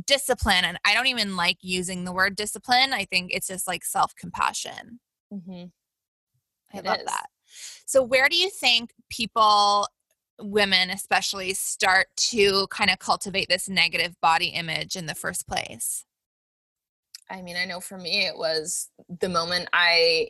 discipline. 0.06 0.64
And 0.64 0.78
I 0.84 0.94
don't 0.94 1.06
even 1.06 1.36
like 1.36 1.58
using 1.60 2.04
the 2.04 2.12
word 2.12 2.36
discipline. 2.36 2.92
I 2.92 3.04
think 3.04 3.30
it's 3.32 3.48
just 3.48 3.68
like 3.68 3.84
self 3.84 4.14
compassion. 4.16 5.00
Mm-hmm. 5.32 5.64
I 6.74 6.78
it 6.78 6.84
love 6.84 6.98
is. 6.98 7.04
that. 7.04 7.26
So, 7.86 8.02
where 8.02 8.28
do 8.28 8.36
you 8.36 8.50
think 8.50 8.92
people 9.10 9.86
women 10.40 10.90
especially 10.90 11.54
start 11.54 12.08
to 12.16 12.66
kind 12.68 12.90
of 12.90 12.98
cultivate 12.98 13.48
this 13.48 13.68
negative 13.68 14.20
body 14.20 14.48
image 14.48 14.96
in 14.96 15.06
the 15.06 15.14
first 15.14 15.46
place? 15.46 16.04
I 17.30 17.42
mean, 17.42 17.56
I 17.56 17.64
know 17.64 17.80
for 17.80 17.98
me, 17.98 18.26
it 18.26 18.36
was 18.36 18.90
the 19.20 19.28
moment 19.28 19.68
I 19.72 20.28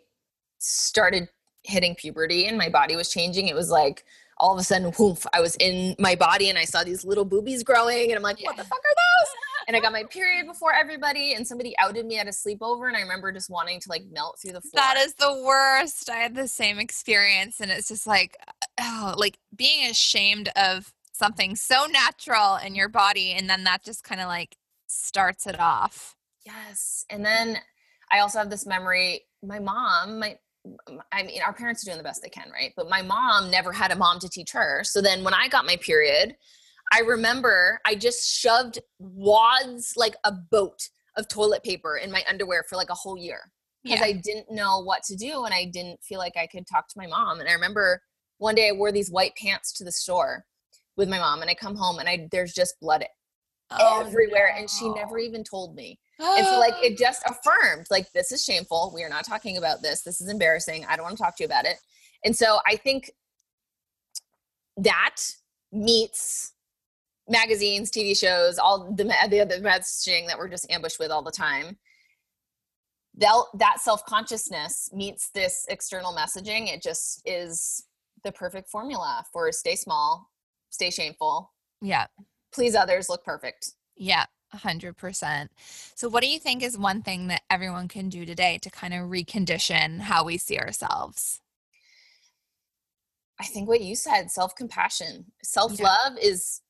started 0.59 1.29
hitting 1.65 1.95
puberty 1.95 2.47
and 2.47 2.59
my 2.59 2.69
body 2.69 2.97
was 2.97 3.11
changing. 3.11 3.49
It 3.49 3.55
was 3.55 3.71
like 3.71 4.05
all 4.39 4.53
of 4.53 4.59
a 4.59 4.65
sudden, 4.65 4.93
whoof, 4.99 5.25
I 5.33 5.41
was 5.41 5.57
in 5.57 5.95
my 5.99 6.15
body 6.15 6.49
and 6.49 6.59
I 6.59 6.65
saw 6.65 6.83
these 6.83 7.05
little 7.05 7.25
boobies 7.25 7.63
growing, 7.63 8.11
and 8.11 8.17
I'm 8.17 8.23
like, 8.23 8.43
what 8.43 8.57
the 8.57 8.65
fuck 8.65 8.79
are 8.79 8.95
those? 8.97 9.31
And 9.66 9.77
I 9.77 9.81
got 9.81 9.92
my 9.92 10.05
period 10.05 10.46
before 10.46 10.75
everybody, 10.75 11.35
and 11.35 11.46
somebody 11.46 11.75
outed 11.79 12.07
me 12.07 12.18
at 12.18 12.27
a 12.27 12.31
sleepover, 12.31 12.88
and 12.88 12.96
I 12.96 13.01
remember 13.01 13.33
just 13.33 13.51
wanting 13.51 13.81
to 13.81 13.88
like 13.88 14.05
melt 14.11 14.38
through 14.40 14.53
the 14.53 14.61
floor. 14.61 14.72
That 14.75 14.96
is 14.98 15.14
the 15.14 15.42
worst. 15.44 16.11
I 16.11 16.16
had 16.16 16.35
the 16.35 16.48
same 16.48 16.79
experience, 16.79 17.61
and 17.61 17.70
it's 17.70 17.88
just 17.88 18.07
like, 18.07 18.37
oh, 18.81 19.14
like 19.16 19.38
being 19.55 19.88
ashamed 19.90 20.51
of 20.57 20.92
something 21.12 21.55
so 21.57 21.87
natural 21.87 22.57
in 22.57 22.75
your 22.75 22.88
body, 22.88 23.33
and 23.33 23.48
then 23.48 23.64
that 23.64 23.85
just 23.85 24.05
kind 24.05 24.20
of 24.20 24.29
like 24.29 24.57
starts 24.87 25.46
it 25.46 25.59
off. 25.59 26.16
Yes. 26.44 27.05
And 27.09 27.25
then 27.25 27.59
I 28.11 28.18
also 28.18 28.38
have 28.38 28.51
this 28.51 28.66
memory. 28.66 29.22
My 29.42 29.59
mom, 29.59 30.18
my 30.18 30.38
I 31.11 31.25
mean, 31.25 31.42
our 31.42 31.53
parents 31.53 31.83
are 31.83 31.87
doing 31.87 31.98
the 31.98 32.05
best 32.05 32.22
they 32.22 32.29
can, 32.29 32.51
right? 32.53 32.72
But 32.77 32.88
my 32.88 33.03
mom 33.03 33.51
never 33.51 33.72
had 33.72 33.90
a 33.90 33.96
mom 33.96 34.20
to 34.20 34.29
teach 34.29 34.53
her. 34.53 34.85
So 34.85 35.01
then 35.01 35.25
when 35.25 35.35
I 35.35 35.48
got 35.48 35.66
my 35.66 35.77
period, 35.77 36.37
I 36.93 37.01
remember 37.01 37.81
I 37.87 37.95
just 37.95 38.29
shoved 38.29 38.79
wads 38.99 39.95
like 39.97 40.15
a 40.25 40.33
boat 40.33 40.89
of 41.17 41.27
toilet 41.29 41.65
paper 41.65 41.97
in 41.97 42.13
my 42.13 42.23
underwear 42.29 42.65
for 42.69 42.77
like 42.77 42.91
a 42.91 42.95
whole 42.95 43.17
year 43.17 43.51
because 43.83 44.01
yeah. 44.01 44.07
I 44.07 44.13
didn't 44.13 44.51
know 44.51 44.81
what 44.81 45.03
to 45.05 45.17
do 45.17 45.45
and 45.45 45.55
I 45.55 45.65
didn't 45.65 46.03
feel 46.03 46.19
like 46.19 46.37
I 46.37 46.47
could 46.47 46.67
talk 46.67 46.89
to 46.89 46.99
my 46.99 47.07
mom. 47.07 47.41
And 47.41 47.49
I 47.49 47.53
remember 47.53 48.03
one 48.39 48.55
day 48.55 48.69
I 48.69 48.73
wore 48.73 48.93
these 48.93 49.11
white 49.11 49.35
pants 49.37 49.73
to 49.75 49.85
the 49.85 49.93
store 49.93 50.45
with 50.97 51.09
my 51.09 51.19
mom 51.19 51.41
and 51.41 51.51
I 51.51 51.55
come 51.55 51.77
home 51.77 51.99
and 51.99 52.09
I 52.09 52.29
there's 52.31 52.53
just 52.53 52.79
blood 52.81 53.05
oh, 53.71 54.05
everywhere 54.07 54.53
no. 54.55 54.61
and 54.61 54.71
she 54.71 54.89
never 54.91 55.19
even 55.19 55.43
told 55.43 55.75
me 55.75 55.99
and 56.19 56.47
so 56.47 56.59
like 56.59 56.75
it 56.83 56.99
just 56.99 57.23
affirmed 57.27 57.87
like 57.91 58.11
this 58.13 58.33
is 58.33 58.45
shameful 58.45 58.93
we 58.95 59.03
are 59.03 59.09
not 59.09 59.25
talking 59.25 59.57
about 59.57 59.83
this 59.83 60.03
this 60.03 60.21
is 60.21 60.29
embarrassing 60.29 60.85
i 60.89 60.97
don't 60.97 61.05
want 61.05 61.17
to 61.17 61.23
talk 61.23 61.37
to 61.37 61.43
you 61.43 61.47
about 61.47 61.65
it 61.65 61.77
and 62.25 62.37
so 62.37 62.59
i 62.67 62.77
think 62.77 63.11
that 64.77 65.17
meets 65.73 66.53
magazines 67.29 67.91
tv 67.91 68.17
shows 68.17 68.59
all 68.59 68.93
the 68.93 69.05
the 69.31 69.41
other 69.41 69.61
messaging 69.61 70.27
that 70.27 70.39
we're 70.39 70.49
just 70.49 70.71
ambushed 70.71 70.99
with 70.99 71.11
all 71.11 71.23
the 71.23 71.31
time 71.31 71.77
that 73.17 73.43
that 73.55 73.81
self-consciousness 73.81 74.91
meets 74.93 75.31
this 75.35 75.65
external 75.69 76.15
messaging 76.15 76.73
it 76.73 76.83
just 76.83 77.23
is 77.25 77.85
the 78.25 78.33
perfect 78.33 78.69
formula 78.69 79.25
for 79.33 79.51
stay 79.53 79.77
small 79.77 80.31
stay 80.71 80.91
shameful 80.91 81.53
yeah 81.81 82.07
please 82.53 82.75
others 82.75 83.09
look 83.09 83.25
perfect 83.25 83.73
yeah 83.97 84.25
100%. 84.55 85.49
So, 85.95 86.09
what 86.09 86.23
do 86.23 86.29
you 86.29 86.39
think 86.39 86.63
is 86.63 86.77
one 86.77 87.03
thing 87.03 87.29
that 87.29 87.43
everyone 87.51 87.89
can 87.89 88.09
do 88.09 88.27
today 88.27 88.59
to 88.63 88.71
kind 88.71 88.95
of 88.95 89.09
recondition 89.09 90.01
how 90.01 90.25
we 90.25 90.37
see 90.39 90.59
ourselves? 90.59 91.41
I 93.41 93.45
think 93.45 93.69
what 93.69 93.81
you 93.81 93.97
said 93.97 94.31
self 94.31 94.55
compassion. 94.55 95.33
Self 95.43 95.81
love 95.81 96.15
yeah. 96.17 96.29
is, 96.29 96.61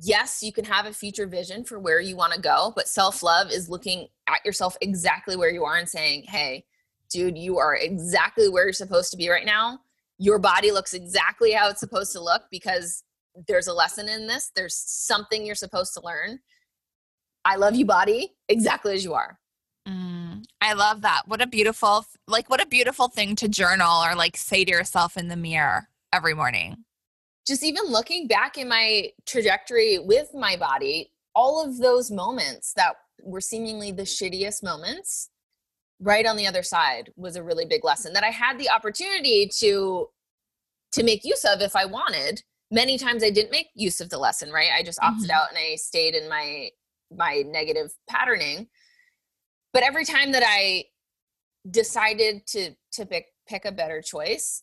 yes, 0.00 0.42
you 0.42 0.52
can 0.52 0.64
have 0.64 0.86
a 0.86 0.92
future 0.92 1.26
vision 1.26 1.64
for 1.64 1.78
where 1.78 2.00
you 2.00 2.16
want 2.16 2.32
to 2.32 2.40
go, 2.40 2.72
but 2.74 2.88
self 2.88 3.22
love 3.22 3.50
is 3.50 3.68
looking 3.68 4.08
at 4.26 4.44
yourself 4.44 4.76
exactly 4.80 5.36
where 5.36 5.50
you 5.50 5.64
are 5.64 5.76
and 5.76 5.88
saying, 5.88 6.24
hey, 6.24 6.64
dude, 7.10 7.38
you 7.38 7.58
are 7.58 7.76
exactly 7.76 8.48
where 8.48 8.64
you're 8.64 8.72
supposed 8.72 9.10
to 9.10 9.16
be 9.16 9.28
right 9.28 9.46
now. 9.46 9.80
Your 10.18 10.38
body 10.38 10.72
looks 10.72 10.94
exactly 10.94 11.52
how 11.52 11.68
it's 11.68 11.80
supposed 11.80 12.12
to 12.12 12.20
look 12.20 12.42
because 12.50 13.02
there's 13.46 13.66
a 13.66 13.74
lesson 13.74 14.08
in 14.08 14.26
this, 14.26 14.50
there's 14.56 14.74
something 14.74 15.44
you're 15.44 15.54
supposed 15.54 15.92
to 15.94 16.00
learn 16.02 16.40
I 17.46 17.54
love 17.54 17.76
you 17.76 17.84
body 17.86 18.34
exactly 18.48 18.92
as 18.94 19.04
you 19.04 19.14
are. 19.14 19.38
Mm, 19.88 20.44
I 20.60 20.72
love 20.72 21.02
that. 21.02 21.22
What 21.26 21.40
a 21.40 21.46
beautiful, 21.46 22.04
like, 22.26 22.50
what 22.50 22.60
a 22.60 22.66
beautiful 22.66 23.06
thing 23.06 23.36
to 23.36 23.48
journal 23.48 24.02
or 24.02 24.16
like 24.16 24.36
say 24.36 24.64
to 24.64 24.70
yourself 24.70 25.16
in 25.16 25.28
the 25.28 25.36
mirror 25.36 25.88
every 26.12 26.34
morning. 26.34 26.84
Just 27.46 27.62
even 27.62 27.84
looking 27.84 28.26
back 28.26 28.58
in 28.58 28.68
my 28.68 29.10
trajectory 29.26 29.98
with 29.98 30.30
my 30.34 30.56
body, 30.56 31.12
all 31.34 31.64
of 31.64 31.78
those 31.78 32.10
moments 32.10 32.72
that 32.74 32.96
were 33.22 33.40
seemingly 33.40 33.92
the 33.92 34.02
shittiest 34.02 34.62
moments, 34.62 35.30
right 36.00 36.26
on 36.26 36.36
the 36.36 36.46
other 36.46 36.62
side 36.62 37.10
was 37.16 37.36
a 37.36 37.42
really 37.42 37.64
big 37.64 37.84
lesson 37.84 38.12
that 38.12 38.24
I 38.24 38.30
had 38.30 38.58
the 38.58 38.70
opportunity 38.70 39.50
to 39.60 40.08
to 40.92 41.02
make 41.02 41.24
use 41.24 41.44
of 41.44 41.60
if 41.60 41.76
I 41.76 41.84
wanted. 41.84 42.42
Many 42.70 42.98
times 42.98 43.22
I 43.22 43.30
didn't 43.30 43.50
make 43.50 43.68
use 43.74 44.00
of 44.00 44.10
the 44.10 44.18
lesson, 44.18 44.50
right? 44.50 44.70
I 44.76 44.82
just 44.82 44.98
opted 45.02 45.28
mm-hmm. 45.28 45.38
out 45.38 45.48
and 45.50 45.58
I 45.58 45.76
stayed 45.76 46.14
in 46.14 46.28
my 46.28 46.70
my 47.14 47.42
negative 47.46 47.92
patterning 48.08 48.68
but 49.72 49.82
every 49.82 50.04
time 50.04 50.32
that 50.32 50.42
i 50.44 50.84
decided 51.70 52.46
to 52.46 52.70
to 52.92 53.04
pick 53.06 53.26
pick 53.48 53.64
a 53.64 53.72
better 53.72 54.00
choice 54.00 54.62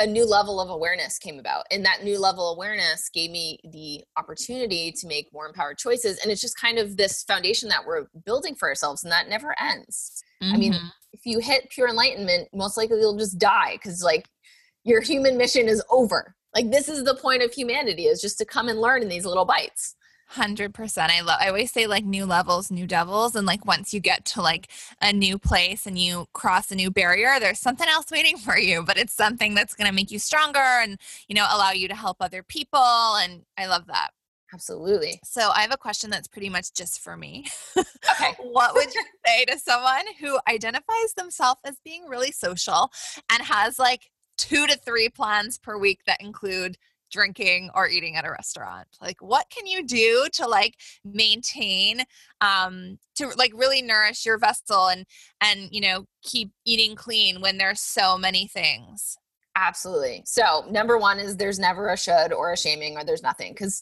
a 0.00 0.06
new 0.06 0.26
level 0.26 0.60
of 0.60 0.70
awareness 0.70 1.18
came 1.18 1.38
about 1.38 1.64
and 1.70 1.84
that 1.84 2.02
new 2.02 2.18
level 2.18 2.50
of 2.50 2.56
awareness 2.56 3.08
gave 3.10 3.30
me 3.30 3.58
the 3.72 4.02
opportunity 4.16 4.90
to 4.90 5.06
make 5.06 5.32
more 5.32 5.46
empowered 5.46 5.78
choices 5.78 6.18
and 6.18 6.32
it's 6.32 6.40
just 6.40 6.58
kind 6.58 6.78
of 6.78 6.96
this 6.96 7.22
foundation 7.22 7.68
that 7.68 7.84
we're 7.86 8.06
building 8.26 8.54
for 8.54 8.68
ourselves 8.68 9.04
and 9.04 9.12
that 9.12 9.28
never 9.28 9.54
ends 9.60 10.22
mm-hmm. 10.42 10.54
i 10.54 10.56
mean 10.56 10.72
mm-hmm. 10.72 10.86
if 11.12 11.20
you 11.24 11.38
hit 11.38 11.70
pure 11.70 11.88
enlightenment 11.88 12.48
most 12.52 12.76
likely 12.76 12.98
you'll 12.98 13.16
just 13.16 13.38
die 13.38 13.74
because 13.74 14.02
like 14.02 14.26
your 14.82 15.00
human 15.00 15.38
mission 15.38 15.68
is 15.68 15.82
over 15.90 16.34
like 16.54 16.70
this 16.70 16.88
is 16.88 17.04
the 17.04 17.14
point 17.16 17.42
of 17.42 17.52
humanity 17.52 18.04
is 18.04 18.20
just 18.20 18.38
to 18.38 18.44
come 18.44 18.68
and 18.68 18.80
learn 18.80 19.02
in 19.02 19.08
these 19.08 19.24
little 19.24 19.44
bites 19.44 19.94
Hundred 20.26 20.74
percent. 20.74 21.12
I 21.12 21.20
love. 21.20 21.38
I 21.40 21.48
always 21.48 21.70
say 21.70 21.86
like 21.86 22.04
new 22.04 22.24
levels, 22.26 22.70
new 22.70 22.86
devils, 22.86 23.36
and 23.36 23.46
like 23.46 23.64
once 23.66 23.92
you 23.92 24.00
get 24.00 24.24
to 24.26 24.42
like 24.42 24.68
a 25.00 25.12
new 25.12 25.38
place 25.38 25.86
and 25.86 25.98
you 25.98 26.26
cross 26.32 26.70
a 26.70 26.74
new 26.74 26.90
barrier, 26.90 27.38
there's 27.38 27.60
something 27.60 27.88
else 27.88 28.06
waiting 28.10 28.38
for 28.38 28.58
you. 28.58 28.82
But 28.82 28.96
it's 28.96 29.12
something 29.12 29.54
that's 29.54 29.74
going 29.74 29.86
to 29.86 29.94
make 29.94 30.10
you 30.10 30.18
stronger 30.18 30.58
and 30.58 30.98
you 31.28 31.34
know 31.34 31.46
allow 31.50 31.70
you 31.70 31.88
to 31.88 31.94
help 31.94 32.16
other 32.20 32.42
people. 32.42 32.80
And 32.80 33.42
I 33.58 33.66
love 33.66 33.86
that. 33.88 34.10
Absolutely. 34.52 35.20
So 35.24 35.50
I 35.50 35.62
have 35.62 35.72
a 35.72 35.76
question 35.76 36.10
that's 36.10 36.28
pretty 36.28 36.48
much 36.48 36.72
just 36.72 37.00
for 37.00 37.16
me. 37.16 37.46
Okay. 37.76 38.34
what 38.40 38.74
would 38.74 38.94
you 38.94 39.04
say 39.26 39.44
to 39.46 39.58
someone 39.58 40.04
who 40.20 40.38
identifies 40.48 41.12
themselves 41.16 41.60
as 41.64 41.76
being 41.84 42.06
really 42.08 42.30
social 42.30 42.92
and 43.30 43.42
has 43.42 43.78
like 43.80 44.10
two 44.36 44.66
to 44.68 44.76
three 44.76 45.08
plans 45.08 45.58
per 45.58 45.76
week 45.76 46.00
that 46.06 46.20
include 46.20 46.78
drinking 47.14 47.70
or 47.74 47.88
eating 47.88 48.16
at 48.16 48.26
a 48.26 48.30
restaurant? 48.30 48.88
Like 49.00 49.22
what 49.22 49.48
can 49.48 49.66
you 49.66 49.86
do 49.86 50.26
to 50.34 50.46
like 50.46 50.74
maintain 51.04 52.02
um 52.40 52.98
to 53.14 53.28
like 53.38 53.52
really 53.54 53.80
nourish 53.80 54.26
your 54.26 54.36
vessel 54.36 54.88
and 54.88 55.06
and 55.40 55.68
you 55.70 55.80
know 55.80 56.06
keep 56.22 56.50
eating 56.66 56.96
clean 56.96 57.40
when 57.40 57.56
there's 57.56 57.80
so 57.80 58.18
many 58.18 58.46
things? 58.46 59.16
Absolutely. 59.56 60.22
So 60.26 60.66
number 60.68 60.98
one 60.98 61.20
is 61.20 61.36
there's 61.36 61.60
never 61.60 61.90
a 61.90 61.96
should 61.96 62.32
or 62.32 62.52
a 62.52 62.56
shaming 62.56 62.96
or 62.96 63.04
there's 63.04 63.22
nothing 63.22 63.52
because 63.52 63.80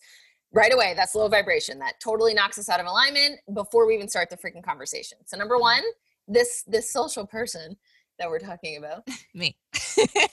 right 0.53 0.73
away 0.73 0.93
that's 0.95 1.15
low 1.15 1.29
vibration 1.29 1.79
that 1.79 1.95
totally 1.99 2.35
knocks 2.35 2.59
us 2.59 2.69
out 2.69 2.79
of 2.79 2.85
alignment 2.85 3.41
before 3.55 3.87
we 3.87 3.95
even 3.95 4.09
start 4.09 4.29
the 4.29 4.37
freaking 4.37 4.63
conversation. 4.63 5.17
So 5.25 5.39
number 5.39 5.55
mm-hmm. 5.55 5.63
one 5.63 5.83
this 6.29 6.63
this 6.67 6.93
social 6.93 7.27
person 7.27 7.77
that 8.19 8.29
we're 8.29 8.39
talking 8.39 8.77
about 8.77 9.07
me. 9.35 9.57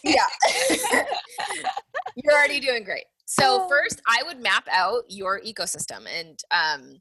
Yeah 0.03 0.25
You're 2.15 2.33
already 2.33 2.59
doing 2.59 2.83
great. 2.83 3.05
So 3.25 3.67
first, 3.69 4.01
I 4.07 4.23
would 4.25 4.39
map 4.39 4.67
out 4.71 5.03
your 5.07 5.39
ecosystem, 5.41 6.07
and 6.11 6.39
um, 6.49 6.99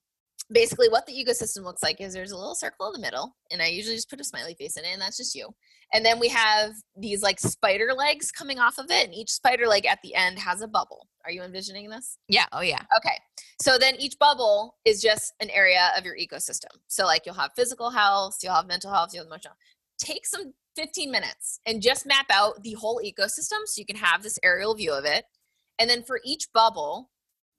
basically, 0.52 0.88
what 0.90 1.06
the 1.06 1.12
ecosystem 1.12 1.64
looks 1.64 1.82
like 1.82 2.02
is 2.02 2.12
there's 2.12 2.32
a 2.32 2.36
little 2.36 2.54
circle 2.54 2.86
in 2.88 2.92
the 2.92 3.06
middle, 3.06 3.34
and 3.50 3.62
I 3.62 3.68
usually 3.68 3.96
just 3.96 4.10
put 4.10 4.20
a 4.20 4.24
smiley 4.24 4.54
face 4.54 4.76
in 4.76 4.84
it, 4.84 4.92
and 4.92 5.00
that's 5.00 5.16
just 5.16 5.34
you. 5.34 5.48
And 5.94 6.04
then 6.04 6.20
we 6.20 6.28
have 6.28 6.72
these 6.96 7.22
like 7.22 7.40
spider 7.40 7.94
legs 7.96 8.30
coming 8.30 8.58
off 8.58 8.78
of 8.78 8.90
it, 8.90 9.06
and 9.06 9.14
each 9.14 9.30
spider 9.30 9.66
leg 9.66 9.86
at 9.86 10.00
the 10.02 10.14
end 10.14 10.38
has 10.38 10.60
a 10.60 10.68
bubble. 10.68 11.08
Are 11.24 11.30
you 11.30 11.42
envisioning 11.42 11.88
this? 11.88 12.18
Yeah. 12.28 12.46
Oh, 12.52 12.60
yeah. 12.60 12.82
Okay. 12.96 13.16
So 13.60 13.78
then 13.78 13.96
each 13.96 14.18
bubble 14.18 14.76
is 14.84 15.00
just 15.02 15.34
an 15.40 15.50
area 15.50 15.90
of 15.96 16.04
your 16.04 16.16
ecosystem. 16.16 16.76
So 16.88 17.04
like 17.04 17.26
you'll 17.26 17.34
have 17.34 17.52
physical 17.56 17.90
health, 17.90 18.38
you'll 18.42 18.54
have 18.54 18.66
mental 18.66 18.92
health, 18.92 19.10
you'll 19.12 19.24
have 19.24 19.30
emotional. 19.30 19.54
Take 19.98 20.26
some 20.26 20.54
15 20.76 21.10
minutes 21.10 21.60
and 21.66 21.82
just 21.82 22.06
map 22.06 22.26
out 22.30 22.62
the 22.62 22.74
whole 22.74 23.00
ecosystem 23.04 23.66
so 23.66 23.78
you 23.78 23.86
can 23.86 23.96
have 23.96 24.22
this 24.22 24.38
aerial 24.42 24.74
view 24.74 24.92
of 24.92 25.04
it. 25.04 25.24
And 25.78 25.90
then 25.90 26.02
for 26.02 26.20
each 26.24 26.46
bubble, 26.54 27.10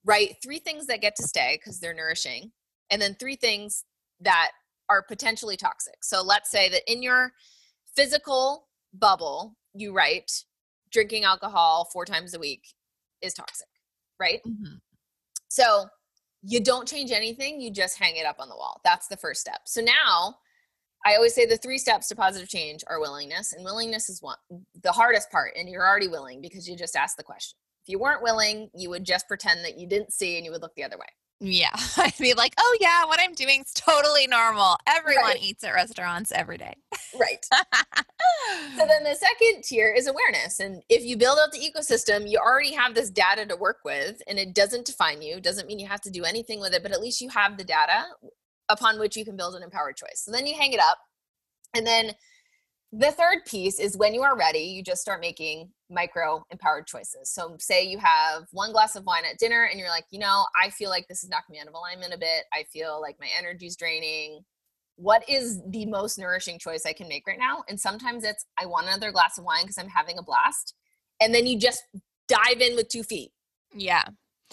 write 0.06 0.38
three 0.42 0.60
things 0.60 0.88
that 0.88 1.02
get 1.02 1.16
to 1.18 1.24
stay 1.24 1.58
because 1.60 1.80
they're 1.80 1.94
nourishing, 1.94 2.52
and 2.90 3.02
then 3.02 3.16
three 3.16 3.36
things 3.36 3.84
that 4.22 4.52
are 4.90 5.04
potentially 5.04 5.58
toxic. 5.58 6.04
So 6.04 6.22
let's 6.24 6.50
say 6.50 6.70
that 6.70 6.90
in 6.92 7.04
your 7.04 7.34
physical 7.96 8.68
bubble, 8.94 9.56
you 9.74 9.94
write 9.94 10.32
drinking 10.92 11.24
alcohol 11.24 11.88
four 11.92 12.06
times 12.06 12.34
a 12.34 12.40
week 12.40 12.64
is 13.22 13.34
toxic, 13.34 13.68
right? 14.20 14.40
Mm-hmm. 14.48 14.76
So 15.50 15.86
you 16.42 16.60
don't 16.62 16.88
change 16.88 17.12
anything, 17.12 17.62
you 17.62 17.72
just 17.72 18.00
hang 18.00 18.16
it 18.16 18.26
up 18.26 18.38
on 18.40 18.50
the 18.50 18.56
wall. 18.56 18.80
That's 18.84 19.08
the 19.08 19.18
first 19.18 19.42
step. 19.42 19.62
So 19.66 19.82
now 19.82 20.38
I 21.06 21.16
always 21.16 21.34
say 21.34 21.46
the 21.46 21.58
three 21.58 21.78
steps 21.78 22.08
to 22.10 22.16
positive 22.16 22.50
change 22.50 22.84
are 22.88 23.00
willingness, 23.00 23.54
and 23.54 23.64
willingness 23.64 24.10
is 24.10 24.22
one 24.22 24.38
the 24.84 24.92
hardest 24.92 25.32
part, 25.32 25.54
and 25.58 25.70
you're 25.70 25.88
already 25.88 26.08
willing 26.08 26.42
because 26.42 26.68
you 26.68 26.76
just 26.76 26.96
asked 26.96 27.18
the 27.18 27.24
question. 27.24 27.58
If 27.86 27.92
you 27.92 28.00
weren't 28.00 28.22
willing, 28.22 28.70
you 28.76 28.90
would 28.90 29.06
just 29.06 29.28
pretend 29.28 29.64
that 29.66 29.80
you 29.80 29.88
didn't 29.88 30.12
see 30.14 30.36
and 30.36 30.46
you 30.46 30.52
would 30.52 30.62
look 30.62 30.76
the 30.76 30.84
other 30.84 30.98
way. 30.98 31.06
Yeah. 31.42 31.70
I'd 31.98 32.18
be 32.20 32.34
like, 32.34 32.54
oh, 32.58 32.78
yeah, 32.82 33.06
what 33.06 33.20
I'm 33.22 33.34
doing 33.34 33.62
is 33.62 33.72
totally 33.74 34.28
normal. 34.28 34.76
Everyone 34.86 35.24
Right. 35.24 35.42
eats 35.42 35.64
at 35.64 35.74
restaurants 35.74 36.34
every 36.34 36.58
day. 36.58 36.76
Right. 37.18 37.46
So 38.78 38.86
then 38.88 39.04
the 39.04 39.16
second 39.16 39.64
tier 39.64 39.94
is 39.94 40.08
awareness. 40.08 40.60
And 40.60 40.82
if 40.90 41.04
you 41.04 41.18
build 41.18 41.40
out 41.44 41.52
the 41.52 41.60
ecosystem, 41.60 42.30
you 42.30 42.38
already 42.40 42.74
have 42.74 42.96
this 42.96 43.10
data 43.10 43.46
to 43.46 43.56
work 43.56 43.78
with 43.84 44.22
and 44.28 44.40
it 44.40 44.54
doesn't 44.56 44.86
define 44.86 45.22
you, 45.22 45.42
doesn't 45.42 45.68
mean 45.68 45.78
you 45.78 45.88
have 45.88 46.02
to 46.02 46.10
do 46.10 46.24
anything 46.24 46.60
with 46.60 46.74
it, 46.74 46.82
but 46.82 46.92
at 46.92 47.02
least 47.02 47.20
you 47.22 47.30
have 47.30 47.58
the 47.58 47.64
data 47.64 48.06
upon 48.70 49.00
which 49.00 49.16
you 49.16 49.26
can 49.26 49.36
build 49.36 49.56
an 49.56 49.64
empowered 49.64 49.98
choice. 49.98 50.22
So 50.24 50.32
then 50.32 50.46
you 50.46 50.56
hang 50.56 50.74
it 50.74 50.80
up. 50.80 50.98
And 51.76 51.86
then 51.86 52.12
the 52.92 53.12
third 53.12 53.46
piece 53.46 53.80
is 53.80 53.98
when 53.98 54.14
you 54.14 54.22
are 54.24 54.38
ready, 54.38 54.60
you 54.60 54.84
just 54.84 55.02
start 55.02 55.22
making 55.22 55.70
micro 55.90 56.44
empowered 56.52 56.88
choices. 56.88 57.32
So 57.32 57.56
say 57.60 57.84
you 57.84 58.00
have 58.00 58.48
one 58.52 58.72
glass 58.72 58.96
of 58.96 59.06
wine 59.06 59.24
at 59.30 59.38
dinner 59.38 59.68
and 59.70 59.80
you're 59.80 59.90
like, 59.90 60.06
you 60.10 60.20
know, 60.20 60.46
I 60.62 60.70
feel 60.70 60.90
like 60.90 61.08
this 61.08 61.24
is 61.24 61.30
knocking 61.30 61.54
me 61.54 61.60
out 61.60 61.68
of 61.68 61.74
alignment 61.74 62.14
a 62.14 62.18
bit. 62.18 62.46
I 62.54 62.64
feel 62.72 63.00
like 63.02 63.18
my 63.20 63.28
energy's 63.38 63.76
draining 63.76 64.44
what 65.00 65.28
is 65.30 65.62
the 65.70 65.86
most 65.86 66.20
nourishing 66.20 66.60
choice 66.60 66.86
I 66.86 66.92
can 66.92 67.08
make 67.08 67.26
right 67.26 67.40
now? 67.40 67.64
And 67.70 67.80
sometimes 67.80 68.26
it's 68.26 68.46
I 68.60 68.66
want 68.66 68.88
another 68.88 69.12
glass 69.12 69.38
of 69.38 69.46
wine 69.46 69.64
because 69.64 69.78
I'm 69.78 69.88
having 69.88 70.18
a 70.18 70.24
blast. 70.24 70.76
And 71.22 71.34
then 71.34 71.48
you 71.48 71.58
just 71.58 71.84
dive 72.28 72.60
in 72.60 72.76
with 72.76 72.90
two 72.90 73.04
feet. 73.04 73.32
yeah. 73.74 74.04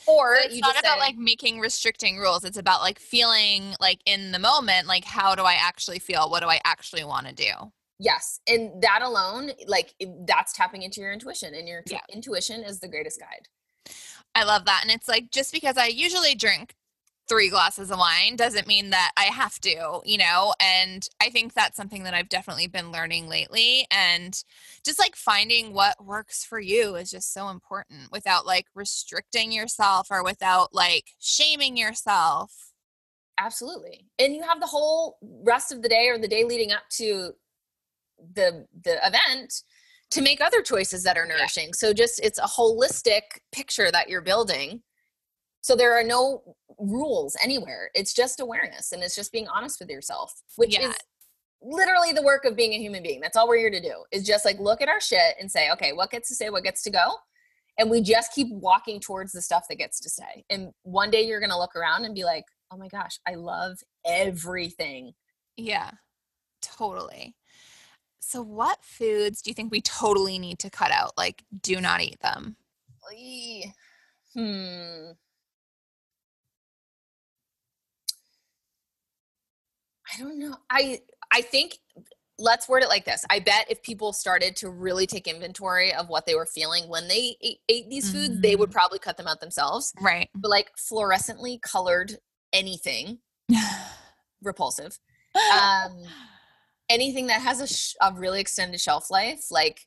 Or 0.07 0.37
It's 0.37 0.55
you 0.55 0.61
not 0.61 0.79
about 0.79 0.99
say, 0.99 1.01
like 1.01 1.17
making 1.17 1.61
restricting 1.61 2.19
rules. 2.19 2.45
It's 2.45 2.59
about 2.59 2.81
like 2.81 2.99
feeling 2.99 3.75
like 3.81 4.01
in 4.07 4.33
the 4.33 4.39
moment, 4.39 4.87
like, 4.87 5.05
how 5.05 5.35
do 5.35 5.43
I 5.43 5.55
actually 5.55 5.99
feel? 5.99 6.31
What 6.31 6.41
do 6.41 6.49
I 6.49 6.61
actually 6.65 7.05
want 7.05 7.27
to 7.27 7.33
do? 7.35 7.73
yes. 7.99 8.41
And 8.47 8.83
that 8.83 9.01
alone, 9.03 9.53
like 9.67 9.95
that's 10.27 10.53
tapping 10.53 10.83
into 10.83 11.01
your 11.01 11.13
intuition. 11.13 11.55
And 11.55 11.67
your 11.67 11.83
Yeah. 11.87 12.01
intuition 12.13 12.63
is 12.63 12.81
the 12.81 12.89
greatest 12.89 13.21
guide. 13.21 13.49
I 14.35 14.45
love 14.45 14.65
that. 14.67 14.81
And 14.83 14.91
it's 14.91 15.09
like 15.09 15.31
just 15.31 15.53
because 15.53 15.77
I 15.77 15.87
usually 15.87 16.35
drink 16.35 16.75
three 17.29 17.51
glasses 17.51 17.91
of 17.91 17.99
wine 17.99 18.37
doesn't 18.37 18.67
mean 18.67 18.91
that 18.91 19.12
I 19.17 19.25
have 19.25 19.59
to, 19.61 20.01
you 20.05 20.19
know? 20.19 20.55
And 20.61 21.09
I 21.21 21.31
think 21.31 21.55
that's 21.55 21.77
something 21.77 22.05
that 22.05 22.15
I've 22.15 22.29
definitely 22.29 22.69
been 22.69 22.93
learning 22.93 23.29
lately. 23.29 23.87
And 23.91 24.43
just 24.85 24.99
like 24.99 25.17
finding 25.17 25.73
what 25.73 26.05
works 26.05 26.45
for 26.45 26.61
you 26.61 26.95
is 26.97 27.11
just 27.11 27.33
so 27.33 27.49
important 27.49 28.12
without 28.12 28.47
like 28.47 28.67
restricting 28.75 29.53
yourself 29.53 30.09
or 30.11 30.23
without 30.23 30.75
like 30.75 31.12
shaming 31.19 31.77
yourself. 31.77 32.73
Absolutely. 33.39 34.07
And 34.19 34.35
you 34.35 34.43
have 34.43 34.61
the 34.61 34.67
whole 34.67 35.19
rest 35.23 35.73
of 35.73 35.83
the 35.83 35.89
day 35.89 36.09
or 36.09 36.19
the 36.19 36.29
day 36.29 36.45
leading 36.45 36.73
up 36.73 36.85
to 36.93 37.33
the 38.35 38.67
the 38.85 38.99
event 39.07 39.62
to 40.11 40.23
make 40.23 40.41
other 40.41 40.62
choices 40.62 41.03
that 41.03 41.19
are 41.19 41.27
Yeah. 41.27 41.37
nourishing. 41.37 41.75
So 41.75 41.93
just 41.93 42.21
it's 42.21 42.39
a 42.39 42.43
holistic 42.43 43.41
picture 43.53 43.91
that 43.91 44.09
you're 44.09 44.23
building. 44.23 44.83
So 45.67 45.75
there 45.75 45.99
are 45.99 46.05
no 46.05 46.45
rules 46.79 47.37
anywhere. 47.43 47.91
It's 47.93 48.15
just 48.15 48.39
awareness 48.39 48.93
and 48.93 49.03
it's 49.03 49.17
just 49.17 49.33
being 49.33 49.49
honest 49.49 49.81
with 49.81 49.89
yourself, 49.91 50.33
which 50.55 50.79
Yeah. 50.79 50.91
is 50.91 50.97
literally 51.61 52.13
the 52.13 52.23
work 52.23 52.45
of 52.45 52.55
being 52.55 52.73
a 52.73 52.79
human 52.79 53.03
being. 53.03 53.21
That's 53.21 53.37
all 53.37 53.49
we're 53.49 53.59
here 53.59 53.71
to 53.71 53.81
do. 53.81 54.05
Is 54.13 54.25
just 54.25 54.45
like 54.45 54.61
look 54.61 54.81
at 54.81 54.89
our 54.89 55.01
shit 55.01 55.35
and 55.41 55.51
say, 55.51 55.73
okay, 55.73 55.93
what 55.93 56.13
gets 56.13 56.29
to 56.29 56.37
say, 56.37 56.51
what 56.51 56.63
gets 56.63 56.85
to 56.85 56.91
go? 56.91 57.15
And 57.79 57.91
we 57.91 58.01
just 58.01 58.33
keep 58.33 58.47
walking 58.49 59.01
towards 59.01 59.33
the 59.33 59.43
stuff 59.43 59.67
that 59.69 59.75
gets 59.75 59.99
to 60.03 60.09
stay. 60.09 60.45
And 60.51 60.73
one 60.85 61.11
day 61.11 61.27
you're 61.27 61.41
going 61.41 61.51
to 61.51 61.59
look 61.59 61.75
around 61.75 62.05
and 62.05 62.15
be 62.15 62.23
like, 62.23 62.45
"Oh 62.71 62.77
my 62.77 62.87
gosh, 62.87 63.19
I 63.27 63.35
love 63.35 63.79
everything." 64.05 65.15
Yeah, 65.57 65.91
totally. 66.63 67.35
So, 68.21 68.41
what 68.41 68.85
foods 68.85 69.43
do 69.43 69.51
you 69.51 69.55
think 69.55 69.73
we 69.73 69.81
totally 69.83 70.39
need 70.39 70.59
to 70.61 70.71
cut 70.71 70.93
out? 70.93 71.19
Like, 71.19 71.43
do 71.61 71.81
not 71.81 72.01
eat 72.03 72.21
them. 72.21 72.57
Hmm. 74.33 75.11
I 80.17 80.23
don't 80.23 80.39
know. 80.39 80.57
I 80.71 81.01
I 81.33 81.43
think 81.43 81.79
let's 82.39 82.69
word 82.69 82.83
it 82.83 82.89
like 82.89 83.05
this. 83.05 83.25
I 83.31 83.41
bet 83.41 83.67
if 83.71 83.83
people 83.83 84.13
started 84.13 84.57
to 84.57 84.71
really 84.71 85.07
take 85.07 85.27
inventory 85.27 85.95
of 85.95 86.09
what 86.09 86.27
they 86.27 86.35
were 86.35 86.47
feeling 86.47 86.89
when 86.89 87.09
they 87.09 87.37
ate, 87.41 87.59
ate 87.69 87.89
these 87.89 88.13
foods, 88.13 88.41
they 88.41 88.57
would 88.57 88.71
probably 88.71 88.99
cut 88.99 89.17
them 89.17 89.27
out 89.27 89.41
themselves. 89.41 89.93
Right. 90.01 90.29
But 90.35 90.51
like 90.51 90.71
fluorescently 90.77 91.61
colored 91.63 92.19
anything 92.53 93.19
repulsive. 94.43 94.99
Um 95.55 96.03
anything 96.89 97.27
that 97.27 97.41
has 97.41 97.61
a, 97.61 97.67
sh- 97.67 97.95
a 98.01 98.13
really 98.15 98.41
extended 98.41 98.81
shelf 98.81 99.11
life, 99.11 99.47
like 99.51 99.81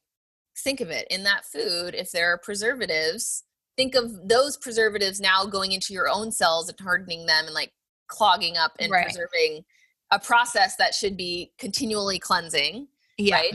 think 0.57 0.81
of 0.81 0.89
it 0.89 1.07
in 1.09 1.23
that 1.23 1.45
food. 1.45 1.95
If 1.95 2.11
there 2.11 2.33
are 2.33 2.37
preservatives, 2.37 3.43
think 3.77 3.95
of 3.95 4.27
those 4.27 4.57
preservatives 4.57 5.21
now 5.21 5.45
going 5.45 5.71
into 5.71 5.93
your 5.93 6.09
own 6.09 6.31
cells 6.31 6.67
and 6.67 6.77
hardening 6.79 7.25
them 7.25 7.45
and 7.45 7.53
like 7.53 7.71
clogging 8.07 8.57
up 8.57 8.73
and 8.79 8.91
Right. 8.91 9.05
preserving 9.05 9.63
a 10.11 10.19
process 10.19 10.75
that 10.77 10.93
should 10.93 11.15
be 11.17 11.51
continually 11.57 12.19
cleansing. 12.19 12.87
yeah. 13.17 13.35
Right? 13.35 13.53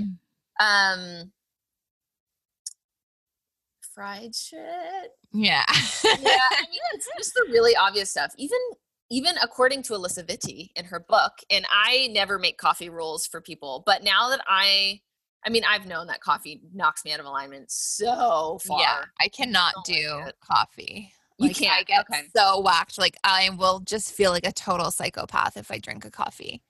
Um, 0.61 1.33
fried 3.95 4.35
shit. 4.35 4.61
Yeah. 5.33 5.64
yeah, 6.05 6.38
I 6.51 6.62
mean 6.71 6.81
it's 6.95 7.09
just 7.17 7.35
the 7.35 7.47
really 7.51 7.75
obvious 7.77 8.11
stuff. 8.11 8.33
Even 8.37 8.59
even 9.11 9.35
according 9.43 9.83
to 9.85 9.93
Alisa 9.93 10.25
Vitti 10.25 10.71
in 10.77 10.85
her 10.87 11.01
book, 11.01 11.33
and 11.51 11.64
I 11.71 12.09
never 12.12 12.38
make 12.38 12.59
coffee 12.59 12.88
rules 12.88 13.27
for 13.27 13.40
people, 13.40 13.83
but 13.87 14.03
now 14.03 14.29
that 14.31 14.40
I 14.49 15.01
I 15.47 15.51
mean 15.51 15.64
I've 15.69 15.87
known 15.87 16.09
that 16.09 16.21
coffee 16.21 16.61
knocks 16.73 17.05
me 17.05 17.12
out 17.12 17.21
of 17.21 17.27
alignment 17.27 17.71
so 17.71 18.59
far. 18.67 18.81
Yeah. 18.81 19.05
I 19.21 19.29
cannot 19.29 19.75
don't 19.85 20.25
like 20.25 20.40
coffee. 20.40 21.12
You 21.38 21.49
Like, 21.49 21.57
I 21.57 21.64
can't, 21.64 21.87
get 21.87 22.01
okay. 22.11 22.23
so 22.37 22.61
whacked. 22.61 22.99
Like, 22.99 23.16
I 23.25 23.51
will 23.59 23.81
just 23.81 24.12
feel 24.12 24.31
like 24.31 24.47
a 24.47 24.53
total 24.53 24.90
psychopath 24.90 25.57
if 25.57 25.70
I 25.70 25.79
drink 25.79 26.05
a 26.05 26.11
coffee. 26.11 26.62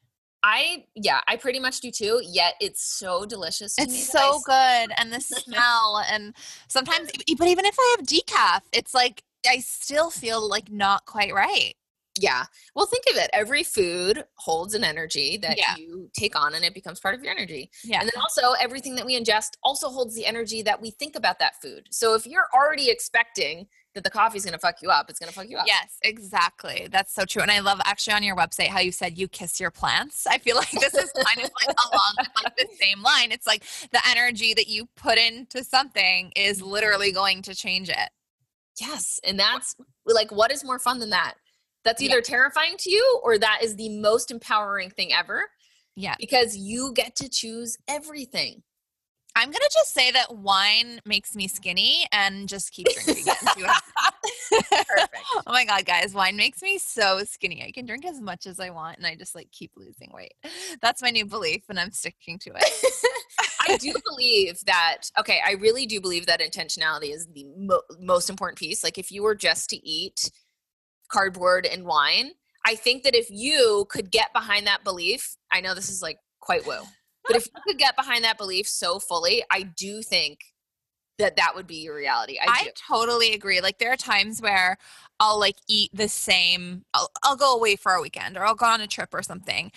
I 0.46 0.85
yeah, 0.94 1.20
I 1.27 1.37
pretty 1.37 1.59
much 1.59 1.81
do 1.81 1.90
too, 1.90 2.20
yet 2.22 2.55
it's 2.61 2.83
so 2.83 3.24
delicious 3.24 3.77
to. 3.77 3.83
It's 3.83 4.11
so 4.11 4.40
good. 4.44 4.90
And 4.98 5.11
the 5.12 5.20
smell. 5.20 6.05
And 6.11 6.35
sometimes, 6.68 7.11
but 7.38 7.48
even 7.48 7.64
if 7.64 7.77
I 7.79 7.96
have 7.96 8.07
decaf, 8.07 8.61
it's 8.72 8.92
like 8.94 9.22
I 9.48 9.59
still 9.61 10.11
feel 10.11 10.46
like 10.46 10.70
not 10.70 11.07
quite 11.07 11.33
right. 11.33 11.72
Yeah. 12.20 12.44
Well, 12.77 12.87
think 12.87 13.05
of 13.11 13.16
it. 13.16 13.29
Every 13.33 13.64
food 13.64 14.24
holds 14.37 14.74
an 14.74 14.85
energy 14.85 15.37
that 15.38 15.57
Yeah. 15.59 15.74
you 15.77 16.11
take 16.16 16.38
on 16.38 16.55
and 16.55 16.64
it 16.64 16.72
becomes 16.74 17.00
part 17.00 17.14
of 17.14 17.22
your 17.24 17.33
energy. 17.33 17.70
Yeah. 17.83 18.00
And 18.00 18.09
then 18.12 18.20
also 18.20 18.53
everything 18.61 18.94
that 18.96 19.07
we 19.07 19.18
ingest 19.18 19.53
also 19.64 19.88
holds 19.88 20.14
the 20.14 20.24
energy 20.27 20.62
that 20.62 20.81
we 20.81 20.90
think 20.92 21.16
about 21.16 21.38
that 21.40 21.61
food. 21.61 21.88
So 21.90 22.14
if 22.14 22.24
you're 22.27 22.46
already 22.55 22.88
expecting 22.90 23.66
that 23.94 24.04
the 24.04 24.11
coffee's 24.11 24.44
going 24.44 24.52
to 24.54 24.59
fuck 24.59 24.83
you 24.83 24.90
up, 24.90 25.09
it's 25.09 25.18
going 25.18 25.28
to 25.28 25.35
fuck 25.35 25.48
you 25.48 25.57
up. 25.57 25.66
Yes, 25.66 25.98
exactly. 26.02 26.88
That's 26.90 27.14
so 27.14 27.24
true. 27.24 27.42
And 27.42 27.50
I 27.50 27.61
love 27.61 27.80
actually 27.85 28.14
on 28.14 28.22
your 28.22 28.37
website 28.37 28.68
how 28.68 28.80
you 28.80 28.92
said 28.92 29.16
you 29.16 29.28
kiss 29.28 29.61
your 29.61 29.70
plants. 29.70 30.26
I 30.26 30.38
feel 30.38 30.57
like 30.57 30.70
this 30.70 30.94
is 30.94 31.12
kind 31.12 31.38
of 31.44 31.50
like 31.66 31.76
along 31.92 32.14
with 32.18 32.28
like 32.44 32.57
the 32.57 32.68
same 32.80 33.02
line. 33.02 33.30
It's 33.33 33.46
like 33.46 33.62
the 33.92 34.00
energy 34.09 34.54
that 34.54 34.68
you 34.68 34.87
put 34.96 35.18
into 35.18 35.62
something 35.64 36.33
is 36.37 36.61
literally 36.61 37.12
going 37.12 37.42
to 37.42 37.54
change 37.54 37.88
it. 37.88 38.11
Yes. 38.80 39.20
And 39.24 39.38
that's 39.38 39.76
like, 40.07 40.33
what 40.33 40.50
is 40.50 40.64
more 40.64 40.78
fun 40.78 40.98
than 40.98 41.11
that? 41.11 41.35
That's 41.85 42.02
Yeah. 42.02 42.11
either 42.11 42.20
terrifying 42.22 42.74
to 42.78 42.90
you 42.90 43.20
or 43.22 43.38
that 43.38 43.61
is 43.62 43.76
the 43.76 43.90
most 44.00 44.30
empowering 44.30 44.90
thing 44.90 45.12
ever 45.12 45.44
Yeah. 45.94 46.16
because 46.18 46.57
you 46.57 46.92
get 46.94 47.14
to 47.16 47.28
choose 47.28 47.76
everything. 47.87 48.62
I'm 49.37 49.51
gonna 49.51 49.64
just 49.73 49.92
say 49.92 50.11
that 50.12 50.37
wine 50.37 51.01
makes 51.05 51.35
me 51.35 51.49
skinny 51.49 52.07
and 52.12 52.49
just 52.49 52.73
keep 52.73 52.87
drinking 52.87 53.25
it. 53.27 53.37
and 53.40 53.49
see 53.51 53.62
what 53.62 53.83
happens. 53.97 54.68
Perfect. 54.87 55.16
oh 55.47 55.53
my 55.53 55.64
god, 55.64 55.85
guys, 55.85 56.14
wine 56.14 56.37
makes 56.37 56.62
me 56.62 56.79
so 56.79 57.23
skinny. 57.25 57.64
I 57.66 57.73
can 57.73 57.85
drink 57.85 58.05
as 58.05 58.20
much 58.20 58.47
as 58.47 58.61
I 58.61 58.70
want 58.70 58.99
and 58.99 59.07
I 59.07 59.16
just 59.16 59.35
like 59.35 59.51
keep 59.51 59.73
losing 59.77 60.12
weight. 60.14 60.35
That's 60.81 61.03
my 61.03 61.11
new 61.11 61.27
belief 61.27 61.64
and 61.68 61.81
I'm 61.81 61.90
sticking 61.90 62.38
to 62.40 62.51
it. 62.55 62.94
I 63.68 63.77
do 63.77 63.94
believe 64.09 64.61
that, 64.66 64.99
okay, 65.18 65.40
I 65.44 65.53
really 65.53 65.87
do 65.87 66.01
believe 66.01 66.27
that 66.27 66.40
intentionality 66.40 67.12
is 67.12 67.27
the 67.35 67.47
mo- 67.57 67.83
most 67.99 68.31
important 68.31 68.59
piece. 68.59 68.85
Like, 68.85 68.99
if 68.99 69.11
you 69.11 69.23
were 69.23 69.35
just 69.35 69.70
to 69.70 69.77
eat 69.87 70.31
cardboard 71.11 71.66
and 71.66 71.85
wine, 71.85 72.33
I 72.66 72.75
think 72.75 73.03
that 73.05 73.14
if 73.14 73.29
you 73.31 73.87
could 73.90 74.11
get 74.11 74.33
behind 74.33 74.66
that 74.66 74.85
belief, 74.85 75.37
I 75.53 75.61
know 75.61 75.75
this 75.75 75.90
is 75.90 76.03
like 76.03 76.18
quite 76.40 76.66
woo, 76.66 76.81
but 77.26 77.37
if 77.37 77.46
you 77.46 77.62
could 77.66 77.78
get 77.78 77.96
behind 77.96 78.24
that 78.24 78.38
belief 78.38 78.68
so 78.68 78.98
fully, 78.98 79.44
I 79.50 79.62
do 79.62 80.02
think 80.02 80.40
that 81.18 81.37
that 81.37 81.54
would 81.54 81.66
be 81.66 81.77
your 81.77 81.94
reality. 81.94 82.38
I, 82.40 82.46
I 82.48 82.68
totally 82.88 83.35
agree. 83.35 83.60
Like 83.60 83.79
there 83.79 83.92
are 83.92 83.96
times 83.96 84.42
where 84.42 84.77
I'll 85.20 85.38
like 85.38 85.56
eat 85.68 85.90
the 85.94 86.08
same. 86.08 86.85
I'll, 86.92 87.10
I'll 87.22 87.37
go 87.37 87.54
away 87.54 87.77
for 87.77 87.92
a 87.92 88.02
weekend 88.02 88.37
or 88.37 88.44
I'll 88.44 88.56
go 88.56 88.66
on 88.66 88.81
a 88.81 88.87
trip 88.87 89.14
or 89.14 89.22
something. 89.22 89.70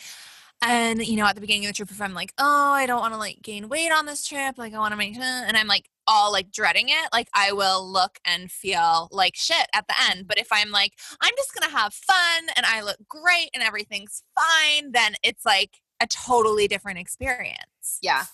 And 0.63 1.05
you 1.05 1.17
know, 1.17 1.27
at 1.27 1.35
the 1.35 1.41
beginning 1.41 1.65
of 1.65 1.69
the 1.69 1.73
trip, 1.75 1.91
if 1.91 2.01
I'm 2.01 2.15
like, 2.15 2.33
oh, 2.39 2.71
I 2.71 2.87
don't 2.87 2.99
want 2.99 3.13
to 3.13 3.19
like 3.19 3.43
gain 3.43 3.69
weight 3.69 3.91
on 3.91 4.07
this 4.07 4.25
trip, 4.25 4.57
like 4.57 4.73
I 4.73 4.79
want 4.79 4.91
to 4.91 4.97
make, 4.97 5.15
and 5.15 5.55
I'm 5.55 5.67
like 5.67 5.89
all 6.07 6.31
like 6.31 6.51
dreading 6.51 6.89
it, 6.89 7.09
like 7.13 7.27
I 7.35 7.51
will 7.51 7.87
look 7.87 8.17
and 8.25 8.51
feel 8.51 9.07
like 9.11 9.35
shit 9.35 9.67
at 9.75 9.87
the 9.87 9.93
end. 10.09 10.27
But 10.27 10.39
if 10.39 10.47
I'm 10.51 10.71
like, 10.71 10.93
I'm 11.21 11.33
just 11.37 11.53
gonna 11.53 11.71
have 11.71 11.93
fun 11.93 12.47
and 12.55 12.65
I 12.65 12.81
look 12.81 12.97
great 13.07 13.51
and 13.53 13.61
everything's 13.61 14.23
fine, 14.35 14.93
then 14.93 15.15
it's 15.21 15.45
like 15.45 15.77
a 16.01 16.07
totally 16.07 16.67
different 16.67 16.99
experience. 16.99 17.99
Yeah. 18.01 18.25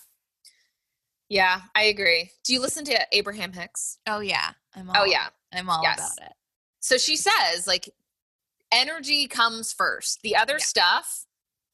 Yeah, 1.28 1.62
I 1.74 1.84
agree. 1.84 2.30
Do 2.44 2.52
you 2.52 2.60
listen 2.60 2.84
to 2.84 3.06
Abraham 3.12 3.52
Hicks? 3.52 3.98
Oh 4.06 4.20
yeah. 4.20 4.50
I'm 4.74 4.90
oh, 4.90 4.92
all, 4.94 5.02
Oh 5.02 5.04
yeah. 5.04 5.28
I'm 5.52 5.70
all 5.70 5.82
Yes. 5.82 5.98
about 5.98 6.26
it. 6.28 6.34
So 6.80 6.98
she 6.98 7.16
says 7.16 7.66
like 7.66 7.88
energy 8.72 9.26
comes 9.26 9.72
first. 9.72 10.20
The 10.22 10.36
other 10.36 10.54
Yeah. 10.58 10.64
stuff 10.64 11.26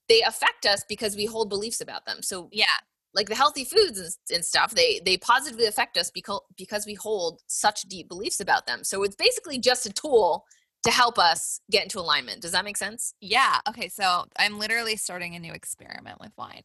they 0.09 0.22
affect 0.22 0.66
us 0.66 0.82
because 0.88 1.14
we 1.14 1.24
hold 1.26 1.49
beliefs 1.49 1.80
about 1.80 2.05
them. 2.05 2.22
So 2.22 2.49
Yeah. 2.53 2.66
like 3.12 3.28
the 3.28 3.34
healthy 3.34 3.64
foods 3.64 3.99
and, 3.99 4.11
and 4.32 4.45
stuff, 4.45 4.70
they 4.72 5.01
they 5.05 5.16
positively 5.18 5.66
affect 5.66 5.97
us 5.99 6.11
because 6.11 6.41
because 6.57 6.86
we 6.86 6.95
hold 6.95 7.43
such 7.49 7.82
deep 7.82 8.09
beliefs 8.09 8.41
about 8.41 8.66
them. 8.66 8.84
So 8.84 9.03
it's 9.03 9.16
basically 9.16 9.59
just 9.59 9.84
a 9.86 9.93
tool 9.93 10.45
to 10.83 10.91
help 10.91 11.18
us 11.18 11.61
get 11.70 11.83
into 11.83 12.01
alignment. 12.01 12.41
Does 12.41 12.53
that 12.53 12.64
make 12.64 12.76
sense? 12.76 13.14
Yeah. 13.20 13.59
Okay. 13.68 13.89
So 13.89 14.24
I'm 14.39 14.59
literally 14.59 14.97
starting 14.97 15.35
a 15.35 15.39
new 15.39 15.53
experiment 15.53 16.18
with 16.20 16.33
wine. 16.39 16.62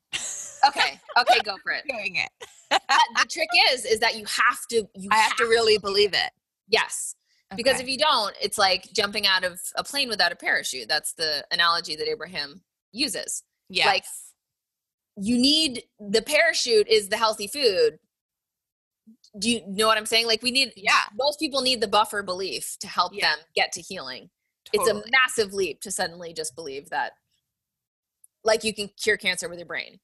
Okay. 0.68 1.00
Okay, 1.20 1.40
go 1.44 1.56
for 1.64 1.72
it. 1.74 1.84
Doing 1.90 2.16
it. 2.16 2.30
The 2.70 3.26
trick 3.30 3.50
is 3.74 3.86
is 3.86 4.00
that 4.00 4.16
you 4.16 4.26
have 4.26 4.66
to 4.70 4.88
you 4.96 5.10
I 5.12 5.18
have 5.18 5.36
to 5.38 5.46
really 5.46 5.78
believe 5.78 6.14
it. 6.14 6.32
Yes. 6.68 7.16
Because 7.56 7.80
if 7.80 7.88
you 7.88 7.98
don't, 7.98 8.36
it's 8.42 8.58
like 8.58 8.92
jumping 8.94 9.28
out 9.28 9.44
of 9.44 9.60
a 9.76 9.84
plane 9.84 10.10
without 10.10 10.32
a 10.32 10.36
parachute. 10.36 10.90
That's 10.90 11.14
the 11.14 11.46
analogy 11.52 11.96
that 11.96 12.08
Abraham 12.08 12.62
uses. 12.92 13.44
Yeah. 13.70 13.86
like, 13.86 14.04
You 15.16 15.38
need 15.38 15.84
the 16.00 16.22
parachute 16.22 16.88
is 16.88 17.10
the 17.10 17.18
healthy 17.18 17.48
food. 17.48 18.00
Do 19.38 19.50
you 19.50 19.62
know 19.68 19.88
what 19.88 19.98
I'm 19.98 20.06
saying? 20.06 20.28
Like 20.28 20.42
we 20.42 20.52
need 20.52 20.74
Yeah. 20.76 21.04
most 21.16 21.40
people 21.40 21.62
need 21.62 21.82
the 21.82 21.88
buffer 21.88 22.24
belief 22.24 22.78
to 22.80 22.88
help 22.88 23.14
Yeah. 23.14 23.36
them 23.36 23.46
get 23.56 23.72
to 23.74 23.82
healing. 23.82 24.30
It's 24.74 24.90
a 24.90 25.04
massive 25.12 25.54
leap 25.54 25.82
to 25.82 25.92
suddenly 25.92 26.34
just 26.34 26.56
believe 26.56 26.90
that 26.90 27.14
like 28.44 28.64
you 28.64 28.74
can 28.74 28.90
cure 29.02 29.18
cancer 29.18 29.50
with 29.50 29.60
your 29.60 29.66
brain. 29.68 30.00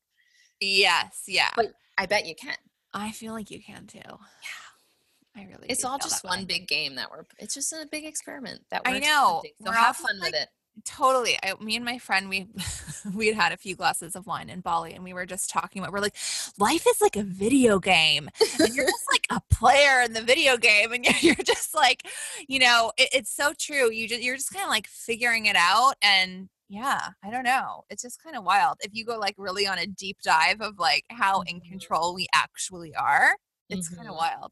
yes. 0.59 1.23
Yeah. 1.27 1.49
But 1.55 1.73
I 1.97 2.05
bet 2.05 2.25
you 2.25 2.35
can. 2.35 2.55
I 2.93 3.11
feel 3.11 3.33
like 3.33 3.49
you 3.51 3.61
can 3.61 3.87
too. 3.87 3.99
Yeah. 4.03 5.35
I 5.35 5.43
really. 5.45 5.67
It's 5.69 5.85
all 5.85 5.97
just 5.97 6.23
one 6.25 6.39
way. 6.39 6.45
big 6.45 6.67
game 6.67 6.95
that 6.95 7.09
we're 7.09 7.23
it's 7.39 7.53
just 7.53 7.71
a 7.71 7.87
big 7.89 8.05
experiment 8.05 8.61
that 8.69 8.81
I 8.85 8.93
we're 8.93 8.99
know. 8.99 9.41
So 9.45 9.51
We're 9.59 9.73
have 9.73 9.95
fun 9.95 10.19
like, 10.19 10.33
with 10.33 10.41
it. 10.41 10.49
Totally. 10.85 11.37
I, 11.43 11.53
me 11.61 11.75
and 11.75 11.85
my 11.85 11.97
friend, 11.97 12.29
we 12.29 12.47
we 13.13 13.27
had 13.27 13.35
had 13.35 13.51
a 13.51 13.57
few 13.57 13.75
glasses 13.75 14.15
of 14.15 14.25
wine 14.25 14.49
in 14.49 14.61
Bali, 14.61 14.93
and 14.93 15.03
we 15.03 15.13
were 15.13 15.25
just 15.25 15.49
talking 15.49 15.81
about. 15.81 15.91
We're 15.91 15.99
like, 15.99 16.15
life 16.57 16.85
is 16.87 17.01
like 17.01 17.15
a 17.17 17.23
video 17.23 17.77
game, 17.79 18.29
and 18.59 18.73
you're 18.73 18.85
just 18.85 19.05
like 19.11 19.25
a 19.29 19.41
player 19.53 20.01
in 20.01 20.13
the 20.13 20.21
video 20.21 20.57
game, 20.57 20.93
and 20.93 21.05
you're, 21.05 21.15
you're 21.21 21.43
just 21.45 21.75
like, 21.75 22.07
you 22.47 22.59
know, 22.59 22.91
it, 22.97 23.09
it's 23.13 23.35
so 23.35 23.53
true. 23.57 23.91
You 23.91 24.07
just 24.07 24.21
you're 24.21 24.35
just 24.37 24.51
kind 24.53 24.63
of 24.63 24.69
like 24.69 24.87
figuring 24.87 25.45
it 25.45 25.55
out, 25.57 25.95
and 26.01 26.49
yeah, 26.69 27.09
I 27.23 27.29
don't 27.31 27.43
know. 27.43 27.83
It's 27.89 28.01
just 28.01 28.23
kind 28.23 28.35
of 28.37 28.43
wild. 28.45 28.77
If 28.81 28.91
you 28.93 29.05
go 29.05 29.19
like 29.19 29.35
really 29.37 29.67
on 29.67 29.77
a 29.77 29.85
deep 29.85 30.17
dive 30.23 30.61
of 30.61 30.79
like 30.79 31.03
how 31.09 31.41
in 31.41 31.57
Mhm. 31.59 31.69
control 31.69 32.15
we 32.15 32.27
actually 32.33 32.95
are, 32.95 33.35
it's 33.69 33.89
kind 33.89 34.07
of 34.07 34.15
wild. 34.15 34.51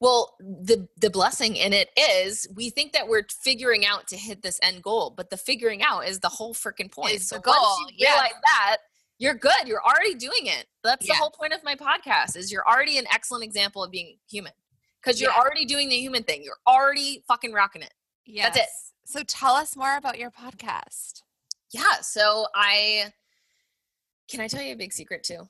Well, 0.00 0.36
the 0.38 0.88
the 0.96 1.10
blessing 1.10 1.56
in 1.56 1.72
it 1.72 1.90
is 1.98 2.46
we 2.54 2.70
think 2.70 2.92
that 2.92 3.08
we're 3.08 3.24
figuring 3.42 3.84
out 3.84 4.06
to 4.08 4.16
hit 4.16 4.42
this 4.42 4.60
end 4.62 4.82
goal, 4.82 5.12
but 5.16 5.30
the 5.30 5.36
figuring 5.36 5.82
out 5.82 6.06
is 6.06 6.20
the 6.20 6.28
whole 6.28 6.54
freaking 6.54 6.90
point. 6.90 7.14
Is 7.14 7.28
so 7.28 7.36
the 7.36 7.42
once 7.46 7.58
goal, 7.58 7.76
you 7.90 7.94
yes. 7.98 8.14
realize 8.14 8.40
that, 8.44 8.76
you're 9.18 9.34
good. 9.34 9.66
You're 9.66 9.82
already 9.82 10.14
doing 10.14 10.46
it. 10.46 10.66
That's 10.84 11.06
the 11.06 11.14
whole 11.14 11.30
point 11.30 11.52
of 11.52 11.64
my 11.64 11.74
podcast. 11.74 12.36
Is 12.36 12.52
you're 12.52 12.66
already 12.66 12.98
an 12.98 13.06
excellent 13.12 13.42
example 13.42 13.82
of 13.82 13.90
being 13.90 14.18
human 14.30 14.52
because 15.02 15.20
you're 15.20 15.32
Yeah. 15.32 15.38
already 15.40 15.64
doing 15.64 15.88
the 15.88 15.96
human 15.98 16.22
thing. 16.22 16.44
You're 16.44 16.58
already 16.66 17.24
fucking 17.26 17.52
rocking 17.52 17.82
it. 17.82 17.92
Yes. 18.24 18.54
That's 18.54 18.58
it. 18.58 18.68
So 19.10 19.22
tell 19.24 19.54
us 19.54 19.74
more 19.74 19.96
about 19.96 20.18
your 20.18 20.30
podcast. 20.30 21.22
Yeah. 21.72 22.00
So 22.02 22.46
I 22.54 23.12
can 24.30 24.40
I 24.40 24.46
tell 24.46 24.62
you 24.62 24.74
a 24.74 24.76
big 24.76 24.92
secret 24.92 25.24
too. 25.24 25.48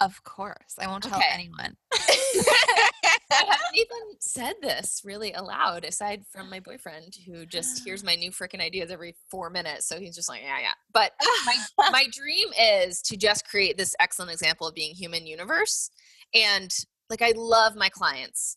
Of 0.00 0.22
course. 0.24 0.74
I 0.78 0.86
won't 0.86 1.04
tell 1.04 1.18
Okay. 1.18 1.26
anyone. 1.32 1.76
I 1.92 2.90
haven't 3.30 3.74
even 3.74 4.16
said 4.20 4.54
this 4.60 5.02
really 5.04 5.32
aloud, 5.32 5.84
aside 5.84 6.24
from 6.30 6.50
my 6.50 6.60
boyfriend, 6.60 7.14
who 7.26 7.46
just 7.46 7.82
hears 7.84 8.04
my 8.04 8.14
new 8.14 8.30
freaking 8.30 8.60
ideas 8.60 8.90
every 8.90 9.16
four 9.30 9.50
minutes. 9.50 9.86
So 9.86 9.98
he's 9.98 10.14
just 10.14 10.28
like, 10.28 10.42
yeah, 10.42 10.60
yeah. 10.60 10.72
But 10.92 11.12
my 11.46 11.56
my 11.90 12.06
dream 12.12 12.48
is 12.60 13.00
to 13.02 13.16
just 13.16 13.46
create 13.46 13.76
this 13.78 13.94
excellent 14.00 14.32
example 14.32 14.66
of 14.66 14.74
being 14.74 14.94
human 14.94 15.26
universe, 15.26 15.90
and 16.34 16.74
like 17.08 17.22
I 17.22 17.32
love 17.36 17.76
my 17.76 17.88
clients, 17.88 18.56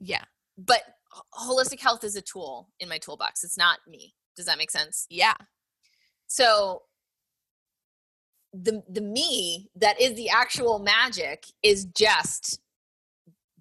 yeah. 0.00 0.24
but 0.58 0.82
holistic 1.32 1.80
health 1.80 2.02
is 2.04 2.16
a 2.16 2.22
tool 2.22 2.70
in 2.80 2.88
my 2.88 2.98
toolbox. 2.98 3.44
It's 3.44 3.58
not 3.58 3.78
me. 3.86 4.14
Does 4.36 4.46
that 4.46 4.58
make 4.58 4.70
sense? 4.70 5.06
Yeah. 5.08 5.34
So 6.26 6.82
the 8.54 8.82
the 8.88 9.00
me 9.00 9.68
that 9.74 10.00
is 10.00 10.14
the 10.14 10.30
actual 10.30 10.78
magic 10.78 11.44
is 11.62 11.86
just 11.86 12.60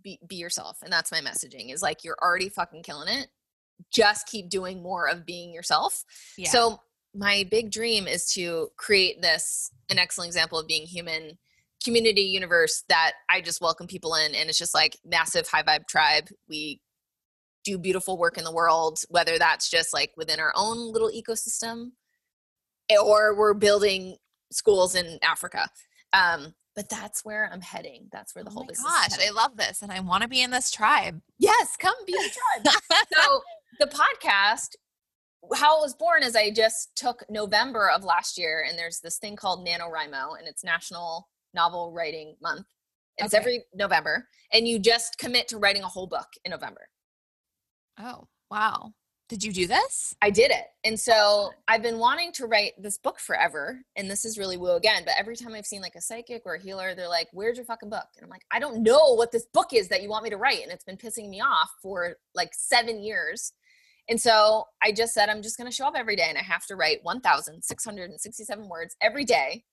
be, 0.04 0.20
be 0.28 0.36
yourself. 0.36 0.78
And 0.84 0.94
that's 0.94 1.12
my 1.12 1.20
messaging 1.20 1.74
is 1.74 1.82
like 1.82 2.04
you're 2.04 2.18
already 2.22 2.50
fucking 2.50 2.84
killing 2.84 3.08
it. 3.08 3.28
Just 3.92 4.28
keep 4.28 4.50
doing 4.50 4.84
more 4.84 5.08
of 5.08 5.26
being 5.26 5.54
yourself. 5.54 6.04
Yeah. 6.38 6.50
so 6.50 6.80
my 7.16 7.48
big 7.50 7.72
dream 7.72 8.08
is 8.08 8.32
to 8.34 8.70
create 8.78 9.22
this 9.22 9.72
an 9.90 10.00
excellent 10.00 10.28
example 10.28 10.60
of 10.60 10.68
being 10.68 10.86
human 10.86 11.38
community 11.84 12.22
universe 12.22 12.84
that 12.90 13.12
i 13.30 13.40
just 13.40 13.62
welcome 13.62 13.86
people 13.86 14.16
in 14.16 14.34
and 14.34 14.50
it's 14.50 14.58
just 14.58 14.74
like 14.74 14.98
massive 15.06 15.48
high 15.48 15.64
vibe 15.64 15.88
tribe. 15.88 16.28
We 16.48 16.82
do 17.64 17.78
beautiful 17.78 18.18
work 18.18 18.38
in 18.38 18.44
the 18.44 18.54
world 18.54 19.00
whether 19.10 19.38
that's 19.38 19.70
just 19.70 19.94
like 19.94 20.12
within 20.18 20.40
our 20.40 20.54
own 20.56 20.92
little 20.92 21.10
ecosystem 21.10 21.92
or 23.02 23.36
we're 23.36 23.54
building 23.54 24.18
schools 24.54 24.96
in 24.96 25.20
africa 25.22 25.68
um 26.14 26.54
but 26.76 26.90
that's 26.90 27.24
where 27.26 27.50
i'm 27.54 27.62
heading 27.62 28.08
that's 28.12 28.34
where 28.36 28.44
the 28.44 28.50
oh 28.50 28.54
whole 28.54 28.64
my 28.64 28.70
business 28.70 28.92
gosh, 29.10 29.28
I 29.28 29.32
love 29.32 29.58
this 29.58 29.82
and 29.82 29.92
I 29.92 30.00
want 30.00 30.24
to 30.24 30.30
be 30.30 30.42
in 30.42 30.52
this 30.52 30.72
tribe. 30.72 31.22
yes 31.40 31.76
come 31.78 31.94
be 32.06 32.14
a 32.14 32.62
tribe 32.64 32.76
so 33.14 33.42
the 33.80 33.88
podcast 33.88 34.70
how 35.56 35.80
it 35.80 35.82
was 35.82 35.94
born 35.94 36.24
is 36.24 36.36
i 36.36 36.50
just 36.50 36.96
took 36.96 37.24
november 37.30 37.90
of 37.90 38.04
last 38.04 38.38
year 38.38 38.66
and 38.68 38.78
there's 38.80 39.00
this 39.02 39.18
thing 39.18 39.36
called 39.36 39.68
nanowrimo 39.68 40.38
and 40.40 40.48
it's 40.48 40.64
national 40.64 41.28
novel 41.54 41.92
writing 41.92 42.36
month 42.42 42.66
it's 43.18 43.34
Okay. 43.34 43.42
every 43.42 43.64
november 43.76 44.28
and 44.54 44.68
you 44.68 44.80
just 44.80 45.18
commit 45.18 45.48
to 45.50 45.58
writing 45.58 45.84
a 45.84 45.88
whole 45.88 46.08
book 46.08 46.28
in 46.46 46.52
november 46.52 46.88
Oh, 48.00 48.28
wow. 48.50 48.92
Did 49.30 49.44
you 49.44 49.54
do 49.54 49.68
this? 49.68 50.14
I 50.22 50.30
did 50.30 50.52
it. 50.52 50.66
And 50.84 51.00
so 51.00 51.52
I've 51.68 51.82
been 51.82 51.98
wanting 51.98 52.34
to 52.34 52.46
write 52.46 52.74
this 52.78 52.98
book 52.98 53.20
forever. 53.20 53.80
And 53.96 54.12
this 54.12 54.26
is 54.26 54.38
really 54.38 54.58
woo 54.58 54.76
again. 54.76 55.04
But 55.06 55.16
every 55.18 55.36
time 55.36 55.54
I've 55.54 55.66
seen 55.66 55.82
like 55.82 55.96
a 55.96 56.02
psychic 56.02 56.44
or 56.46 56.56
a 56.56 56.62
healer, 56.62 56.94
they're 56.94 57.08
like, 57.08 57.30
Where's 57.32 57.58
your 57.58 57.66
fucking 57.66 57.90
book? 57.90 58.06
And 58.18 58.24
I'm 58.24 58.30
like, 58.30 58.46
I 58.52 58.60
don't 58.60 58.84
know 58.84 59.16
what 59.16 59.32
this 59.32 59.48
book 59.54 59.74
is 59.74 59.88
that 59.88 60.02
you 60.02 60.10
want 60.10 60.24
me 60.24 60.30
to 60.30 60.38
write. 60.38 60.62
And 60.62 60.72
it's 60.72 60.84
been 60.84 60.98
pissing 60.98 61.30
me 61.30 61.42
off 61.42 61.70
for 61.82 62.16
like 62.36 62.50
seven 62.54 63.02
years. 63.02 63.54
And 64.10 64.20
so 64.20 64.66
I 64.82 64.92
just 64.92 65.14
said, 65.14 65.30
I'm 65.30 65.42
just 65.42 65.58
going 65.58 65.70
to 65.70 65.76
show 65.76 65.88
up 65.88 65.96
every 65.96 66.16
day 66.16 66.26
and 66.28 66.38
I 66.38 66.44
have 66.44 66.66
to 66.68 66.76
write 66.76 67.00
1,667 67.04 68.70
words 68.70 68.96
every 69.02 69.24
day 69.24 69.64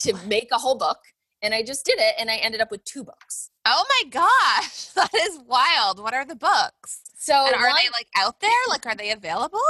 to 0.00 0.14
make 0.26 0.48
a 0.52 0.58
whole 0.58 0.78
book. 0.78 0.98
And 1.42 1.54
I 1.54 1.62
just 1.62 1.84
did 1.84 1.98
it. 1.98 2.14
And 2.18 2.30
I 2.30 2.36
ended 2.36 2.60
up 2.60 2.70
with 2.70 2.84
two 2.84 3.04
books. 3.04 3.50
Oh 3.64 3.84
my 3.88 4.10
gosh. 4.10 4.88
That 4.94 5.14
is 5.14 5.40
wild. 5.46 6.00
What 6.02 6.14
are 6.14 6.24
the 6.24 6.34
books? 6.36 7.02
So 7.18 7.34
and 7.34 7.54
are 7.54 7.68
one- 7.68 7.76
they 7.76 7.88
like 7.90 8.08
out 8.16 8.40
there? 8.40 8.50
Like, 8.68 8.86
are 8.86 8.94
they 8.94 9.10
available? 9.10 9.60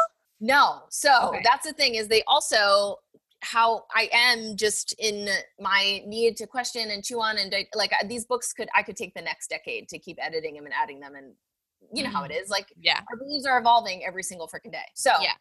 No. 0.40 0.82
So 0.90 1.10
Okay. 1.28 1.40
that's 1.44 1.66
the 1.66 1.72
thing 1.72 1.94
is 1.96 2.08
they 2.08 2.22
also 2.26 2.98
how 3.42 3.84
I 3.94 4.08
am 4.12 4.56
just 4.56 4.94
in 4.98 5.28
my 5.60 6.02
need 6.06 6.36
to 6.38 6.46
question 6.46 6.90
and 6.90 7.04
chew 7.04 7.20
on 7.20 7.38
and 7.38 7.50
di- 7.50 7.68
like 7.74 7.92
these 8.08 8.24
books 8.24 8.52
could 8.52 8.68
I 8.74 8.82
could 8.82 8.96
take 8.96 9.14
the 9.14 9.22
next 9.22 9.48
decade 9.48 9.88
to 9.90 9.98
keep 9.98 10.18
editing 10.20 10.54
them 10.54 10.64
and 10.64 10.74
adding 10.74 11.00
them 11.00 11.14
and 11.14 11.32
you 11.92 12.02
know 12.02 12.10
how 12.10 12.24
it 12.24 12.30
mm-hmm. 12.32 12.42
is 12.42 12.50
like 12.50 12.72
Yeah. 12.80 13.00
our 13.10 13.16
beliefs 13.16 13.46
are 13.46 13.58
evolving 13.58 14.04
every 14.04 14.22
single 14.22 14.48
freaking 14.48 14.72
day. 14.72 14.86
So 14.94 15.12
Yeah. 15.20 15.34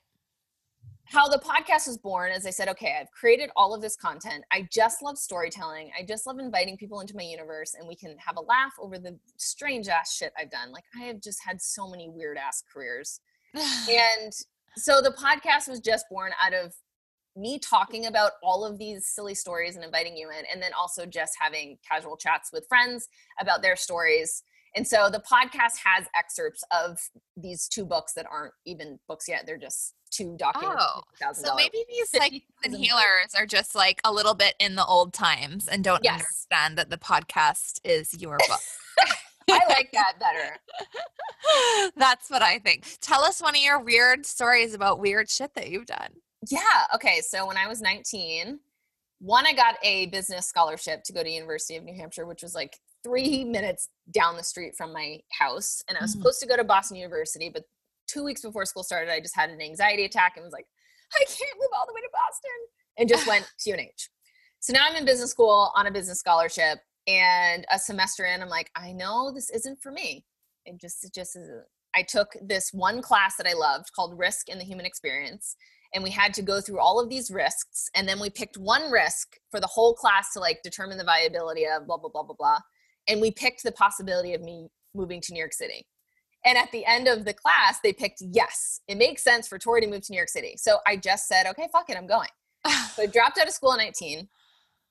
How 1.06 1.28
the 1.28 1.38
podcast 1.38 1.88
was 1.88 1.98
born 1.98 2.32
is 2.32 2.46
I 2.46 2.50
said, 2.50 2.68
okay, 2.70 2.98
I've 3.00 3.12
created 3.12 3.50
all 3.56 3.74
of 3.74 3.82
this 3.82 3.96
content. 3.96 4.44
I 4.52 4.68
just 4.72 5.04
love 5.04 5.18
storytelling. 5.18 5.92
I 5.98 6.04
just 6.04 6.26
love 6.26 6.40
inviting 6.40 6.78
people 6.78 7.00
into 7.00 7.16
my 7.16 7.24
universe 7.24 7.76
and 7.78 7.88
we 7.88 7.96
can 7.96 8.16
have 8.18 8.38
a 8.38 8.42
laugh 8.42 8.74
over 8.80 8.98
the 8.98 9.18
strange 9.38 9.88
ass 9.88 10.16
shit 10.16 10.34
I've 10.40 10.50
done. 10.50 10.72
Like 10.72 10.86
I 11.00 11.04
have 11.06 11.22
just 11.22 11.40
had 11.46 11.62
so 11.62 11.88
many 11.88 12.10
weird 12.10 12.38
ass 12.38 12.64
careers. 12.72 13.20
And 13.90 14.34
so 14.76 15.02
the 15.02 15.12
podcast 15.12 15.70
was 15.70 15.80
just 15.80 16.06
born 16.10 16.34
out 16.44 16.54
of 16.54 16.74
me 17.36 17.60
talking 17.60 18.06
about 18.06 18.34
all 18.42 18.66
of 18.66 18.78
these 18.78 19.08
silly 19.08 19.36
stories 19.36 19.76
and 19.76 19.84
inviting 19.84 20.16
you 20.16 20.30
in, 20.30 20.46
and 20.52 20.62
then 20.62 20.72
also 20.80 21.06
just 21.06 21.34
having 21.40 21.78
casual 21.90 22.18
chats 22.18 22.50
with 22.52 22.66
friends 22.68 23.08
about 23.40 23.62
their 23.62 23.76
stories. 23.76 24.44
And 24.76 24.86
so 24.88 25.10
the 25.10 25.20
podcast 25.20 25.78
has 25.84 26.06
excerpts 26.16 26.64
of 26.72 27.00
these 27.38 27.68
two 27.68 27.86
books 27.86 28.14
that 28.14 28.26
aren't 28.30 28.54
even 28.66 29.00
books 29.08 29.28
yet. 29.28 29.44
They're 29.46 29.58
just 29.58 29.94
two 30.12 30.36
documents. 30.38 30.84
Oh, 30.86 31.34
so 31.34 31.56
maybe 31.56 31.84
these 31.90 32.10
psychics 32.10 32.46
and 32.64 32.76
healers 32.76 33.34
are 33.38 33.46
just 33.46 33.76
like 33.76 34.02
a 34.04 34.12
little 34.12 34.34
bit 34.34 34.56
in 34.60 34.76
the 34.76 34.86
old 34.86 35.14
times 35.14 35.68
and 35.68 35.84
don't 35.84 36.04
yes. 36.04 36.14
understand 36.14 36.78
that 36.78 36.90
the 36.90 36.98
podcast 36.98 37.80
is 37.84 38.20
your 38.20 38.38
book. 38.38 38.60
I 39.50 39.62
like 39.70 39.92
that 39.94 40.14
better. 40.20 40.58
That's 41.98 42.30
what 42.30 42.42
I 42.42 42.60
think. 42.60 42.86
Tell 43.00 43.24
us 43.24 43.42
one 43.42 43.56
of 43.56 43.62
your 43.62 43.80
weird 43.80 44.26
stories 44.26 44.74
about 44.74 45.00
weird 45.00 45.30
shit 45.30 45.54
that 45.56 45.70
you've 45.70 45.86
done. 45.86 46.10
Yeah. 46.50 46.60
Okay. 46.94 47.22
So 47.22 47.46
when 47.46 47.58
I 47.58 47.68
was 47.68 47.82
19, 47.82 48.60
one, 49.20 49.46
I 49.46 49.54
got 49.54 49.76
a 49.84 50.08
business 50.08 50.48
scholarship 50.48 51.04
to 51.06 51.14
go 51.14 51.24
to 51.24 51.30
University 51.30 51.76
of 51.76 51.84
New 51.84 51.96
Hampshire, 51.96 52.26
which 52.26 52.44
was 52.44 52.56
like 52.56 52.78
three 53.06 53.44
minutes 53.44 53.90
down 54.12 54.36
the 54.36 54.44
street 54.44 54.74
from 54.76 54.92
my 54.92 55.20
house. 55.32 55.84
And 55.88 55.98
I 55.98 56.02
was 56.02 56.12
mm-hmm. 56.12 56.22
supposed 56.22 56.40
to 56.42 56.48
go 56.48 56.58
to 56.58 56.64
Boston 56.64 56.98
University, 56.98 57.50
but 57.54 57.64
two 58.08 58.24
weeks 58.24 58.42
before 58.42 58.66
school 58.66 58.84
started, 58.84 59.12
I 59.12 59.20
just 59.20 59.36
had 59.36 59.50
an 59.50 59.62
anxiety 59.62 60.06
attack 60.06 60.34
and 60.36 60.44
was 60.44 60.54
like, 60.54 60.66
I 61.14 61.24
can't 61.26 61.60
move 61.60 61.70
all 61.78 61.86
the 61.88 61.94
way 61.94 62.02
to 62.02 62.10
Boston, 62.12 62.52
and 62.98 63.10
just 63.10 63.28
went 63.28 63.50
to 63.60 63.72
UNH. 63.72 64.10
So 64.60 64.74
now 64.74 64.88
I'm 64.90 64.96
in 64.96 65.06
business 65.06 65.32
school 65.32 65.72
on 65.76 65.88
a 65.88 65.92
business 65.92 66.20
scholarship, 66.20 66.80
and 67.08 67.66
a 67.72 67.78
semester 67.78 68.26
in, 68.26 68.42
I'm 68.42 68.50
like, 68.50 68.72
I 68.76 68.92
know 68.92 69.32
this 69.34 69.50
isn't 69.52 69.82
for 69.82 69.92
me. 69.92 70.26
It 70.66 70.82
just, 70.82 71.06
it 71.06 71.14
just 71.14 71.36
isn't. 71.36 71.66
I 71.96 72.02
took 72.02 72.36
this 72.42 72.72
one 72.74 73.02
class 73.02 73.38
that 73.38 73.48
I 73.48 73.54
loved 73.54 73.92
called 73.96 74.18
Risk 74.18 74.50
in 74.50 74.58
the 74.58 74.66
Human 74.66 74.86
Experience, 74.86 75.56
and 75.94 76.04
we 76.04 76.10
had 76.10 76.34
to 76.34 76.42
go 76.42 76.60
through 76.60 76.80
all 76.80 77.00
of 77.00 77.10
these 77.10 77.32
risks, 77.32 77.90
and 77.96 78.08
then 78.08 78.20
we 78.20 78.30
picked 78.30 78.58
one 78.58 78.92
risk 78.92 79.38
for 79.52 79.60
the 79.60 79.68
whole 79.68 79.94
class 79.94 80.34
to 80.34 80.40
like 80.40 80.62
determine 80.64 80.98
the 80.98 81.04
viability 81.04 81.66
of 81.66 81.88
blah 81.88 81.98
blah 81.98 82.10
blah 82.10 82.24
blah 82.24 82.36
blah, 82.38 82.60
and 83.08 83.22
we 83.22 83.32
picked 83.32 83.64
the 83.64 83.72
possibility 83.72 84.34
of 84.34 84.42
me 84.42 84.68
moving 84.94 85.22
to 85.22 85.34
New 85.34 85.40
York 85.40 85.54
City. 85.54 85.86
And 86.46 86.58
at 86.58 86.72
the 86.72 86.86
end 86.86 87.08
of 87.08 87.26
the 87.26 87.34
class, 87.34 87.80
they 87.82 87.92
picked 87.92 88.22
yes, 88.22 88.80
it 88.88 88.98
makes 88.98 89.24
sense 89.24 89.48
for 89.48 89.58
Tori 89.58 89.82
to 89.82 89.88
move 89.88 90.02
to 90.02 90.12
New 90.12 90.18
York 90.18 90.30
City. 90.30 90.56
So 90.58 90.78
I 90.86 90.96
just 90.96 91.28
said, 91.28 91.48
okay, 91.48 91.68
fuck 91.72 91.90
it, 91.90 91.98
I'm 91.98 92.08
going. 92.08 92.30
so 92.94 93.04
I 93.04 93.06
dropped 93.12 93.40
out 93.40 93.48
of 93.48 93.54
school 93.54 93.74
at 93.74 93.78
19 93.78 94.28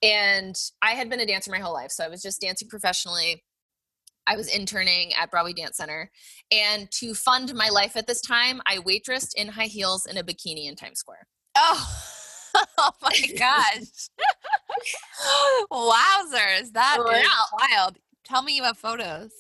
and 0.03 0.57
I 0.83 0.93
had 0.93 1.09
been 1.09 1.21
a 1.21 1.27
dancer 1.27 1.51
my 1.51 1.59
whole 1.59 1.73
life. 1.73 1.91
So 1.91 2.05
I 2.05 2.09
was 2.09 2.23
just 2.23 2.41
dancing 2.41 2.69
professionally. 2.69 3.43
I 4.27 4.37
was 4.37 4.49
interning 4.49 5.13
at 5.15 5.31
Broadway 5.31 5.53
Dance 5.53 5.77
Center. 5.77 6.11
And 6.51 6.91
to 6.93 7.15
fund 7.15 7.55
my 7.55 7.69
life 7.69 7.97
at 7.97 8.07
this 8.07 8.21
time, 8.21 8.61
I 8.67 8.79
waitressed 8.79 9.35
in 9.37 9.49
high 9.49 9.67
heels 9.67 10.07
in 10.07 10.17
a 10.17 10.23
bikini 10.25 10.69
in 10.69 10.77
Times 10.77 10.99
Square. 10.99 11.27
Oh, 11.57 12.01
oh 12.79 12.91
my 13.03 13.11
gosh. 13.39 14.09
Wowzers. 15.73 16.73
That 16.73 16.99
is 16.99 17.29
wild. 17.71 17.99
Tell 18.25 18.43
me 18.43 18.57
you 18.57 18.65
have 18.65 18.79
photos. 18.79 19.33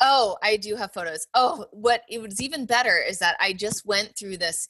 Oh, 0.00 0.36
I 0.42 0.56
do 0.56 0.76
have 0.76 0.92
photos. 0.92 1.26
Oh, 1.34 1.66
what 1.70 2.02
it 2.08 2.20
was 2.20 2.40
even 2.40 2.66
better 2.66 2.98
is 2.98 3.18
that 3.20 3.36
I 3.40 3.52
just 3.52 3.86
went 3.86 4.16
through 4.18 4.38
this. 4.38 4.68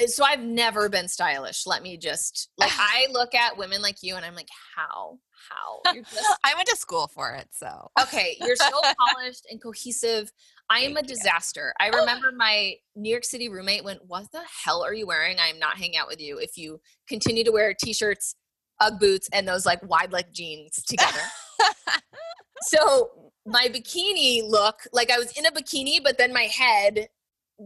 Eh, 0.00 0.06
so 0.06 0.24
I've 0.24 0.42
never 0.42 0.88
been 0.88 1.06
stylish. 1.06 1.66
Let 1.66 1.82
me 1.82 1.96
just 1.96 2.50
like 2.58 2.72
I 2.78 3.06
look 3.12 3.34
at 3.34 3.56
women 3.56 3.80
like 3.80 3.98
you 4.02 4.16
and 4.16 4.24
I'm 4.24 4.34
like, 4.34 4.48
how? 4.74 5.18
How? 5.48 5.94
Just, 5.94 6.38
I 6.44 6.54
went 6.56 6.68
to 6.68 6.76
school 6.76 7.06
for 7.06 7.32
it, 7.34 7.48
so 7.52 7.90
okay. 8.00 8.36
You're 8.40 8.56
so 8.56 8.70
polished 8.98 9.46
and 9.50 9.62
cohesive. 9.62 10.32
I 10.68 10.80
am 10.80 10.94
Thank 10.94 11.06
a 11.06 11.08
disaster. 11.08 11.72
You. 11.80 11.86
I 11.86 11.96
remember 11.96 12.32
my 12.32 12.74
New 12.96 13.10
York 13.10 13.24
City 13.24 13.48
roommate 13.48 13.84
went, 13.84 14.00
What 14.06 14.32
the 14.32 14.42
hell 14.64 14.82
are 14.82 14.94
you 14.94 15.06
wearing? 15.06 15.38
I 15.38 15.46
am 15.46 15.58
not 15.58 15.76
hanging 15.76 15.96
out 15.96 16.08
with 16.08 16.20
you 16.20 16.38
if 16.38 16.56
you 16.56 16.80
continue 17.08 17.44
to 17.44 17.52
wear 17.52 17.72
t-shirts, 17.72 18.34
Ugg 18.80 18.98
boots, 18.98 19.28
and 19.32 19.46
those 19.46 19.64
like 19.64 19.80
wide 19.88 20.12
leg 20.12 20.26
jeans 20.32 20.82
together. 20.86 21.20
So 22.62 23.32
my 23.46 23.68
bikini 23.68 24.42
look, 24.48 24.86
like 24.92 25.10
I 25.10 25.18
was 25.18 25.32
in 25.36 25.46
a 25.46 25.50
bikini, 25.50 26.02
but 26.02 26.18
then 26.18 26.32
my 26.32 26.44
head 26.44 27.08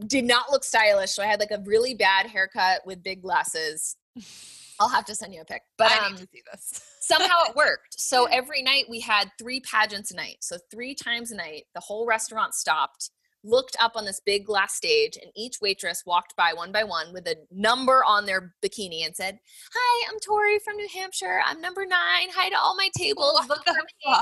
did 0.06 0.24
not 0.24 0.50
look 0.50 0.64
stylish. 0.64 1.10
So 1.10 1.22
I 1.22 1.26
had 1.26 1.40
like 1.40 1.50
a 1.50 1.62
really 1.64 1.94
bad 1.94 2.26
haircut 2.26 2.82
with 2.84 3.02
big 3.02 3.22
glasses. 3.22 3.96
I'll 4.80 4.88
have 4.88 5.06
to 5.06 5.14
send 5.14 5.34
you 5.34 5.40
a 5.40 5.44
pic. 5.44 5.62
But 5.76 5.90
I 5.90 6.06
um, 6.06 6.12
need 6.12 6.20
to 6.20 6.28
see 6.32 6.42
this. 6.52 6.82
somehow 7.00 7.42
it 7.48 7.56
worked. 7.56 8.00
So 8.00 8.26
every 8.26 8.62
night 8.62 8.84
we 8.88 9.00
had 9.00 9.30
three 9.38 9.60
pageants 9.60 10.12
a 10.12 10.16
night. 10.16 10.36
So 10.40 10.56
three 10.70 10.94
times 10.94 11.32
a 11.32 11.36
night, 11.36 11.64
the 11.74 11.80
whole 11.80 12.06
restaurant 12.06 12.54
stopped 12.54 13.10
looked 13.44 13.76
up 13.80 13.92
on 13.94 14.04
this 14.04 14.20
big 14.24 14.44
glass 14.44 14.74
stage, 14.74 15.16
and 15.20 15.30
each 15.36 15.60
waitress 15.60 16.04
walked 16.04 16.34
by 16.36 16.52
one 16.52 16.72
by 16.72 16.84
one 16.84 17.12
with 17.12 17.26
a 17.26 17.36
number 17.50 18.04
on 18.04 18.26
their 18.26 18.54
bikini 18.64 19.04
and 19.06 19.14
said, 19.14 19.38
Hi, 19.72 20.10
I'm 20.10 20.18
Tori 20.20 20.58
from 20.58 20.76
New 20.76 20.88
Hampshire. 20.92 21.40
I'm 21.44 21.60
number 21.60 21.86
nine. 21.86 22.28
Hi 22.34 22.48
to 22.50 22.58
all 22.58 22.76
my 22.76 22.90
tables. 22.96 23.40
Look 23.48 23.64
for 23.64 23.72
me. 23.72 24.12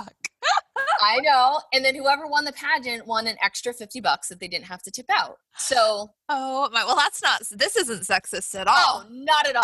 I 1.00 1.20
know. 1.20 1.60
And 1.72 1.84
then 1.84 1.94
whoever 1.94 2.26
won 2.26 2.44
the 2.44 2.52
pageant 2.52 3.06
won 3.06 3.26
an 3.26 3.36
extra 3.42 3.72
50 3.72 4.00
bucks 4.00 4.28
that 4.28 4.40
they 4.40 4.48
didn't 4.48 4.66
have 4.66 4.82
to 4.82 4.90
tip 4.90 5.06
out. 5.10 5.36
So, 5.56 6.10
oh 6.28 6.68
my, 6.72 6.84
well, 6.84 6.96
that's 6.96 7.22
not, 7.22 7.42
this 7.52 7.76
isn't 7.76 8.00
sexist 8.00 8.54
at 8.58 8.66
oh, 8.68 8.72
all. 8.72 9.04
Oh, 9.04 9.08
not 9.10 9.46
at 9.46 9.56
all. 9.56 9.62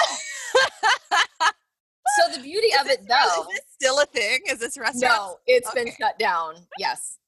so 2.19 2.37
the 2.37 2.43
beauty 2.43 2.67
is 2.69 2.81
of 2.81 2.87
it 2.89 3.01
though. 3.09 3.43
Is 3.43 3.49
this 3.49 3.61
still 3.75 4.01
a 4.01 4.07
thing? 4.07 4.41
Is 4.49 4.59
this 4.59 4.77
restaurant? 4.79 5.15
No, 5.15 5.37
it's 5.47 5.69
okay. 5.71 5.85
been 5.85 5.93
shut 5.99 6.19
down. 6.19 6.55
Yes 6.79 7.19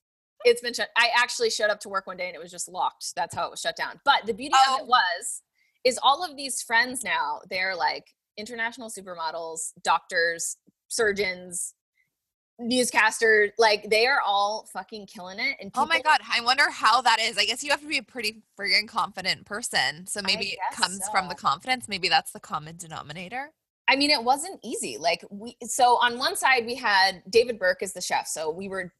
it's 0.44 0.60
been 0.60 0.74
shut. 0.74 0.90
I 0.96 1.08
actually 1.16 1.50
showed 1.50 1.70
up 1.70 1.80
to 1.80 1.88
work 1.88 2.06
one 2.06 2.16
day 2.16 2.26
and 2.26 2.36
it 2.36 2.40
was 2.40 2.50
just 2.50 2.68
locked. 2.68 3.12
That's 3.16 3.34
how 3.34 3.46
it 3.46 3.50
was 3.50 3.60
shut 3.60 3.76
down. 3.76 4.00
But 4.04 4.26
the 4.26 4.34
beauty 4.34 4.54
oh. 4.54 4.74
of 4.74 4.80
it 4.80 4.84
oh. 4.84 4.86
was, 4.86 5.42
is 5.84 5.98
all 6.02 6.24
of 6.24 6.36
these 6.36 6.62
friends 6.62 7.02
now, 7.02 7.40
they're 7.50 7.74
like 7.74 8.04
international 8.36 8.90
supermodels, 8.90 9.72
doctors, 9.82 10.56
surgeons, 10.88 11.74
newscasters. 12.60 13.50
Like 13.58 13.88
they 13.90 14.06
are 14.06 14.20
all 14.24 14.68
fucking 14.72 15.06
killing 15.06 15.38
it. 15.38 15.56
And 15.60 15.72
people, 15.72 15.82
oh 15.82 15.86
my 15.86 16.00
god, 16.00 16.20
I 16.30 16.40
wonder 16.42 16.70
how 16.70 17.00
that 17.02 17.20
is. 17.20 17.36
I 17.38 17.44
guess 17.44 17.62
you 17.62 17.70
have 17.70 17.80
to 17.80 17.88
be 17.88 17.98
a 17.98 18.02
pretty 18.02 18.42
friggin' 18.58 18.88
confident 18.88 19.44
person. 19.46 20.06
So 20.06 20.20
maybe 20.22 20.46
it 20.46 20.58
comes 20.72 21.00
so. 21.04 21.10
from 21.10 21.28
the 21.28 21.34
confidence. 21.34 21.88
Maybe 21.88 22.08
that's 22.08 22.32
the 22.32 22.40
common 22.40 22.76
denominator. 22.76 23.52
I 23.88 23.96
mean, 23.96 24.10
it 24.10 24.22
wasn't 24.22 24.60
easy. 24.62 24.96
Like 24.98 25.24
we, 25.30 25.56
so 25.62 25.98
on 26.00 26.18
one 26.18 26.36
side 26.36 26.64
we 26.66 26.74
had 26.74 27.22
David 27.28 27.58
Burke 27.58 27.82
as 27.82 27.92
the 27.92 28.00
chef. 28.00 28.26
So 28.26 28.50
we 28.50 28.68
were 28.68 28.92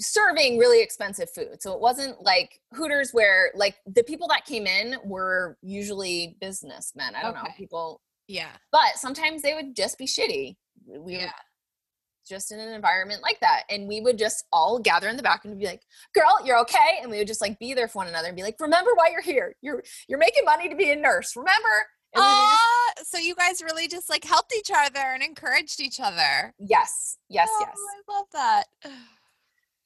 serving 0.00 0.58
really 0.58 0.82
expensive 0.82 1.30
food. 1.30 1.60
So 1.60 1.72
it 1.74 1.80
wasn't 1.80 2.22
like 2.22 2.60
Hooters 2.72 3.10
where 3.12 3.50
like 3.54 3.76
the 3.86 4.02
people 4.02 4.28
that 4.28 4.44
came 4.44 4.66
in 4.66 4.96
were 5.04 5.56
usually 5.62 6.36
businessmen. 6.40 7.14
I 7.14 7.22
don't 7.22 7.36
okay. 7.36 7.42
know, 7.42 7.54
people. 7.56 8.00
Yeah. 8.26 8.50
But 8.72 8.96
sometimes 8.96 9.42
they 9.42 9.54
would 9.54 9.76
just 9.76 9.98
be 9.98 10.06
shitty. 10.06 10.56
We 10.86 11.16
yeah. 11.16 11.30
Just 12.26 12.52
in 12.52 12.58
an 12.58 12.72
environment 12.72 13.22
like 13.22 13.40
that. 13.40 13.62
And 13.70 13.86
we 13.88 14.00
would 14.00 14.18
just 14.18 14.44
all 14.52 14.78
gather 14.78 15.08
in 15.08 15.16
the 15.16 15.22
back 15.22 15.44
and 15.44 15.58
be 15.58 15.66
like, 15.66 15.82
girl, 16.14 16.38
you're 16.44 16.58
okay. 16.60 16.98
And 17.02 17.10
we 17.10 17.18
would 17.18 17.26
just 17.26 17.40
like 17.40 17.58
be 17.58 17.74
there 17.74 17.88
for 17.88 17.98
one 17.98 18.08
another 18.08 18.28
and 18.28 18.36
be 18.36 18.42
like, 18.42 18.56
remember 18.60 18.90
why 18.94 19.08
you're 19.10 19.22
here. 19.22 19.56
You're 19.62 19.82
you're 20.08 20.18
making 20.18 20.44
money 20.44 20.68
to 20.68 20.76
be 20.76 20.90
a 20.90 20.96
nurse. 20.96 21.36
Remember? 21.36 21.86
Oh, 22.16 22.90
so 23.02 23.18
you 23.18 23.34
guys 23.34 23.60
really 23.60 23.88
just 23.88 24.08
like 24.08 24.24
helped 24.24 24.54
each 24.56 24.70
other 24.72 25.00
and 25.00 25.22
encouraged 25.22 25.80
each 25.80 25.98
other. 25.98 26.54
Yes. 26.60 27.18
Yes, 27.28 27.48
oh, 27.52 27.58
yes. 27.60 27.76
I 27.76 28.12
love 28.12 28.26
that 28.32 28.64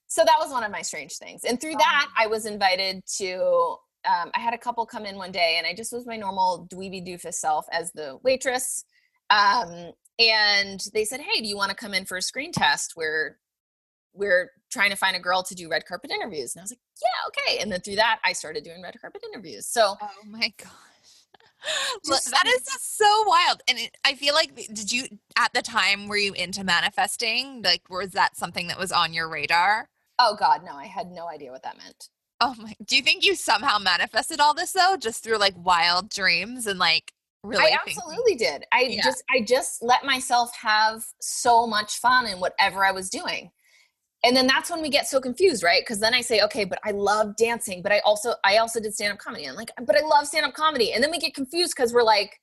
so 0.08 0.24
that 0.24 0.36
was 0.40 0.50
one 0.50 0.64
of 0.64 0.72
my 0.72 0.82
strange 0.82 1.16
things 1.18 1.44
and 1.44 1.60
through 1.60 1.74
that 1.74 2.08
i 2.18 2.26
was 2.26 2.46
invited 2.46 3.04
to 3.06 3.76
um, 4.08 4.30
i 4.34 4.40
had 4.40 4.54
a 4.54 4.58
couple 4.58 4.84
come 4.84 5.06
in 5.06 5.16
one 5.16 5.30
day 5.30 5.56
and 5.58 5.66
i 5.66 5.74
just 5.74 5.92
was 5.92 6.06
my 6.06 6.16
normal 6.16 6.66
dweeby 6.72 7.06
doofus 7.06 7.34
self 7.34 7.66
as 7.70 7.92
the 7.92 8.18
waitress 8.24 8.84
um, 9.30 9.92
and 10.18 10.84
they 10.92 11.04
said 11.04 11.20
hey 11.20 11.40
do 11.40 11.46
you 11.46 11.56
want 11.56 11.70
to 11.70 11.76
come 11.76 11.94
in 11.94 12.04
for 12.04 12.16
a 12.16 12.22
screen 12.22 12.52
test? 12.52 12.92
Where 12.94 13.38
we're 14.14 14.50
trying 14.70 14.90
to 14.90 14.96
find 14.96 15.16
a 15.16 15.20
girl 15.20 15.42
to 15.44 15.54
do 15.54 15.68
red 15.68 15.86
carpet 15.86 16.10
interviews. 16.10 16.54
And 16.54 16.60
i 16.60 16.64
was 16.64 16.72
like 16.72 16.80
yeah 17.02 17.52
okay. 17.52 17.62
And 17.62 17.70
then 17.70 17.80
through 17.80 17.96
that 17.96 18.20
i 18.24 18.32
started 18.32 18.64
doing 18.64 18.82
red 18.82 19.00
carpet 19.00 19.22
interviews. 19.32 19.66
So 19.66 19.96
oh 20.00 20.08
my 20.26 20.52
gosh. 20.56 20.68
Just, 22.06 22.30
that 22.30 22.46
is 22.46 22.62
just 22.62 22.96
so 22.96 23.24
wild. 23.26 23.62
And 23.66 23.78
it, 23.78 23.96
i 24.04 24.14
feel 24.14 24.32
like 24.32 24.54
did 24.54 24.92
you 24.92 25.04
at 25.36 25.52
the 25.54 25.62
time 25.62 26.06
were 26.06 26.16
you 26.16 26.32
into 26.32 26.62
manifesting? 26.62 27.62
Like 27.62 27.90
was 27.90 28.12
that 28.12 28.36
something 28.36 28.68
that 28.68 28.78
was 28.78 28.92
on 28.92 29.12
your 29.12 29.28
radar? 29.28 29.88
Oh 30.18 30.36
God, 30.38 30.62
no, 30.64 30.72
I 30.72 30.86
had 30.86 31.10
no 31.10 31.28
idea 31.28 31.50
what 31.50 31.62
that 31.62 31.78
meant. 31.78 32.08
Oh 32.40 32.54
my! 32.58 32.74
Do 32.84 32.96
you 32.96 33.02
think 33.02 33.24
you 33.24 33.34
somehow 33.34 33.78
manifested 33.78 34.40
all 34.40 34.54
this 34.54 34.72
though, 34.72 34.96
just 34.98 35.24
through 35.24 35.38
like 35.38 35.54
wild 35.56 36.10
dreams 36.10 36.66
and 36.66 36.78
like 36.78 37.12
really? 37.42 37.72
I 37.72 37.78
absolutely 37.86 38.34
did. 38.34 38.64
I 38.72 38.82
yeah. 38.82 39.02
just, 39.02 39.22
I 39.30 39.40
just 39.42 39.82
let 39.82 40.04
myself 40.04 40.54
have 40.56 41.04
so 41.20 41.66
much 41.66 41.98
fun 41.98 42.26
in 42.26 42.40
whatever 42.40 42.84
I 42.84 42.92
was 42.92 43.10
doing, 43.10 43.50
and 44.24 44.36
then 44.36 44.46
that's 44.46 44.70
when 44.70 44.82
we 44.82 44.88
get 44.88 45.06
so 45.06 45.20
confused, 45.20 45.62
right? 45.62 45.82
Because 45.82 46.00
then 46.00 46.14
I 46.14 46.20
say, 46.20 46.40
okay, 46.42 46.64
but 46.64 46.78
I 46.84 46.90
love 46.90 47.36
dancing, 47.36 47.82
but 47.82 47.92
I 47.92 48.00
also, 48.00 48.34
I 48.44 48.56
also 48.58 48.80
did 48.80 48.94
stand 48.94 49.12
up 49.12 49.18
comedy, 49.18 49.44
and 49.44 49.56
like, 49.56 49.70
but 49.84 49.96
I 49.96 50.00
love 50.00 50.26
stand 50.26 50.46
up 50.46 50.54
comedy, 50.54 50.92
and 50.92 51.02
then 51.02 51.10
we 51.10 51.18
get 51.18 51.34
confused 51.34 51.74
because 51.76 51.92
we're 51.92 52.02
like. 52.02 52.40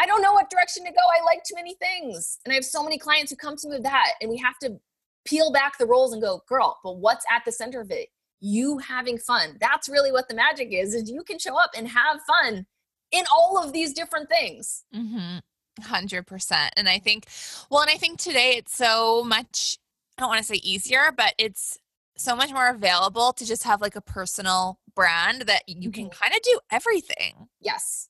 I 0.00 0.06
don't 0.06 0.22
know 0.22 0.32
what 0.32 0.48
direction 0.48 0.84
to 0.84 0.92
go. 0.92 0.96
I 0.96 1.24
like 1.24 1.42
too 1.42 1.56
many 1.56 1.74
things. 1.74 2.38
And 2.44 2.52
I 2.52 2.54
have 2.54 2.64
so 2.64 2.84
many 2.84 2.98
clients 2.98 3.32
who 3.32 3.36
come 3.36 3.56
to 3.56 3.68
me 3.68 3.74
with 3.78 3.82
that. 3.82 4.12
And 4.20 4.30
we 4.30 4.36
have 4.36 4.56
to 4.62 4.78
peel 5.24 5.50
back 5.50 5.76
the 5.76 5.86
roles 5.86 6.12
and 6.12 6.22
go, 6.22 6.40
girl, 6.48 6.78
but 6.84 6.98
what's 6.98 7.24
at 7.34 7.44
the 7.44 7.50
center 7.50 7.80
of 7.80 7.90
it? 7.90 8.06
You 8.38 8.78
having 8.78 9.18
fun. 9.18 9.56
That's 9.60 9.88
really 9.88 10.12
what 10.12 10.28
the 10.28 10.36
magic 10.36 10.68
is, 10.70 10.94
is 10.94 11.10
you 11.10 11.24
can 11.24 11.40
show 11.40 11.58
up 11.58 11.72
and 11.76 11.88
have 11.88 12.20
fun 12.28 12.64
in 13.10 13.24
all 13.32 13.62
of 13.62 13.72
these 13.72 13.92
different 13.92 14.28
things. 14.28 14.84
Mm-hmm. 14.94 15.38
100%. 15.82 16.68
And 16.76 16.88
I 16.88 16.98
think, 16.98 17.26
well, 17.70 17.82
and 17.82 17.90
I 17.90 17.96
think 17.96 18.18
today 18.18 18.54
it's 18.56 18.76
so 18.76 19.22
much, 19.24 19.78
I 20.16 20.22
don't 20.22 20.28
want 20.28 20.40
to 20.40 20.46
say 20.46 20.56
easier, 20.62 21.12
but 21.16 21.34
it's 21.38 21.78
so 22.16 22.34
much 22.34 22.52
more 22.52 22.68
available 22.68 23.32
to 23.34 23.46
just 23.46 23.62
have 23.62 23.80
like 23.80 23.94
a 23.94 24.00
personal 24.00 24.80
brand 24.94 25.42
that 25.42 25.62
you 25.68 25.92
can 25.92 26.06
Mhm. 26.06 26.10
kind 26.12 26.34
of 26.34 26.42
do 26.42 26.58
everything. 26.70 27.48
Yes. 27.60 28.08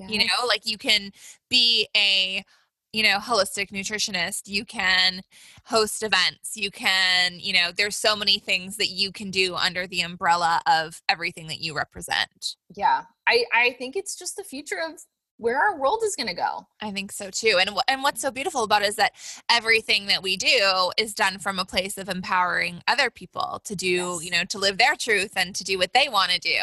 You 0.00 0.18
know, 0.18 0.46
like 0.46 0.64
you 0.64 0.78
can 0.78 1.12
be 1.48 1.88
a 1.96 2.44
you 2.92 3.02
know, 3.02 3.18
holistic 3.18 3.70
nutritionist, 3.70 4.42
you 4.46 4.64
can 4.64 5.22
host 5.64 6.02
events, 6.02 6.56
you 6.56 6.70
can, 6.70 7.38
you 7.38 7.52
know, 7.52 7.70
there's 7.76 7.96
so 7.96 8.16
many 8.16 8.38
things 8.38 8.76
that 8.76 8.88
you 8.88 9.12
can 9.12 9.30
do 9.30 9.54
under 9.54 9.86
the 9.86 10.00
umbrella 10.00 10.60
of 10.66 11.02
everything 11.08 11.48
that 11.48 11.60
you 11.60 11.76
represent. 11.76 12.56
Yeah. 12.74 13.02
I, 13.26 13.44
I 13.52 13.76
think 13.78 13.94
it's 13.94 14.16
just 14.16 14.36
the 14.36 14.44
future 14.44 14.78
of 14.84 15.00
where 15.38 15.60
our 15.60 15.78
world 15.78 16.02
is 16.04 16.16
going 16.16 16.26
to 16.26 16.34
go. 16.34 16.66
I 16.82 16.90
think 16.90 17.12
so 17.12 17.30
too. 17.30 17.58
And 17.60 17.70
and 17.86 18.02
what's 18.02 18.20
so 18.20 18.30
beautiful 18.30 18.64
about 18.64 18.82
it 18.82 18.88
is 18.88 18.96
that 18.96 19.12
everything 19.48 20.06
that 20.06 20.22
we 20.22 20.36
do 20.36 20.90
is 20.98 21.14
done 21.14 21.38
from 21.38 21.58
a 21.58 21.64
place 21.64 21.96
of 21.96 22.08
empowering 22.08 22.82
other 22.88 23.08
people 23.08 23.60
to 23.64 23.76
do, 23.76 24.18
you 24.20 24.30
know, 24.30 24.44
to 24.48 24.58
live 24.58 24.78
their 24.78 24.96
truth 24.96 25.32
and 25.36 25.54
to 25.54 25.64
do 25.64 25.78
what 25.78 25.92
they 25.92 26.08
want 26.08 26.32
to 26.32 26.40
do. 26.40 26.58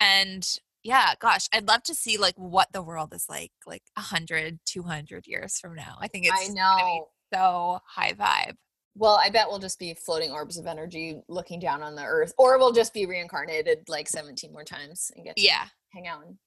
And 0.00 0.58
yeah, 0.88 1.12
gosh, 1.20 1.46
I'd 1.52 1.68
love 1.68 1.82
to 1.84 1.94
see 1.94 2.16
like 2.16 2.34
what 2.36 2.68
the 2.72 2.80
world 2.82 3.12
is 3.12 3.26
like 3.28 3.52
like 3.66 3.82
100, 3.94 4.58
200 4.64 5.26
years 5.26 5.58
from 5.58 5.74
now. 5.74 5.96
I 6.00 6.08
think 6.08 6.24
it's 6.26 6.50
I 6.50 6.52
know. 6.54 7.08
so 7.32 7.80
high 7.86 8.14
vibe. 8.14 8.54
Well, 8.96 9.20
I 9.22 9.28
bet 9.28 9.48
we'll 9.48 9.58
just 9.58 9.78
be 9.78 9.92
floating 9.94 10.30
orbs 10.32 10.56
of 10.58 10.66
energy 10.66 11.20
looking 11.28 11.60
down 11.60 11.82
on 11.82 11.94
the 11.94 12.02
earth, 12.04 12.32
or 12.38 12.58
we'll 12.58 12.72
just 12.72 12.94
be 12.94 13.04
reincarnated 13.06 13.80
like 13.88 14.08
17 14.08 14.50
more 14.50 14.64
times 14.64 15.10
and 15.14 15.24
get 15.26 15.36
to 15.36 15.42
Yeah. 15.42 15.66
hang 15.92 16.08
out. 16.08 16.24
and- 16.26 16.38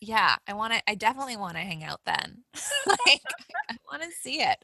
Yeah, 0.00 0.36
I 0.48 0.54
want 0.54 0.72
to 0.72 0.82
I 0.88 0.94
definitely 0.94 1.36
want 1.36 1.54
to 1.56 1.60
hang 1.60 1.84
out 1.84 2.00
then. 2.06 2.44
like 2.86 3.20
want 3.90 4.02
to 4.02 4.10
see 4.10 4.40
it. 4.42 4.56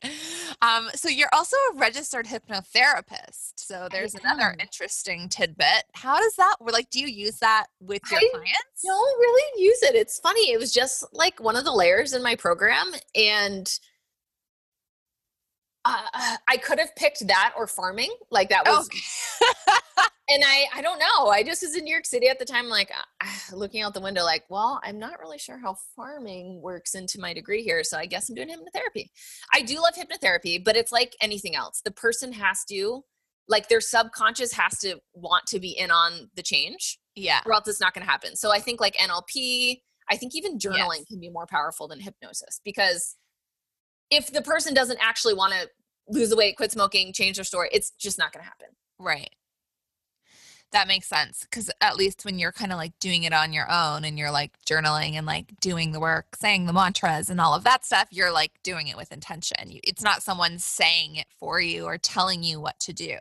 Um 0.63 0.89
so 0.95 1.09
you're 1.09 1.29
also 1.33 1.57
a 1.73 1.77
registered 1.79 2.27
hypnotherapist. 2.27 3.53
So 3.57 3.89
there's 3.91 4.15
another 4.15 4.55
interesting 4.61 5.29
tidbit. 5.29 5.85
How 5.95 6.19
does 6.21 6.35
that 6.37 6.57
work? 6.61 6.73
Like 6.73 6.91
do 6.91 7.01
you 7.01 7.09
use 7.09 7.39
that 7.39 7.67
with 7.81 8.03
your 8.11 8.21
I 8.21 8.29
clients? 8.33 8.83
don't 8.85 9.19
really 9.19 9.63
use 9.63 9.83
it. 9.83 9.95
It's 9.95 10.19
funny. 10.21 10.53
It 10.53 10.59
was 10.59 10.73
just 10.73 11.05
like 11.13 11.41
one 11.41 11.57
of 11.57 11.65
the 11.65 11.73
layers 11.73 12.13
in 12.13 12.23
my 12.23 12.37
program, 12.37 12.93
and 13.15 13.69
uh, 15.85 16.37
I 16.49 16.57
could 16.57 16.79
have 16.79 16.95
picked 16.97 17.27
that 17.29 17.55
or 17.57 17.67
farming. 17.67 18.11
Like 18.31 18.49
that 18.51 18.67
was. 18.67 18.89
and 20.29 20.43
I 20.45 20.67
I 20.75 20.83
don't 20.83 20.99
know. 20.99 21.29
I 21.29 21.43
just 21.43 21.63
was 21.63 21.77
in 21.77 21.85
New 21.85 21.91
York 21.93 22.07
City 22.07 22.29
at 22.29 22.39
the 22.39 22.45
time, 22.45 22.69
like 22.69 22.91
uh, 22.91 23.27
looking 23.57 23.83
out 23.83 23.95
the 23.95 24.01
window, 24.01 24.25
like, 24.25 24.45
well, 24.49 24.81
I'm 24.85 24.99
not 24.99 25.21
really 25.21 25.39
sure 25.39 25.59
how 25.59 25.77
farming 25.95 26.61
works 26.63 26.95
into 26.95 27.21
my 27.21 27.33
degree 27.33 27.63
here, 27.63 27.85
so 27.85 27.99
I 27.99 28.07
guess 28.07 28.29
I'm 28.29 28.35
doing 28.35 28.49
hypnotherapy. 28.49 29.07
I 29.55 29.63
do 29.63 29.81
love 29.81 29.95
hypnotherapy, 29.95 30.65
but 30.65 30.77
it's 30.77 30.93
like 30.93 31.15
anything 31.21 31.55
else. 31.57 31.81
The 31.85 31.91
person 31.93 32.33
has 32.33 32.65
to, 32.71 33.03
like, 33.49 33.69
their 33.69 33.81
subconscious 33.81 34.53
has 34.53 34.79
to 34.81 34.99
want 35.15 35.47
to 35.47 35.61
be 35.61 35.71
in 35.71 35.91
on 35.91 36.31
the 36.35 36.43
change 36.43 36.99
yeah. 37.17 37.41
or 37.45 37.55
else 37.55 37.67
it's 37.67 37.81
not 37.81 37.95
going 37.95 38.05
to 38.05 38.11
happen. 38.11 38.37
So 38.37 38.53
I 38.53 38.61
think 38.61 38.81
like 38.81 38.95
NLP, 38.97 39.81
I 40.11 40.17
think 40.17 40.35
even 40.35 40.59
journaling 40.59 40.99
Yes. 40.99 41.05
can 41.09 41.19
be 41.19 41.31
more 41.31 41.47
powerful 41.47 41.89
than 41.89 41.99
hypnosis 41.99 42.61
because 42.65 43.17
if 44.11 44.33
the 44.33 44.43
person 44.43 44.75
doesn't 44.75 44.99
actually 45.01 45.35
want 45.35 45.53
to 45.55 45.69
lose 46.09 46.31
the 46.31 46.37
weight, 46.37 46.57
quit 46.57 46.71
smoking, 46.71 47.13
change 47.13 47.37
their 47.37 47.45
story, 47.45 47.69
it's 47.73 47.91
just 47.91 48.19
not 48.19 48.33
going 48.33 48.43
to 48.45 48.49
happen. 48.49 48.69
Right. 49.01 49.31
That 50.77 50.89
makes 50.89 51.09
sense 51.09 51.47
cuz 51.51 51.71
at 51.81 51.97
least 51.97 52.27
when 52.27 52.39
you're 52.39 52.53
kind 52.53 52.71
of 52.71 52.77
like 52.77 52.99
doing 52.99 53.23
it 53.23 53.33
on 53.33 53.55
your 53.55 53.67
own 53.71 54.05
and 54.05 54.19
you're 54.19 54.31
like 54.31 54.53
journaling 54.67 55.13
and 55.15 55.25
like 55.27 55.59
doing 55.59 55.93
the 55.93 56.01
work, 56.01 56.37
saying 56.37 56.67
the 56.67 56.73
mantras 56.75 57.31
and 57.31 57.41
all 57.41 57.55
of 57.55 57.65
that 57.65 57.87
stuff, 57.87 58.09
you're 58.11 58.31
like 58.31 58.63
doing 58.63 58.87
it 58.87 58.97
with 58.99 59.11
intention. 59.11 59.71
You, 59.71 59.81
it's 59.83 60.03
not 60.03 60.23
someone 60.23 60.59
saying 60.59 61.17
it 61.17 61.29
for 61.41 61.61
you 61.63 61.87
or 61.87 61.97
telling 61.97 62.43
you 62.43 62.61
what 62.61 62.79
to 62.81 62.93
do. 62.93 63.17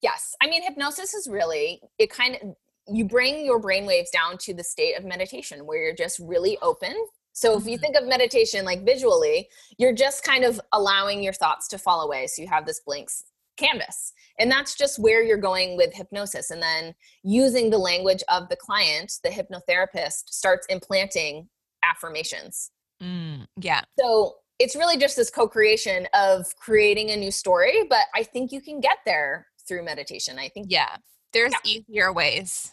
Yes. 0.00 0.34
I 0.40 0.46
mean, 0.48 0.62
hypnosis 0.62 1.12
is 1.12 1.28
really, 1.28 1.82
it 1.98 2.08
kind 2.08 2.38
of, 2.40 2.56
you 2.88 3.04
bring 3.04 3.44
your 3.44 3.58
brain 3.58 3.84
waves 3.84 4.10
down 4.10 4.38
to 4.38 4.54
the 4.54 4.64
state 4.64 4.96
of 4.96 5.04
meditation 5.04 5.66
where 5.66 5.82
you're 5.82 5.94
just 5.94 6.18
really 6.18 6.56
open. 6.62 6.94
So 7.34 7.58
if 7.58 7.66
you 7.66 7.76
Mhm. 7.76 7.80
think 7.82 7.96
of 7.96 8.06
meditation 8.06 8.64
like 8.64 8.84
visually, 8.86 9.50
you're 9.76 9.92
just 9.92 10.24
kind 10.24 10.44
of 10.44 10.58
allowing 10.72 11.22
your 11.22 11.34
thoughts 11.34 11.68
to 11.68 11.78
fall 11.78 12.00
away. 12.00 12.26
So 12.26 12.40
you 12.40 12.48
have 12.48 12.64
this 12.64 12.80
blank 12.80 13.10
canvas. 13.58 14.14
And 14.40 14.50
that's 14.50 14.74
just 14.74 14.98
where 14.98 15.22
you're 15.22 15.36
going 15.36 15.76
with 15.76 15.92
hypnosis. 15.94 16.50
And 16.50 16.60
then 16.62 16.94
using 17.22 17.70
the 17.70 17.78
language 17.78 18.24
of 18.28 18.48
the 18.48 18.56
client, 18.56 19.12
the 19.22 19.28
hypnotherapist 19.28 20.30
starts 20.30 20.66
implanting 20.68 21.48
affirmations. 21.84 22.70
Mm, 23.02 23.46
yeah. 23.60 23.82
So 23.98 24.36
it's 24.58 24.74
really 24.74 24.96
just 24.96 25.16
this 25.16 25.30
co-creation 25.30 26.08
of 26.14 26.46
creating 26.56 27.10
a 27.10 27.16
new 27.16 27.30
story, 27.30 27.84
but 27.88 28.06
I 28.14 28.22
think 28.22 28.50
you 28.50 28.60
can 28.60 28.80
get 28.80 28.98
there 29.06 29.46
through 29.68 29.84
meditation. 29.84 30.38
I 30.38 30.48
think 30.48 30.66
Yeah. 30.70 30.96
There's 31.32 31.52
easier 31.64 32.12
ways. 32.12 32.72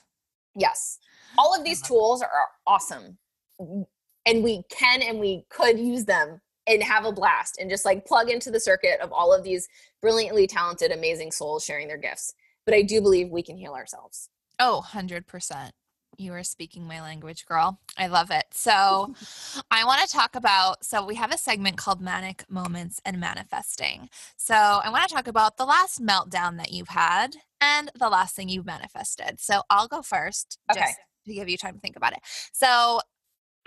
yes. 0.55 0.97
All 1.37 1.53
of 1.55 1.63
these 1.63 1.81
tools 1.81 2.23
are 2.23 2.47
awesome. 2.65 3.19
And 3.59 4.43
we 4.43 4.63
can 4.71 5.01
and 5.03 5.19
we 5.19 5.43
could 5.49 5.77
use 5.77 6.05
them 6.05 6.41
and 6.67 6.83
have 6.83 7.05
a 7.05 7.11
blast 7.11 7.57
and 7.59 7.69
just 7.69 7.85
like 7.85 8.05
plug 8.05 8.29
into 8.29 8.51
the 8.51 8.59
circuit 8.59 8.99
of 9.01 9.11
all 9.11 9.33
of 9.33 9.43
these 9.43 9.67
brilliantly 10.01 10.47
talented 10.47 10.91
amazing 10.91 11.31
souls 11.31 11.63
sharing 11.63 11.87
their 11.87 11.97
gifts. 11.97 12.33
But 12.65 12.75
I 12.75 12.81
do 12.81 13.01
believe 13.01 13.29
we 13.29 13.43
can 13.43 13.57
heal 13.57 13.73
ourselves. 13.73 14.29
Oh, 14.59 14.83
100%. 14.91 15.71
You 16.19 16.33
are 16.33 16.43
speaking 16.43 16.87
my 16.87 16.99
language, 16.99 17.45
girl. 17.45 17.79
I 17.95 18.07
love 18.07 18.31
it. 18.31 18.45
So, 18.51 19.13
I 19.71 19.85
want 19.85 20.01
to 20.01 20.11
talk 20.11 20.35
about 20.35 20.83
so 20.83 21.05
we 21.05 21.13
have 21.15 21.31
a 21.31 21.37
segment 21.37 21.77
called 21.77 22.01
Manic 22.01 22.43
Moments 22.49 22.99
and 23.05 23.19
Manifesting. 23.19 24.09
So, 24.35 24.55
I 24.55 24.89
want 24.89 25.07
to 25.07 25.13
talk 25.13 25.27
about 25.27 25.57
the 25.57 25.65
last 25.65 26.01
meltdown 26.01 26.57
that 26.57 26.71
you've 26.71 26.87
had 26.89 27.35
and 27.61 27.91
the 27.97 28.09
last 28.09 28.35
thing 28.35 28.49
you've 28.49 28.65
manifested. 28.65 29.39
So, 29.39 29.61
I'll 29.69 29.87
go 29.87 30.01
first 30.01 30.57
Okay. 30.71 30.81
just 30.81 30.97
to 31.27 31.33
give 31.33 31.49
you 31.49 31.57
time 31.57 31.75
to 31.75 31.79
think 31.79 31.95
about 31.95 32.13
it. 32.13 32.19
So, 32.51 32.99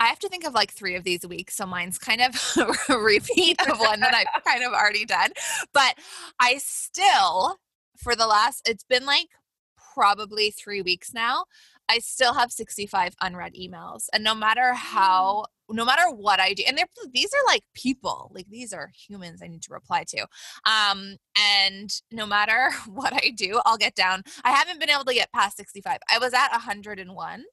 I 0.01 0.07
have 0.07 0.19
to 0.19 0.29
think 0.29 0.45
of 0.45 0.53
like 0.55 0.71
three 0.71 0.95
of 0.95 1.03
these 1.03 1.23
a 1.23 1.27
week. 1.27 1.51
So 1.51 1.67
mine's 1.67 1.99
kind 1.99 2.21
of 2.21 2.35
a 2.89 2.97
repeat 2.97 3.61
of 3.69 3.79
one 3.79 3.99
that 3.99 4.15
I've 4.15 4.43
kind 4.43 4.63
of 4.63 4.73
already 4.73 5.05
done. 5.05 5.29
But 5.73 5.95
I 6.39 6.57
still, 6.57 7.57
for 7.97 8.15
the 8.15 8.25
last, 8.25 8.67
it's 8.67 8.83
been 8.83 9.05
like 9.05 9.27
probably 9.93 10.49
three 10.49 10.81
weeks 10.81 11.13
now. 11.13 11.45
I 11.87 11.99
still 11.99 12.33
have 12.33 12.51
65 12.51 13.13
unread 13.21 13.53
emails. 13.53 14.05
And 14.11 14.23
no 14.23 14.33
matter 14.33 14.73
how, 14.73 15.45
no 15.69 15.85
matter 15.85 16.09
what 16.09 16.39
I 16.39 16.55
do, 16.55 16.63
and 16.67 16.75
they're 16.75 16.87
these 17.13 17.31
are 17.33 17.53
like 17.53 17.61
people, 17.75 18.31
like 18.33 18.47
these 18.49 18.73
are 18.73 18.89
humans 19.07 19.41
I 19.43 19.47
need 19.49 19.61
to 19.63 19.73
reply 19.73 20.05
to. 20.07 20.25
Um, 20.65 21.17
and 21.37 21.93
no 22.11 22.25
matter 22.25 22.71
what 22.87 23.13
I 23.13 23.29
do, 23.29 23.61
I'll 23.65 23.77
get 23.77 23.93
down. 23.93 24.23
I 24.43 24.51
haven't 24.51 24.79
been 24.79 24.89
able 24.89 25.05
to 25.05 25.13
get 25.13 25.31
past 25.31 25.57
65. 25.57 25.99
I 26.11 26.17
was 26.17 26.33
at 26.33 26.49
101 26.49 27.43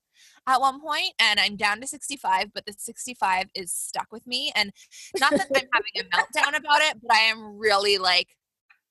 at 0.47 0.61
one 0.61 0.81
point 0.81 1.13
and 1.19 1.39
I'm 1.39 1.57
down 1.57 1.81
to 1.81 1.87
65, 1.87 2.53
but 2.53 2.67
the 2.67 2.75
65 2.77 3.47
is 3.55 3.73
stuck 3.73 4.09
with 4.13 4.27
me. 4.27 4.53
And 4.55 4.73
not 5.21 5.31
that 5.33 5.49
I'm 5.55 5.69
having 5.73 5.93
a 5.97 6.17
meltdown 6.17 6.59
about 6.59 6.81
it, 6.83 6.99
but 7.03 7.15
I 7.15 7.21
am 7.21 7.59
really 7.59 7.99
like, 7.99 8.29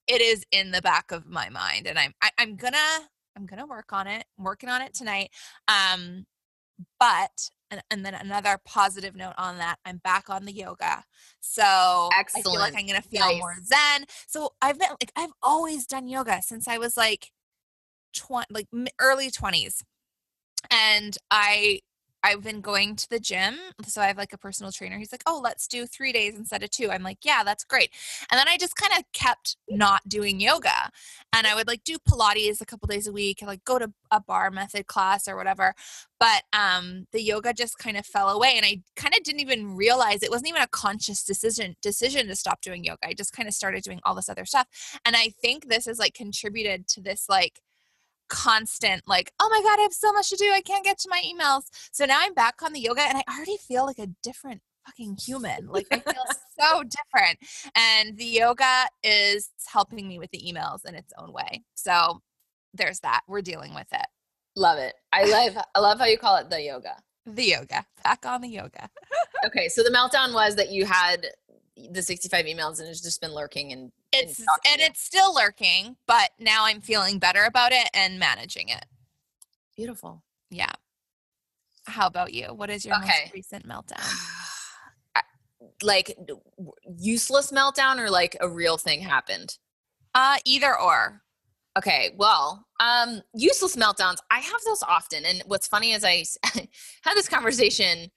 it 0.07 0.21
is 0.21 0.45
in 0.51 0.71
the 0.71 0.81
back 0.81 1.11
of 1.11 1.27
my 1.27 1.49
mind. 1.49 1.87
And 1.87 1.99
I'm 1.99 2.13
I, 2.21 2.29
I'm 2.37 2.55
gonna 2.55 2.77
I'm 3.35 3.45
gonna 3.45 3.65
work 3.65 3.93
on 3.93 4.07
it. 4.07 4.25
I'm 4.37 4.45
working 4.45 4.69
on 4.69 4.81
it 4.81 4.93
tonight. 4.93 5.29
Um, 5.67 6.25
but 6.99 7.49
and, 7.69 7.81
and 7.91 8.05
then 8.05 8.13
another 8.13 8.57
positive 8.65 9.15
note 9.15 9.33
on 9.37 9.57
that, 9.57 9.77
I'm 9.85 9.97
back 9.97 10.29
on 10.29 10.45
the 10.45 10.53
yoga. 10.53 11.03
So 11.41 11.63
I 11.63 12.23
feel 12.41 12.55
like 12.59 12.75
I'm 12.77 12.87
gonna 12.87 13.01
feel 13.01 13.37
more 13.37 13.55
zen. 13.63 14.05
So 14.27 14.51
I've 14.61 14.79
been 14.79 14.89
like 14.89 15.11
I've 15.15 15.33
always 15.41 15.85
done 15.85 16.07
yoga 16.07 16.41
since 16.41 16.67
I 16.67 16.77
was 16.77 16.95
like 16.95 17.31
20 18.15 18.47
like 18.49 18.67
early 18.99 19.29
20s 19.29 19.83
and 20.71 21.17
i 21.31 21.79
i've 22.23 22.43
been 22.43 22.61
going 22.61 22.95
to 22.95 23.09
the 23.09 23.19
gym 23.19 23.55
so 23.85 24.01
i 24.01 24.07
have 24.07 24.17
like 24.17 24.33
a 24.33 24.37
personal 24.37 24.71
trainer 24.71 24.97
he's 24.97 25.11
like 25.11 25.23
oh 25.25 25.39
let's 25.43 25.67
do 25.67 25.85
three 25.85 26.11
days 26.11 26.35
instead 26.35 26.63
of 26.63 26.69
two. 26.69 26.89
I'm 26.91 27.03
like 27.03 27.19
yeah 27.23 27.43
that's 27.43 27.63
great. 27.63 27.91
And 28.31 28.37
then 28.39 28.47
i 28.47 28.57
just 28.57 28.75
kind 28.75 28.93
of 28.97 29.03
kept 29.13 29.57
not 29.69 30.07
doing 30.07 30.39
yoga 30.39 30.91
and 31.33 31.45
i 31.47 31.55
would 31.55 31.67
like 31.67 31.83
do 31.83 31.97
pilates 31.97 32.61
a 32.61 32.65
couple 32.65 32.87
days 32.87 33.07
a 33.07 33.11
week 33.11 33.41
and 33.41 33.47
like 33.47 33.63
go 33.63 33.79
to 33.79 33.91
a 34.11 34.19
bar 34.19 34.51
method 34.51 34.87
class 34.87 35.27
or 35.27 35.35
whatever 35.35 35.73
but 36.19 36.43
um 36.53 37.05
the 37.11 37.21
yoga 37.21 37.53
just 37.53 37.77
kind 37.77 37.97
of 37.97 38.05
fell 38.05 38.29
away 38.29 38.53
and 38.55 38.65
i 38.65 38.81
kind 38.95 39.13
of 39.15 39.23
didn't 39.23 39.41
even 39.41 39.75
realize 39.75 40.23
it 40.23 40.31
wasn't 40.31 40.47
even 40.49 40.61
a 40.61 40.67
conscious 40.67 41.23
decision 41.23 41.75
decision 41.81 42.27
to 42.27 42.35
stop 42.35 42.61
doing 42.61 42.83
yoga 42.83 42.99
i 43.03 43.13
just 43.13 43.33
kind 43.33 43.47
of 43.47 43.53
started 43.53 43.83
doing 43.83 43.99
all 44.03 44.15
this 44.15 44.29
other 44.29 44.45
stuff 44.45 44.67
and 45.05 45.15
i 45.15 45.29
think 45.41 45.67
this 45.67 45.85
has 45.85 45.99
like 45.99 46.13
contributed 46.13 46.87
to 46.87 47.01
this 47.01 47.27
like 47.29 47.61
constant 48.29 49.01
like 49.07 49.31
oh 49.39 49.49
my 49.49 49.61
god 49.61 49.79
i 49.79 49.83
have 49.83 49.93
so 49.93 50.11
much 50.13 50.29
to 50.29 50.35
do 50.35 50.51
i 50.53 50.61
can't 50.61 50.83
get 50.85 50.97
to 50.99 51.09
my 51.09 51.21
emails. 51.21 51.63
So 51.91 52.05
now 52.05 52.17
i'm 52.21 52.33
back 52.33 52.61
on 52.63 52.73
the 52.73 52.79
yoga 52.79 53.01
and 53.01 53.17
i 53.17 53.23
already 53.35 53.57
feel 53.57 53.85
like 53.85 53.99
a 53.99 54.07
different 54.23 54.61
fucking 54.85 55.17
human 55.25 55.67
like 55.67 55.85
i 55.91 55.99
feel 55.99 56.23
so 56.59 56.83
different. 56.83 57.39
And 57.75 58.17
the 58.17 58.25
yoga 58.25 58.87
is 59.03 59.49
helping 59.71 60.07
me 60.07 60.19
with 60.19 60.31
the 60.31 60.39
emails 60.39 60.85
in 60.85 60.95
its 60.95 61.13
own 61.17 61.31
way. 61.33 61.63
So 61.75 62.21
there's 62.73 62.99
that 63.01 63.21
we're 63.27 63.41
dealing 63.41 63.73
with 63.73 63.87
it. 63.91 64.05
Love 64.55 64.77
it. 64.79 64.93
I 65.13 65.25
love 65.25 65.63
I 65.75 65.79
love 65.79 65.99
how 65.99 66.05
you 66.05 66.17
call 66.17 66.37
it 66.37 66.49
the 66.49 66.61
yoga. 66.61 66.95
the 67.25 67.43
yoga 67.45 67.85
back 68.03 68.25
on 68.25 68.41
the 68.41 68.49
yoga. 68.49 68.89
Okay, 69.45 69.69
so 69.69 69.83
the 69.83 69.91
meltdown 69.91 70.33
was 70.33 70.55
that 70.55 70.71
you 70.71 70.83
had 70.85 71.27
the 71.91 72.01
65 72.01 72.45
emails 72.45 72.79
and 72.79 72.87
it's 72.89 73.01
just 73.01 73.21
been 73.21 73.33
lurking 73.33 73.71
and 73.71 73.91
It's 74.11 74.33
stalking 74.41 74.71
and 74.71 74.81
it's 74.81 75.01
still 75.01 75.33
lurking, 75.35 75.95
but 76.07 76.31
now 76.39 76.65
I'm 76.65 76.81
feeling 76.81 77.19
better 77.19 77.43
about 77.43 77.71
it 77.71 77.89
and 77.93 78.19
managing 78.19 78.69
it. 78.69 78.85
beautiful. 79.75 80.23
Yeah. 80.49 80.71
How 81.85 82.07
about 82.07 82.33
you? 82.33 82.47
What 82.47 82.69
is 82.69 82.85
your 82.85 82.95
Okay. 82.97 83.23
most 83.25 83.33
recent 83.33 83.67
meltdown? 83.67 84.03
Like 85.83 86.15
useless 86.97 87.51
meltdown 87.51 87.99
or 87.99 88.09
like 88.09 88.35
a 88.41 88.49
real 88.49 88.77
thing 88.77 89.01
happened. 89.01 89.57
Uh 90.15 90.37
either 90.45 90.77
or. 90.79 91.21
Okay, 91.77 92.15
well, 92.17 92.65
um, 92.79 93.21
useless 93.35 93.75
meltdowns. 93.75 94.17
I 94.31 94.39
have 94.39 94.61
those 94.65 94.81
often, 94.81 95.23
and 95.25 95.43
what's 95.45 95.67
funny 95.67 95.91
is 95.91 96.03
I 96.03 96.25
had 97.03 97.13
this 97.13 97.29
conversation 97.29 98.09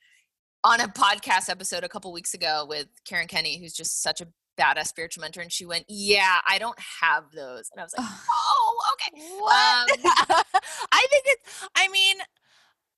on 0.65 0.81
a 0.81 0.89
podcast 0.89 1.49
episode 1.49 1.85
a 1.85 1.89
couple 1.89 2.13
weeks 2.13 2.35
ago 2.35 2.67
with 2.69 2.89
Karen 3.05 3.29
Kenny, 3.29 3.59
who's 3.59 3.73
just 3.73 4.03
such 4.03 4.21
a 4.21 4.29
badass 4.59 4.89
spiritual 4.89 5.23
mentor, 5.23 5.41
and 5.41 5.53
she 5.53 5.65
went, 5.65 5.85
"Yeah, 5.89 6.41
I 6.47 6.59
don't 6.59 6.79
have 7.01 7.31
those," 7.33 7.71
and 7.73 7.81
I 7.81 7.85
was 7.85 7.95
like, 7.97 8.07
"Oh, 8.31 8.81
okay." 8.95 9.23
What? 9.39 9.91
Um, 9.91 9.97
I 10.93 11.07
think 11.11 11.25
it's 11.27 11.69
I 11.75 11.89
mean, 11.89 12.17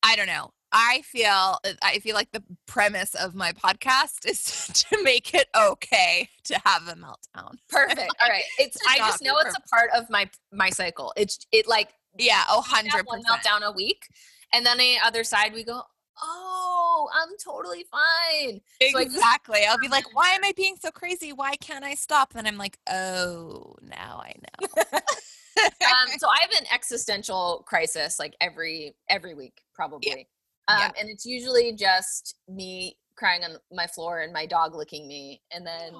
I 0.02 0.16
don't 0.16 0.26
know. 0.26 0.52
I 0.72 1.02
feel 1.04 1.58
uh, 1.64 1.72
I 1.82 1.98
feel 2.00 2.14
like 2.14 2.32
the 2.32 2.42
premise 2.66 3.14
of 3.14 3.34
my 3.34 3.52
podcast 3.52 4.26
is 4.26 4.84
to 4.90 5.02
make 5.02 5.34
it 5.34 5.48
okay 5.56 6.28
to 6.44 6.60
have 6.64 6.88
a 6.88 6.94
meltdown. 6.94 7.54
Perfect. 7.68 8.12
All 8.22 8.28
right. 8.28 8.44
It's. 8.58 8.78
I 8.88 8.98
just 8.98 9.22
know 9.22 9.38
it's 9.38 9.56
a 9.56 9.68
part 9.68 9.90
of 9.94 10.10
my 10.10 10.28
my 10.52 10.70
cycle. 10.70 11.12
It's 11.16 11.38
it 11.52 11.68
like 11.68 11.90
Yeah, 12.18 12.42
oh, 12.48 12.62
have 12.62 12.86
100%. 12.86 13.06
one 13.06 13.22
meltdown 13.22 13.62
a 13.62 13.72
week, 13.72 14.06
and 14.52 14.64
then 14.66 14.78
the 14.78 14.96
other 15.04 15.24
side 15.24 15.52
we 15.52 15.62
go, 15.62 15.82
"Oh, 16.22 17.08
I'm 17.12 17.30
totally 17.42 17.84
fine." 17.90 18.60
So 18.80 18.98
just- 19.02 19.14
Exactly. 19.16 19.64
I'll 19.68 19.78
be 19.78 19.88
like, 19.88 20.14
why 20.14 20.30
am 20.30 20.44
I 20.44 20.52
being 20.56 20.76
so 20.80 20.90
crazy? 20.90 21.32
Why 21.32 21.56
can't 21.56 21.84
I 21.84 21.94
stop? 21.94 22.32
Then 22.32 22.46
I'm 22.46 22.58
like, 22.58 22.78
oh, 22.90 23.76
now 23.82 24.22
I 24.24 24.34
know. 24.42 24.68
um, 24.96 26.18
so 26.18 26.28
I 26.30 26.38
have 26.40 26.50
an 26.52 26.66
existential 26.72 27.64
crisis 27.66 28.18
like 28.18 28.34
every 28.40 28.94
every 29.08 29.34
week 29.34 29.62
probably, 29.74 30.28
um, 30.68 30.78
Yeah. 30.78 30.90
and 31.00 31.08
it's 31.10 31.26
usually 31.26 31.72
just 31.74 32.38
me 32.48 32.96
crying 33.14 33.44
on 33.44 33.56
my 33.70 33.86
floor 33.86 34.20
and 34.20 34.32
my 34.32 34.46
dog 34.46 34.74
licking 34.74 35.06
me, 35.06 35.42
and 35.52 35.66
then 35.66 35.92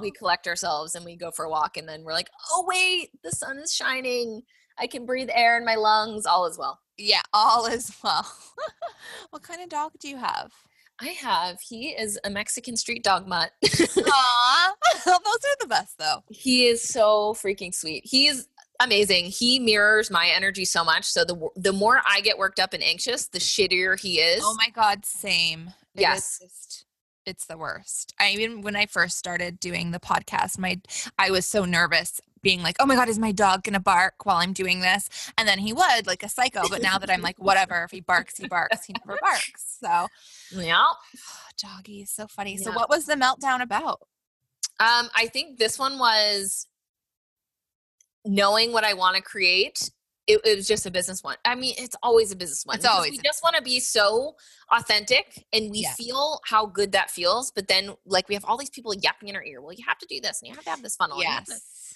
we 0.00 0.10
collect 0.10 0.46
ourselves 0.48 0.94
and 0.96 1.04
we 1.04 1.16
go 1.16 1.30
for 1.30 1.44
a 1.44 1.50
walk, 1.50 1.76
and 1.76 1.88
then 1.88 2.02
we're 2.02 2.12
like, 2.12 2.28
oh 2.52 2.64
wait, 2.66 3.10
the 3.22 3.30
sun 3.30 3.58
is 3.58 3.72
shining, 3.72 4.42
I 4.78 4.86
can 4.88 5.06
breathe 5.06 5.28
air 5.32 5.56
in 5.56 5.64
my 5.64 5.76
lungs, 5.76 6.26
all 6.26 6.46
is 6.46 6.58
well. 6.58 6.80
Yeah, 6.98 7.22
all 7.32 7.66
is 7.66 7.92
well. 8.04 8.26
what 9.30 9.42
kind 9.42 9.62
of 9.62 9.68
dog 9.68 9.92
do 10.00 10.08
you 10.08 10.16
have? 10.16 10.52
I 11.00 11.08
have. 11.08 11.60
He 11.60 11.88
is 11.90 12.18
a 12.24 12.30
Mexican 12.30 12.76
street 12.76 13.04
dog 13.04 13.26
mutt. 13.28 13.50
Aw, 13.64 14.74
those 15.04 15.14
are 15.16 15.56
the 15.60 15.66
best 15.68 15.98
though. 15.98 16.22
he 16.30 16.66
is 16.68 16.82
so 16.82 17.34
freaking 17.34 17.74
sweet. 17.74 18.02
He 18.06 18.26
is 18.28 18.48
amazing. 18.80 19.26
He 19.26 19.58
mirrors 19.58 20.10
my 20.10 20.28
energy 20.28 20.64
so 20.64 20.84
much. 20.84 21.04
So 21.04 21.24
the 21.24 21.48
the 21.56 21.72
more 21.72 22.00
I 22.08 22.20
get 22.22 22.38
worked 22.38 22.58
up 22.60 22.72
and 22.72 22.82
anxious, 22.82 23.28
the 23.28 23.38
shittier 23.38 23.98
he 24.00 24.20
oh 24.22 24.24
is. 24.36 24.42
Oh 24.44 24.54
my 24.56 24.70
god, 24.70 25.04
same. 25.04 25.72
It 25.94 26.00
Yes. 26.02 26.38
just- 26.40 26.82
it's 27.26 27.46
the 27.46 27.58
worst. 27.58 28.14
I 28.20 28.30
even 28.30 28.62
when 28.62 28.76
I 28.76 28.86
first 28.86 29.18
started 29.18 29.58
doing 29.58 29.90
the 29.90 29.98
podcast, 29.98 30.58
my 30.58 30.80
I 31.18 31.30
was 31.32 31.44
so 31.44 31.64
nervous 31.64 32.20
being 32.46 32.62
like, 32.62 32.76
"Oh 32.78 32.86
my 32.86 32.94
god, 32.94 33.08
is 33.08 33.18
my 33.18 33.32
dog 33.32 33.64
going 33.64 33.74
to 33.74 33.80
bark 33.80 34.24
while 34.24 34.36
I'm 34.36 34.52
doing 34.52 34.80
this?" 34.80 35.08
And 35.36 35.48
then 35.48 35.58
he 35.58 35.72
would, 35.72 36.06
like 36.06 36.22
a 36.22 36.28
psycho, 36.28 36.62
but 36.70 36.80
now 36.80 36.96
that 36.98 37.10
I'm 37.10 37.20
like, 37.20 37.38
whatever, 37.38 37.82
if 37.82 37.90
he 37.90 38.00
barks, 38.00 38.36
he 38.38 38.46
barks. 38.46 38.84
He 38.86 38.94
never 39.04 39.18
barks. 39.20 39.78
So, 39.80 40.06
Yeah. 40.52 40.84
doggy 41.62 42.02
is 42.02 42.10
so 42.10 42.26
funny. 42.28 42.56
So 42.56 42.70
what 42.72 42.88
was 42.88 43.06
the 43.06 43.14
meltdown 43.14 43.62
about? 43.62 44.00
Um, 44.78 45.08
I 45.14 45.26
think 45.32 45.58
this 45.58 45.78
one 45.78 45.98
was 45.98 46.68
knowing 48.24 48.72
what 48.72 48.84
I 48.84 48.94
want 48.94 49.16
to 49.16 49.22
create. 49.22 49.90
It, 50.26 50.40
it 50.44 50.56
was 50.56 50.66
just 50.66 50.86
a 50.86 50.90
business 50.90 51.22
one. 51.22 51.36
I 51.44 51.54
mean, 51.54 51.74
it's 51.78 51.96
always 52.02 52.32
a 52.32 52.36
business 52.36 52.64
one. 52.66 52.76
It's 52.76 52.84
always 52.84 53.12
we 53.12 53.18
just 53.18 53.42
want 53.44 53.54
to 53.56 53.62
be 53.62 53.78
so 53.78 54.34
authentic 54.72 55.46
and 55.52 55.70
we 55.70 55.80
Yeah. 55.80 55.94
feel 55.94 56.40
how 56.44 56.66
good 56.66 56.92
that 56.92 57.10
feels. 57.10 57.52
But 57.52 57.68
then, 57.68 57.94
like, 58.04 58.28
we 58.28 58.34
have 58.34 58.44
all 58.44 58.56
these 58.56 58.70
people 58.70 58.92
yapping 58.94 59.28
in 59.28 59.36
our 59.36 59.44
ear. 59.44 59.60
Well, 59.62 59.72
you 59.72 59.84
have 59.86 59.98
to 59.98 60.06
do 60.06 60.20
this 60.20 60.40
and 60.42 60.48
you 60.48 60.54
have 60.54 60.64
to 60.64 60.70
have 60.70 60.82
this 60.82 60.96
funnel. 60.96 61.22
Yes. 61.22 61.95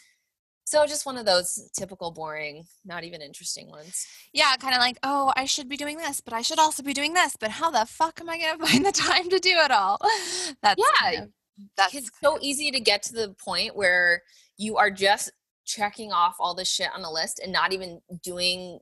So 0.71 0.87
just 0.87 1.05
one 1.05 1.17
of 1.19 1.27
those 1.27 1.69
typical 1.77 2.13
boring, 2.13 2.65
not 2.85 3.03
even 3.03 3.21
interesting 3.23 3.69
ones. 3.69 4.07
Yeah, 4.33 4.55
kind 4.61 4.73
of 4.73 4.79
like, 4.79 4.99
oh, 5.03 5.33
I 5.35 5.45
should 5.45 5.69
be 5.69 5.77
doing 5.77 5.99
this, 5.99 6.21
but 6.21 6.33
I 6.33 6.43
should 6.43 6.61
also 6.61 6.85
be 6.85 6.93
doing 6.93 7.13
this. 7.13 7.35
But 7.41 7.51
how 7.51 7.73
the 7.73 7.85
fuck 7.87 8.21
am 8.21 8.31
I 8.31 8.39
going 8.39 8.57
to 8.61 8.67
find 8.67 8.87
the 8.87 8.93
time 8.93 9.29
to 9.31 9.41
do 9.41 9.51
it 9.51 9.73
all? 9.73 9.99
That's 10.63 10.81
kind 11.01 11.13
Yeah, 11.15 11.23
of- 11.25 11.31
that's 11.77 11.95
it's 11.95 12.11
so 12.23 12.39
easy 12.41 12.71
to 12.71 12.79
get 12.81 13.03
to 13.03 13.13
the 13.13 13.35
point 13.45 13.75
where 13.75 14.23
you 14.57 14.77
are 14.77 14.91
just 14.93 15.33
checking 15.67 16.11
off 16.13 16.37
all 16.41 16.55
this 16.55 16.71
shit 16.71 16.89
on 16.95 17.03
a 17.05 17.11
list 17.11 17.39
and 17.43 17.53
not 17.53 17.73
even 17.73 18.01
doing 18.23 18.79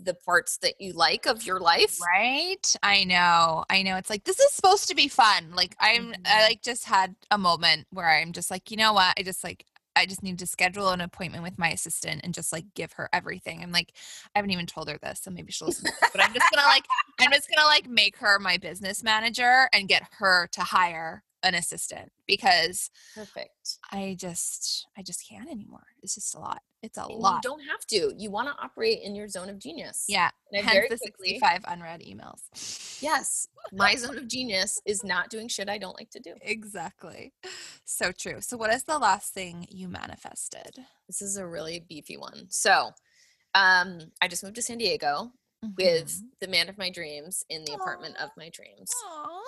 the 0.00 0.14
parts 0.14 0.58
that 0.58 0.74
you 0.78 0.92
like 0.92 1.26
of 1.26 1.44
your 1.44 1.58
life. 1.58 1.98
Right? 2.14 2.76
I 2.82 3.02
know. 3.04 3.64
I 3.68 3.82
know. 3.82 3.96
It's 3.96 4.10
like 4.10 4.24
this 4.24 4.38
is 4.38 4.52
supposed 4.52 4.88
to 4.88 4.94
be 4.94 5.08
fun. 5.08 5.52
Like 5.56 5.74
I'm 5.80 6.14
I 6.24 6.28
Mhm. 6.28 6.48
like 6.50 6.62
just 6.62 6.84
had 6.84 7.16
a 7.30 7.38
moment 7.38 7.86
where 7.90 8.08
I'm 8.08 8.32
just 8.32 8.50
like, 8.50 8.70
you 8.70 8.76
know 8.76 8.92
what? 8.92 9.14
I 9.18 9.22
just 9.22 9.42
like 9.42 9.64
I 9.96 10.06
just 10.06 10.22
need 10.22 10.38
to 10.38 10.46
schedule 10.46 10.90
an 10.90 11.00
appointment 11.00 11.42
with 11.42 11.58
my 11.58 11.70
assistant 11.70 12.20
and 12.24 12.32
just 12.32 12.52
like 12.52 12.64
give 12.74 12.92
her 12.92 13.08
everything. 13.12 13.62
I'm 13.62 13.72
like, 13.72 13.92
I 14.34 14.38
haven't 14.38 14.52
even 14.52 14.66
told 14.66 14.88
her 14.88 14.98
this, 15.02 15.20
so 15.22 15.30
maybe 15.30 15.52
she'll 15.52 15.68
listen. 15.68 15.90
but 16.00 16.22
I'm 16.22 16.32
just 16.32 16.50
gonna 16.54 16.66
like 16.66 16.84
I'm 17.18 17.30
just 17.32 17.48
gonna 17.54 17.66
like 17.66 17.88
make 17.88 18.16
her 18.18 18.38
my 18.38 18.56
business 18.56 19.02
manager 19.02 19.68
and 19.72 19.88
get 19.88 20.02
her 20.18 20.48
to 20.52 20.60
hire 20.60 21.22
an 21.42 21.54
assistant 21.54 22.12
because 22.26 22.90
Perfect. 23.14 23.78
I 23.90 24.14
just 24.18 24.86
I 24.96 25.02
just 25.02 25.26
can't 25.28 25.48
anymore. 25.50 25.86
It's 26.02 26.14
just 26.14 26.34
a 26.34 26.38
lot. 26.38 26.62
It's 26.82 26.96
a 26.98 27.02
And 27.02 27.12
you 27.12 27.18
lot. 27.18 27.42
don't 27.42 27.60
have 27.60 27.84
to. 27.88 28.12
You 28.16 28.30
want 28.30 28.48
to 28.48 28.54
operate 28.62 29.00
in 29.02 29.14
your 29.14 29.28
zone 29.28 29.48
of 29.50 29.58
genius. 29.58 30.04
Yeah. 30.08 30.30
And 30.52 30.60
I 30.60 30.62
Hence 30.62 30.72
very 30.74 30.88
the 30.88 30.96
quickly, 30.98 31.28
65 31.38 31.64
unread 31.68 32.00
emails. 32.00 33.00
yes, 33.02 33.48
my 33.72 33.94
zone 33.96 34.16
of 34.18 34.26
genius 34.28 34.80
is 34.86 35.04
not 35.04 35.28
doing 35.30 35.48
shit 35.48 35.68
I 35.68 35.78
don't 35.78 35.96
like 35.98 36.10
to 36.10 36.20
do. 36.20 36.34
Exactly. 36.42 37.32
So 37.84 38.12
true. 38.12 38.40
So, 38.40 38.56
what 38.56 38.72
is 38.72 38.84
the 38.84 38.98
last 38.98 39.34
thing 39.34 39.66
you 39.70 39.88
manifested? 39.88 40.78
This 41.06 41.20
is 41.20 41.36
a 41.36 41.46
really 41.46 41.80
beefy 41.88 42.16
one. 42.16 42.46
So, 42.48 42.90
um, 43.54 43.98
I 44.22 44.28
just 44.28 44.42
moved 44.42 44.56
to 44.56 44.62
San 44.62 44.78
Diego 44.78 45.32
with 45.76 46.08
Mhm. 46.08 46.22
the 46.40 46.48
man 46.48 46.68
of 46.70 46.78
my 46.78 46.88
dreams 46.90 47.44
in 47.50 47.64
the 47.64 47.74
apartment 47.74 48.16
of 48.16 48.30
my 48.36 48.48
dreams. 48.48 48.90
Aw, 49.04 49.42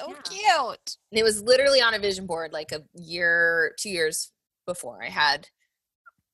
so 0.00 0.08
Yeah. 0.08 0.22
cute. 0.22 0.96
And 1.12 1.18
it 1.18 1.22
was 1.22 1.42
literally 1.42 1.80
on 1.80 1.94
a 1.94 1.98
vision 1.98 2.26
board 2.26 2.52
like 2.52 2.72
a 2.72 2.82
year, 2.94 3.74
two 3.78 3.90
years 3.90 4.32
before. 4.66 5.02
I 5.02 5.08
had 5.08 5.48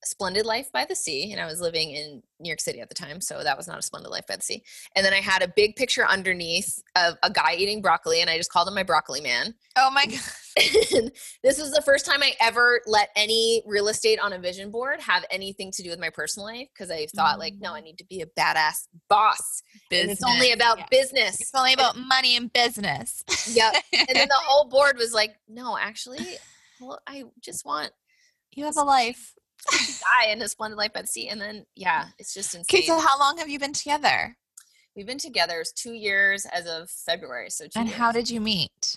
Splendid 0.04 0.46
Life 0.46 0.70
by 0.72 0.84
the 0.84 0.94
Sea, 0.94 1.32
and 1.32 1.40
I 1.40 1.46
was 1.46 1.60
living 1.60 1.90
in 1.90 2.22
New 2.38 2.48
York 2.48 2.60
City 2.60 2.80
at 2.80 2.88
the 2.88 2.94
time, 2.94 3.20
so 3.20 3.42
that 3.42 3.56
was 3.56 3.66
not 3.66 3.78
a 3.78 3.82
Splendid 3.82 4.10
Life 4.10 4.26
by 4.28 4.36
the 4.36 4.42
Sea. 4.42 4.62
And 4.94 5.04
then 5.04 5.12
I 5.12 5.20
had 5.20 5.42
a 5.42 5.48
big 5.48 5.76
picture 5.76 6.06
underneath 6.06 6.82
of 6.94 7.16
a 7.22 7.30
guy 7.30 7.54
eating 7.54 7.82
broccoli, 7.82 8.20
and 8.20 8.30
I 8.30 8.36
just 8.36 8.52
called 8.52 8.68
him 8.68 8.74
my 8.74 8.82
broccoli 8.82 9.20
man. 9.20 9.54
Oh 9.76 9.90
my 9.90 10.06
god. 10.06 11.12
this 11.42 11.60
was 11.60 11.70
the 11.72 11.82
first 11.84 12.06
time 12.06 12.22
I 12.22 12.32
ever 12.40 12.80
let 12.86 13.10
any 13.14 13.62
real 13.66 13.88
estate 13.88 14.18
on 14.18 14.32
a 14.32 14.38
vision 14.38 14.70
board 14.70 15.00
have 15.00 15.24
anything 15.30 15.70
to 15.72 15.82
do 15.82 15.90
with 15.90 15.98
my 15.98 16.10
personal 16.10 16.46
life 16.46 16.68
because 16.72 16.90
I 16.90 17.06
thought 17.14 17.38
like, 17.38 17.54
no, 17.58 17.74
I 17.74 17.80
mm. 17.80 17.84
need 17.84 17.98
to 17.98 18.06
be 18.06 18.22
a 18.22 18.26
badass 18.26 18.88
boss. 19.08 19.62
And 19.92 20.10
it's 20.10 20.22
only 20.22 20.52
about 20.52 20.78
yeah. 20.78 20.86
business. 20.90 21.40
It's 21.40 21.54
only 21.54 21.74
about 21.74 21.98
money 21.98 22.36
and 22.36 22.50
business. 22.52 23.22
Yep. 23.52 23.74
and 23.92 24.08
then 24.14 24.28
the 24.28 24.34
whole 24.46 24.68
board 24.68 24.96
was 24.96 25.12
like, 25.12 25.34
no, 25.46 25.76
actually, 25.76 26.26
well, 26.80 27.00
I 27.06 27.24
just 27.42 27.66
want 27.66 27.90
you 28.56 28.64
have 28.64 28.76
a 28.76 28.82
life. 28.82 29.34
Die 29.70 30.30
in 30.30 30.42
a 30.42 30.48
splendid 30.48 30.76
life 30.76 30.92
by 30.92 31.02
the 31.02 31.06
sea. 31.06 31.28
And 31.28 31.40
then, 31.40 31.64
yeah, 31.74 32.06
it's 32.18 32.34
just 32.34 32.54
insane. 32.54 32.78
Okay, 32.78 32.86
so 32.86 32.98
how 32.98 33.18
long 33.18 33.38
have 33.38 33.48
you 33.48 33.58
been 33.58 33.72
together? 33.72 34.36
We've 34.94 35.06
been 35.06 35.18
together 35.18 35.62
two 35.74 35.92
years 35.92 36.46
as 36.52 36.66
of 36.66 36.88
February. 36.90 37.50
So, 37.50 37.66
And 37.76 37.88
years. 37.88 37.98
how 37.98 38.12
did 38.12 38.30
you 38.30 38.40
meet? 38.40 38.96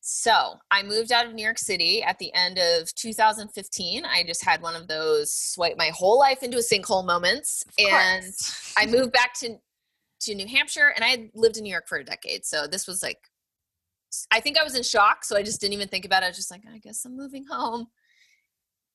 So, 0.00 0.54
I 0.70 0.82
moved 0.82 1.12
out 1.12 1.26
of 1.26 1.34
New 1.34 1.42
York 1.44 1.58
City 1.58 2.02
at 2.02 2.18
the 2.18 2.32
end 2.34 2.58
of 2.58 2.92
2015. 2.94 4.04
I 4.04 4.24
just 4.24 4.44
had 4.44 4.62
one 4.62 4.74
of 4.74 4.88
those 4.88 5.32
swipe 5.32 5.76
my 5.76 5.90
whole 5.94 6.18
life 6.18 6.42
into 6.42 6.56
a 6.56 6.62
sinkhole 6.62 7.04
moments. 7.04 7.64
And. 7.78 8.24
I 8.76 8.86
moved 8.86 9.12
back 9.20 9.34
to 9.40 9.56
to 10.22 10.34
New 10.34 10.46
Hampshire 10.46 10.92
and 10.94 11.02
I 11.02 11.08
had 11.08 11.30
lived 11.34 11.56
in 11.56 11.62
New 11.64 11.70
York 11.70 11.88
for 11.88 11.96
a 11.96 12.04
decade. 12.04 12.44
So 12.44 12.66
this 12.66 12.86
was 12.86 13.02
like 13.02 13.18
I 14.30 14.40
think 14.40 14.58
I 14.58 14.64
was 14.64 14.74
in 14.74 14.82
shock, 14.82 15.24
so 15.24 15.36
I 15.36 15.42
just 15.42 15.60
didn't 15.60 15.74
even 15.74 15.88
think 15.88 16.04
about 16.04 16.22
it. 16.22 16.26
I 16.26 16.28
was 16.30 16.36
just 16.36 16.50
like, 16.50 16.62
I 16.72 16.78
guess 16.78 17.04
I'm 17.04 17.16
moving 17.16 17.44
home. 17.48 17.86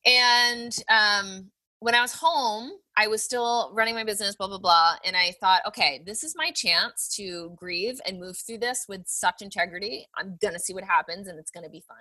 And 0.06 0.76
um 0.90 1.52
when 1.80 1.94
I 1.94 2.02
was 2.02 2.14
home, 2.14 2.72
I 2.98 3.08
was 3.08 3.22
still 3.22 3.72
running 3.74 3.94
my 3.94 4.04
business, 4.04 4.36
blah, 4.36 4.48
blah, 4.48 4.58
blah. 4.58 4.96
And 5.06 5.16
I 5.16 5.34
thought, 5.40 5.62
okay, 5.68 6.02
this 6.06 6.24
is 6.24 6.34
my 6.36 6.50
chance 6.50 7.14
to 7.18 7.54
grieve 7.56 8.00
and 8.08 8.20
move 8.20 8.38
through 8.38 8.60
this 8.60 8.86
with 8.90 9.04
such 9.06 9.42
integrity. 9.42 10.08
I'm 10.18 10.38
going 10.42 10.54
to 10.54 10.60
see 10.60 10.74
what 10.74 10.84
happens 10.84 11.28
and 11.28 11.38
it's 11.38 11.52
going 11.52 11.66
to 11.66 11.70
be 11.70 11.84
fun. 11.88 11.98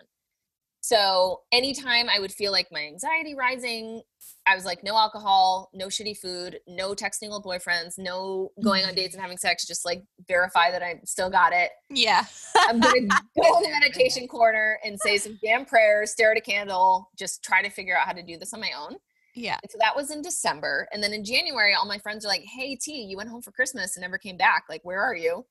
So 0.84 1.40
anytime 1.50 2.10
I 2.10 2.20
would 2.20 2.30
feel 2.30 2.52
like 2.52 2.68
my 2.70 2.82
anxiety 2.82 3.34
rising, 3.34 4.02
I 4.46 4.54
was 4.54 4.66
like, 4.66 4.84
no 4.84 4.94
alcohol, 4.98 5.70
no 5.72 5.86
shitty 5.86 6.18
food, 6.18 6.60
no 6.68 6.90
texting 6.90 7.30
with 7.30 7.42
boyfriends, 7.42 7.94
no 7.96 8.50
going 8.62 8.84
on 8.84 8.94
dates 8.94 9.14
and 9.14 9.22
having 9.22 9.38
sex. 9.38 9.66
Just 9.66 9.86
like 9.86 10.04
verify 10.28 10.70
that 10.70 10.82
I 10.82 11.00
still 11.06 11.30
got 11.30 11.54
it. 11.54 11.70
Yeah. 11.88 12.26
I'm 12.54 12.80
gonna 12.80 13.00
go 13.00 13.56
in 13.56 13.62
the 13.62 13.70
meditation 13.80 14.28
corner 14.28 14.78
and 14.84 15.00
say 15.00 15.16
some 15.16 15.38
damn 15.42 15.64
prayers, 15.64 16.10
stare 16.10 16.32
at 16.32 16.36
a 16.36 16.42
candle, 16.42 17.08
just 17.18 17.42
try 17.42 17.62
to 17.62 17.70
figure 17.70 17.96
out 17.96 18.06
how 18.06 18.12
to 18.12 18.22
do 18.22 18.36
this 18.36 18.52
on 18.52 18.60
my 18.60 18.72
own. 18.78 18.96
Yeah. 19.34 19.56
And 19.62 19.72
so 19.72 19.78
that 19.80 19.96
was 19.96 20.10
in 20.10 20.20
December. 20.20 20.86
And 20.92 21.02
then 21.02 21.14
in 21.14 21.24
January, 21.24 21.72
all 21.72 21.86
my 21.86 21.98
friends 21.98 22.26
are 22.26 22.28
like, 22.28 22.44
Hey 22.44 22.76
T, 22.76 23.06
you 23.08 23.16
went 23.16 23.30
home 23.30 23.40
for 23.40 23.52
Christmas 23.52 23.96
and 23.96 24.02
never 24.02 24.18
came 24.18 24.36
back. 24.36 24.64
Like, 24.68 24.82
where 24.84 25.00
are 25.00 25.16
you? 25.16 25.46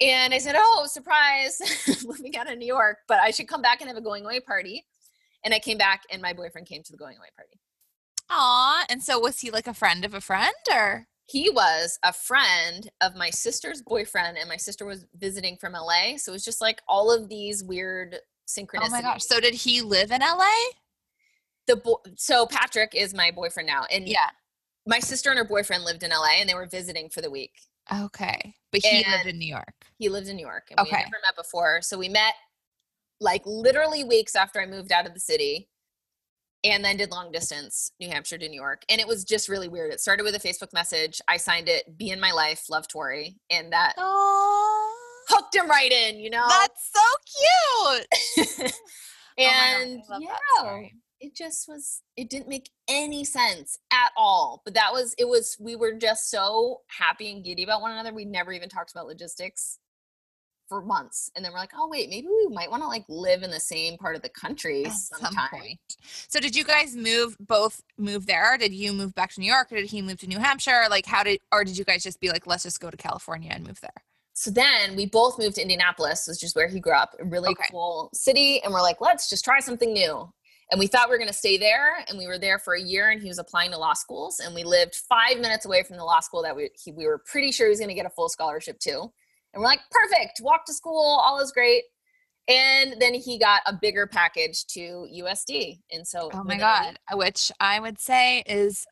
And 0.00 0.34
I 0.34 0.38
said, 0.38 0.54
Oh, 0.58 0.86
surprise, 0.88 1.58
living 2.04 2.36
out 2.36 2.50
of 2.50 2.58
New 2.58 2.66
York, 2.66 2.98
but 3.08 3.18
I 3.20 3.30
should 3.30 3.48
come 3.48 3.62
back 3.62 3.80
and 3.80 3.88
have 3.88 3.96
a 3.96 4.02
going 4.02 4.24
away 4.24 4.40
party. 4.40 4.84
And 5.44 5.54
I 5.54 5.58
came 5.58 5.78
back 5.78 6.02
and 6.10 6.20
my 6.20 6.32
boyfriend 6.32 6.66
came 6.66 6.82
to 6.82 6.92
the 6.92 6.98
going 6.98 7.16
away 7.16 7.28
party. 7.36 7.58
Aw. 8.30 8.84
And 8.90 9.02
so 9.02 9.18
was 9.18 9.40
he 9.40 9.50
like 9.50 9.66
a 9.66 9.74
friend 9.74 10.04
of 10.04 10.12
a 10.14 10.20
friend 10.20 10.54
or? 10.72 11.06
He 11.28 11.50
was 11.50 11.98
a 12.04 12.12
friend 12.12 12.88
of 13.00 13.16
my 13.16 13.30
sister's 13.30 13.82
boyfriend, 13.82 14.38
and 14.38 14.48
my 14.48 14.56
sister 14.56 14.86
was 14.86 15.06
visiting 15.16 15.56
from 15.56 15.72
LA. 15.72 16.18
So 16.18 16.30
it 16.30 16.34
was 16.34 16.44
just 16.44 16.60
like 16.60 16.80
all 16.86 17.12
of 17.12 17.28
these 17.28 17.64
weird 17.64 18.16
synchronicities. 18.48 18.80
Oh 18.86 18.90
my 18.90 19.02
gosh. 19.02 19.24
So 19.24 19.40
did 19.40 19.54
he 19.54 19.80
live 19.82 20.10
in 20.12 20.20
LA? 20.20 20.44
the 21.66 21.74
bo- 21.76 22.00
so 22.14 22.46
Patrick 22.46 22.94
is 22.94 23.12
my 23.12 23.32
boyfriend 23.32 23.66
now, 23.66 23.84
and 23.90 24.06
Yeah. 24.08 24.30
my 24.86 25.00
sister 25.00 25.30
and 25.30 25.38
her 25.38 25.44
boyfriend 25.44 25.82
lived 25.82 26.04
in 26.04 26.10
LA, 26.12 26.36
and 26.38 26.48
they 26.48 26.54
were 26.54 26.66
visiting 26.66 27.08
for 27.08 27.20
the 27.20 27.30
week. 27.30 27.50
Okay. 27.92 28.54
But 28.72 28.80
he 28.84 29.04
lived 29.10 29.26
in 29.26 29.38
New 29.38 29.48
York. 29.48 29.74
He 29.98 30.08
lived 30.08 30.28
in 30.28 30.36
New 30.36 30.46
York, 30.46 30.68
and 30.70 30.80
we 30.84 30.90
had 30.90 31.04
never 31.04 31.18
met 31.24 31.36
before. 31.36 31.80
So 31.82 31.96
we 31.98 32.08
met 32.08 32.34
like 33.20 33.42
literally 33.46 34.04
weeks 34.04 34.36
after 34.36 34.60
I 34.60 34.66
moved 34.66 34.92
out 34.92 35.06
of 35.06 35.14
the 35.14 35.20
city, 35.20 35.68
and 36.64 36.84
then 36.84 36.96
did 36.96 37.10
long 37.10 37.30
distance 37.32 37.92
New 38.00 38.08
Hampshire 38.08 38.38
to 38.38 38.48
New 38.48 38.60
York, 38.60 38.82
and 38.88 39.00
it 39.00 39.06
was 39.06 39.24
just 39.24 39.48
really 39.48 39.68
weird. 39.68 39.92
It 39.92 40.00
started 40.00 40.24
with 40.24 40.34
a 40.34 40.40
Facebook 40.40 40.72
message. 40.72 41.20
I 41.28 41.36
signed 41.36 41.68
it, 41.68 41.96
"Be 41.96 42.10
in 42.10 42.20
my 42.20 42.32
life, 42.32 42.68
love 42.68 42.88
Tori," 42.88 43.38
and 43.50 43.72
that 43.72 43.94
Oh. 43.96 44.94
hooked 45.28 45.54
him 45.54 45.68
right 45.68 45.92
in. 45.92 46.18
You 46.18 46.30
know, 46.30 46.46
That's 46.48 46.90
so 46.92 47.96
cute. 48.58 48.72
Oh 49.38 49.42
and 49.42 50.02
oh 50.08 50.18
God, 50.18 50.22
yeah. 50.22 50.88
It 51.20 51.34
just 51.34 51.66
was 51.68 52.02
it 52.16 52.28
didn't 52.28 52.48
make 52.48 52.70
any 52.88 53.24
sense 53.24 53.78
at 53.92 54.10
all 54.16 54.62
but 54.64 54.74
that 54.74 54.92
was 54.92 55.14
it 55.18 55.26
was 55.26 55.56
we 55.58 55.74
were 55.76 55.92
just 55.92 56.30
so 56.30 56.80
happy 56.88 57.30
and 57.32 57.44
giddy 57.44 57.64
about 57.64 57.80
one 57.80 57.92
another 57.92 58.12
we 58.12 58.24
never 58.24 58.52
even 58.52 58.68
talked 58.68 58.90
about 58.90 59.06
logistics 59.06 59.78
for 60.68 60.82
months 60.82 61.30
and 61.34 61.44
then 61.44 61.52
we're 61.52 61.58
like 61.58 61.70
oh 61.76 61.88
wait 61.88 62.10
maybe 62.10 62.26
we 62.26 62.48
might 62.52 62.70
want 62.70 62.82
to 62.82 62.88
like 62.88 63.04
live 63.08 63.42
in 63.42 63.50
the 63.50 63.60
same 63.60 63.96
part 63.96 64.16
of 64.16 64.22
the 64.22 64.28
country 64.28 64.84
At 64.84 64.92
some 64.92 65.20
sometime 65.20 65.48
point. 65.50 65.78
So 66.28 66.40
did 66.40 66.56
you 66.56 66.64
guys 66.64 66.96
move 66.96 67.36
both 67.38 67.82
move 67.96 68.26
there? 68.26 68.58
Did 68.58 68.72
you 68.74 68.92
move 68.92 69.14
back 69.14 69.32
to 69.34 69.40
New 69.40 69.46
York 69.46 69.70
or 69.70 69.76
did 69.76 69.86
he 69.90 70.02
move 70.02 70.18
to 70.18 70.26
New 70.26 70.38
Hampshire? 70.40 70.84
Like 70.90 71.06
how 71.06 71.22
did 71.22 71.38
or 71.52 71.62
did 71.64 71.78
you 71.78 71.84
guys 71.84 72.02
just 72.02 72.20
be 72.20 72.30
like, 72.30 72.46
let's 72.48 72.64
just 72.64 72.80
go 72.80 72.90
to 72.90 72.96
California 72.96 73.50
and 73.52 73.66
move 73.66 73.80
there? 73.80 73.90
so 74.38 74.50
then 74.50 74.94
we 74.96 75.06
both 75.06 75.38
moved 75.38 75.54
to 75.54 75.62
indianapolis 75.62 76.28
which 76.28 76.42
is 76.44 76.54
where 76.54 76.68
he 76.68 76.78
grew 76.78 76.92
up 76.92 77.14
a 77.18 77.24
really 77.24 77.52
Okay. 77.52 77.64
cool 77.70 78.10
city 78.12 78.60
and 78.62 78.72
we're 78.72 78.82
like 78.82 79.00
let's 79.00 79.30
just 79.30 79.44
try 79.44 79.60
something 79.60 79.94
new 79.94 80.28
and 80.70 80.78
we 80.78 80.86
thought 80.86 81.08
we 81.08 81.12
were 81.12 81.18
going 81.18 81.28
to 81.28 81.34
stay 81.34 81.56
there 81.56 82.04
and 82.08 82.18
we 82.18 82.26
were 82.26 82.38
there 82.38 82.58
for 82.58 82.74
a 82.74 82.80
year 82.80 83.10
and 83.10 83.22
he 83.22 83.28
was 83.28 83.38
applying 83.38 83.70
to 83.70 83.78
law 83.78 83.92
schools 83.92 84.40
and 84.40 84.54
we 84.54 84.64
lived 84.64 84.96
five 85.08 85.38
minutes 85.38 85.64
away 85.64 85.82
from 85.82 85.96
the 85.96 86.04
law 86.04 86.20
school 86.20 86.42
that 86.42 86.54
we, 86.54 86.70
he, 86.82 86.92
we 86.92 87.06
were 87.06 87.22
pretty 87.30 87.52
sure 87.52 87.66
he 87.66 87.70
was 87.70 87.78
going 87.78 87.88
to 87.88 87.94
get 87.94 88.06
a 88.06 88.10
full 88.10 88.28
scholarship 88.28 88.78
to 88.80 89.00
and 89.00 89.60
we're 89.60 89.64
like 89.64 89.80
perfect 89.90 90.40
walk 90.42 90.64
to 90.66 90.74
school 90.74 91.20
all 91.24 91.38
is 91.40 91.52
great 91.52 91.84
and 92.48 92.94
then 93.00 93.14
he 93.14 93.38
got 93.38 93.62
a 93.66 93.72
bigger 93.72 94.06
package 94.06 94.66
to 94.66 95.06
usd 95.22 95.78
and 95.90 96.06
so 96.06 96.30
Oh 96.32 96.38
my 96.38 96.42
within 96.42 96.58
a 96.58 96.60
god. 96.60 96.98
Uh, 97.12 97.16
which 97.16 97.52
I 97.60 97.80
would 97.80 97.98
say 97.98 98.42
is 98.46 98.86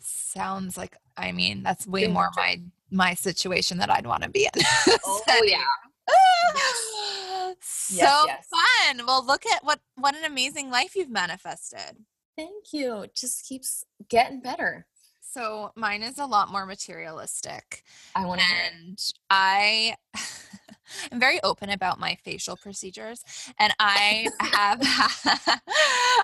sounds 0.00 0.76
like 0.76 0.96
I 1.18 1.32
mean, 1.32 1.62
that's 1.62 1.86
way 1.86 2.06
more 2.06 2.30
my 2.36 2.60
my 2.90 3.14
situation 3.14 3.78
that 3.78 3.90
I'd 3.90 4.06
want 4.06 4.22
to 4.22 4.30
be 4.30 4.44
in. 4.44 4.62
Oh, 5.04 5.42
yeah. 5.44 5.58
so 7.60 7.94
Yes, 7.94 8.24
yes. 8.26 8.46
fun. 8.50 9.06
Well, 9.06 9.24
look 9.26 9.44
at 9.46 9.64
what 9.64 9.80
what 9.96 10.14
an 10.16 10.24
amazing 10.24 10.70
life 10.70 10.94
you've 10.96 11.10
manifested. 11.10 12.04
thank 12.36 12.72
you 12.72 13.00
it 13.02 13.14
just 13.14 13.46
keeps 13.46 13.84
getting 14.08 14.40
better 14.40 14.86
So 15.20 15.72
mine 15.76 16.02
is 16.02 16.18
a 16.18 16.26
lot 16.26 16.50
more 16.50 16.66
materialistic. 16.66 17.82
i 18.14 18.24
want 18.24 18.40
to 18.40 18.46
and 18.46 18.98
I 19.30 19.96
am 21.12 21.20
very 21.20 21.38
open 21.42 21.68
about 21.70 21.98
my 22.00 22.16
facial 22.24 22.56
procedures 22.56 23.22
and 23.58 23.74
I 23.78 24.28
have 24.40 24.80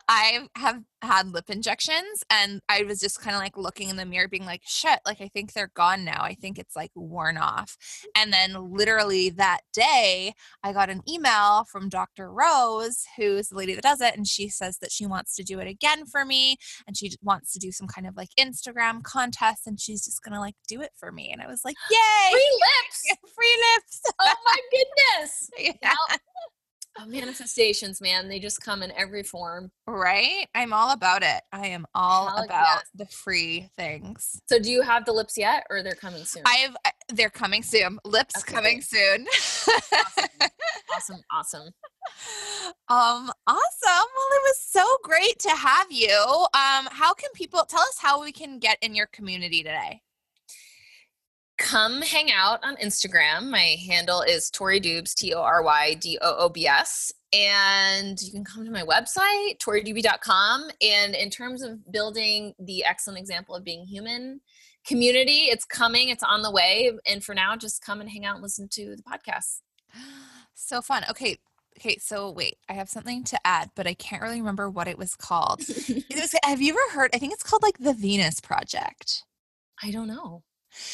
I 0.08 0.48
have 0.56 0.82
had 1.02 1.28
lip 1.32 1.50
injections 1.50 2.24
and 2.30 2.60
I 2.68 2.82
was 2.82 2.98
just 2.98 3.20
kind 3.20 3.36
of 3.36 3.42
like 3.42 3.58
looking 3.58 3.90
in 3.90 3.96
the 3.96 4.06
mirror 4.06 4.26
being 4.28 4.46
like 4.46 4.62
shit 4.64 5.00
like 5.06 5.20
I 5.20 5.28
think 5.28 5.52
they're 5.52 5.70
gone 5.74 6.02
now 6.04 6.22
I 6.22 6.34
think 6.34 6.58
it's 6.58 6.74
like 6.74 6.90
worn 6.94 7.36
off 7.36 7.76
and 8.16 8.32
then 8.32 8.72
literally 8.72 9.28
that 9.30 9.60
day 9.74 10.32
I 10.62 10.72
got 10.72 10.88
an 10.88 11.02
email 11.08 11.64
from 11.70 11.88
Dr. 11.90 12.32
Rose 12.32 13.04
who's 13.18 13.48
the 13.48 13.56
lady 13.56 13.74
that 13.74 13.82
does 13.82 14.00
it 14.00 14.16
and 14.16 14.26
she 14.26 14.48
says 14.48 14.78
that 14.78 14.92
she 14.92 15.04
wants 15.06 15.36
to 15.36 15.42
do 15.42 15.58
it 15.58 15.68
again 15.68 16.06
for 16.06 16.24
me 16.24 16.56
and 16.86 16.96
she 16.96 17.10
wants 17.22 17.52
to 17.52 17.58
do 17.58 17.70
some 17.70 17.86
kind 17.86 18.06
of 18.06 18.16
like 18.16 18.30
Instagram 18.40 19.02
contest 19.02 19.66
and 19.66 19.78
she's 19.78 20.04
just 20.04 20.22
gonna 20.22 20.40
like 20.40 20.54
do 20.68 20.80
it 20.80 20.90
for 20.96 21.12
me. 21.12 21.30
And 21.32 21.42
I 21.42 21.46
was 21.46 21.60
like, 21.64 21.76
Yay! 21.90 22.30
free 22.32 22.60
lips 22.62 23.20
Free 23.34 23.64
lips. 23.76 24.02
oh 24.20 24.34
my 24.46 24.58
goodness 24.70 25.50
Yeah. 25.58 25.72
Now- 25.82 26.16
oh, 26.98 27.06
manifestations 27.06 28.00
man 28.00 28.28
they 28.28 28.38
just 28.38 28.60
come 28.62 28.82
in 28.82 28.90
every 28.92 29.22
form 29.22 29.70
Right? 29.86 30.46
I'm 30.54 30.72
all 30.72 30.92
about 30.92 31.22
it. 31.22 31.42
I 31.52 31.68
am 31.68 31.86
all 31.94 32.28
Hell 32.28 32.44
about 32.44 32.66
yes. 32.78 32.84
the 32.94 33.06
free 33.06 33.68
things. 33.76 34.40
so 34.46 34.58
do 34.58 34.70
you 34.70 34.82
have 34.82 35.04
the 35.04 35.12
lips 35.12 35.36
yet 35.36 35.64
or 35.70 35.82
they're 35.82 35.94
coming 35.94 36.24
soon 36.24 36.42
I 36.46 36.54
have 36.56 36.76
they're 37.12 37.30
coming 37.30 37.62
soon. 37.62 37.98
Lips 38.04 38.34
Okay, 38.38 38.54
coming 38.54 38.80
soon. 38.80 39.26
awesome 40.94 41.20
awesome 41.32 41.68
um 42.88 43.30
awesome. 43.46 44.08
Well, 44.16 44.30
it 44.32 44.42
was 44.44 44.58
so 44.60 44.84
great 45.02 45.38
to 45.40 45.50
have 45.50 45.86
you. 45.90 46.16
Um 46.54 46.88
how 46.90 47.12
can 47.14 47.30
people 47.34 47.64
tell 47.68 47.80
us 47.80 47.98
how 47.98 48.22
we 48.22 48.32
can 48.32 48.58
get 48.58 48.78
in 48.82 48.94
your 48.94 49.06
community 49.06 49.62
today? 49.62 50.00
Come 51.58 52.02
hang 52.02 52.30
out 52.32 52.60
on 52.64 52.76
Instagram. 52.76 53.50
My 53.50 53.76
handle 53.86 54.22
is 54.22 54.50
Tori 54.50 54.80
Doobs, 54.80 55.14
T 55.14 55.32
O 55.34 55.40
R 55.40 55.62
Y 55.62 55.94
D 55.94 56.18
O 56.20 56.36
O 56.38 56.48
B 56.48 56.66
S. 56.66 57.12
And 57.32 58.20
you 58.22 58.30
can 58.30 58.44
come 58.44 58.64
to 58.64 58.70
my 58.70 58.82
website, 58.82 59.58
toridoobie.com. 59.58 60.70
And 60.80 61.14
in 61.14 61.30
terms 61.30 61.62
of 61.62 61.90
building 61.90 62.54
the 62.58 62.84
excellent 62.84 63.18
example 63.18 63.54
of 63.54 63.64
being 63.64 63.84
human 63.84 64.40
community, 64.86 65.46
it's 65.50 65.64
coming, 65.64 66.10
it's 66.10 66.22
on 66.22 66.42
the 66.42 66.50
way. 66.50 66.92
And 67.06 67.24
for 67.24 67.34
now, 67.34 67.56
just 67.56 67.84
come 67.84 68.00
and 68.00 68.08
hang 68.08 68.24
out 68.24 68.34
and 68.34 68.42
listen 68.42 68.68
to 68.72 68.96
the 68.96 69.02
podcast. 69.02 69.60
So 70.56 70.80
fun. 70.80 71.02
Okay. 71.10 71.36
Okay, 71.76 71.98
so 71.98 72.30
wait, 72.30 72.58
I 72.70 72.74
have 72.74 72.88
something 72.88 73.24
to 73.24 73.38
add, 73.44 73.70
but 73.74 73.88
I 73.88 73.94
can't 73.94 74.22
really 74.22 74.38
remember 74.38 74.70
what 74.70 74.86
it 74.86 74.96
was 74.96 75.16
called. 75.16 75.62
It 75.68 76.14
was, 76.14 76.32
have 76.44 76.62
you 76.62 76.70
ever 76.72 76.96
heard? 76.96 77.10
I 77.12 77.18
think 77.18 77.32
it's 77.32 77.42
called 77.42 77.64
like 77.64 77.76
the 77.78 77.92
Venus 77.92 78.40
Project. 78.40 79.24
I 79.82 79.90
don't 79.90 80.06
know 80.06 80.44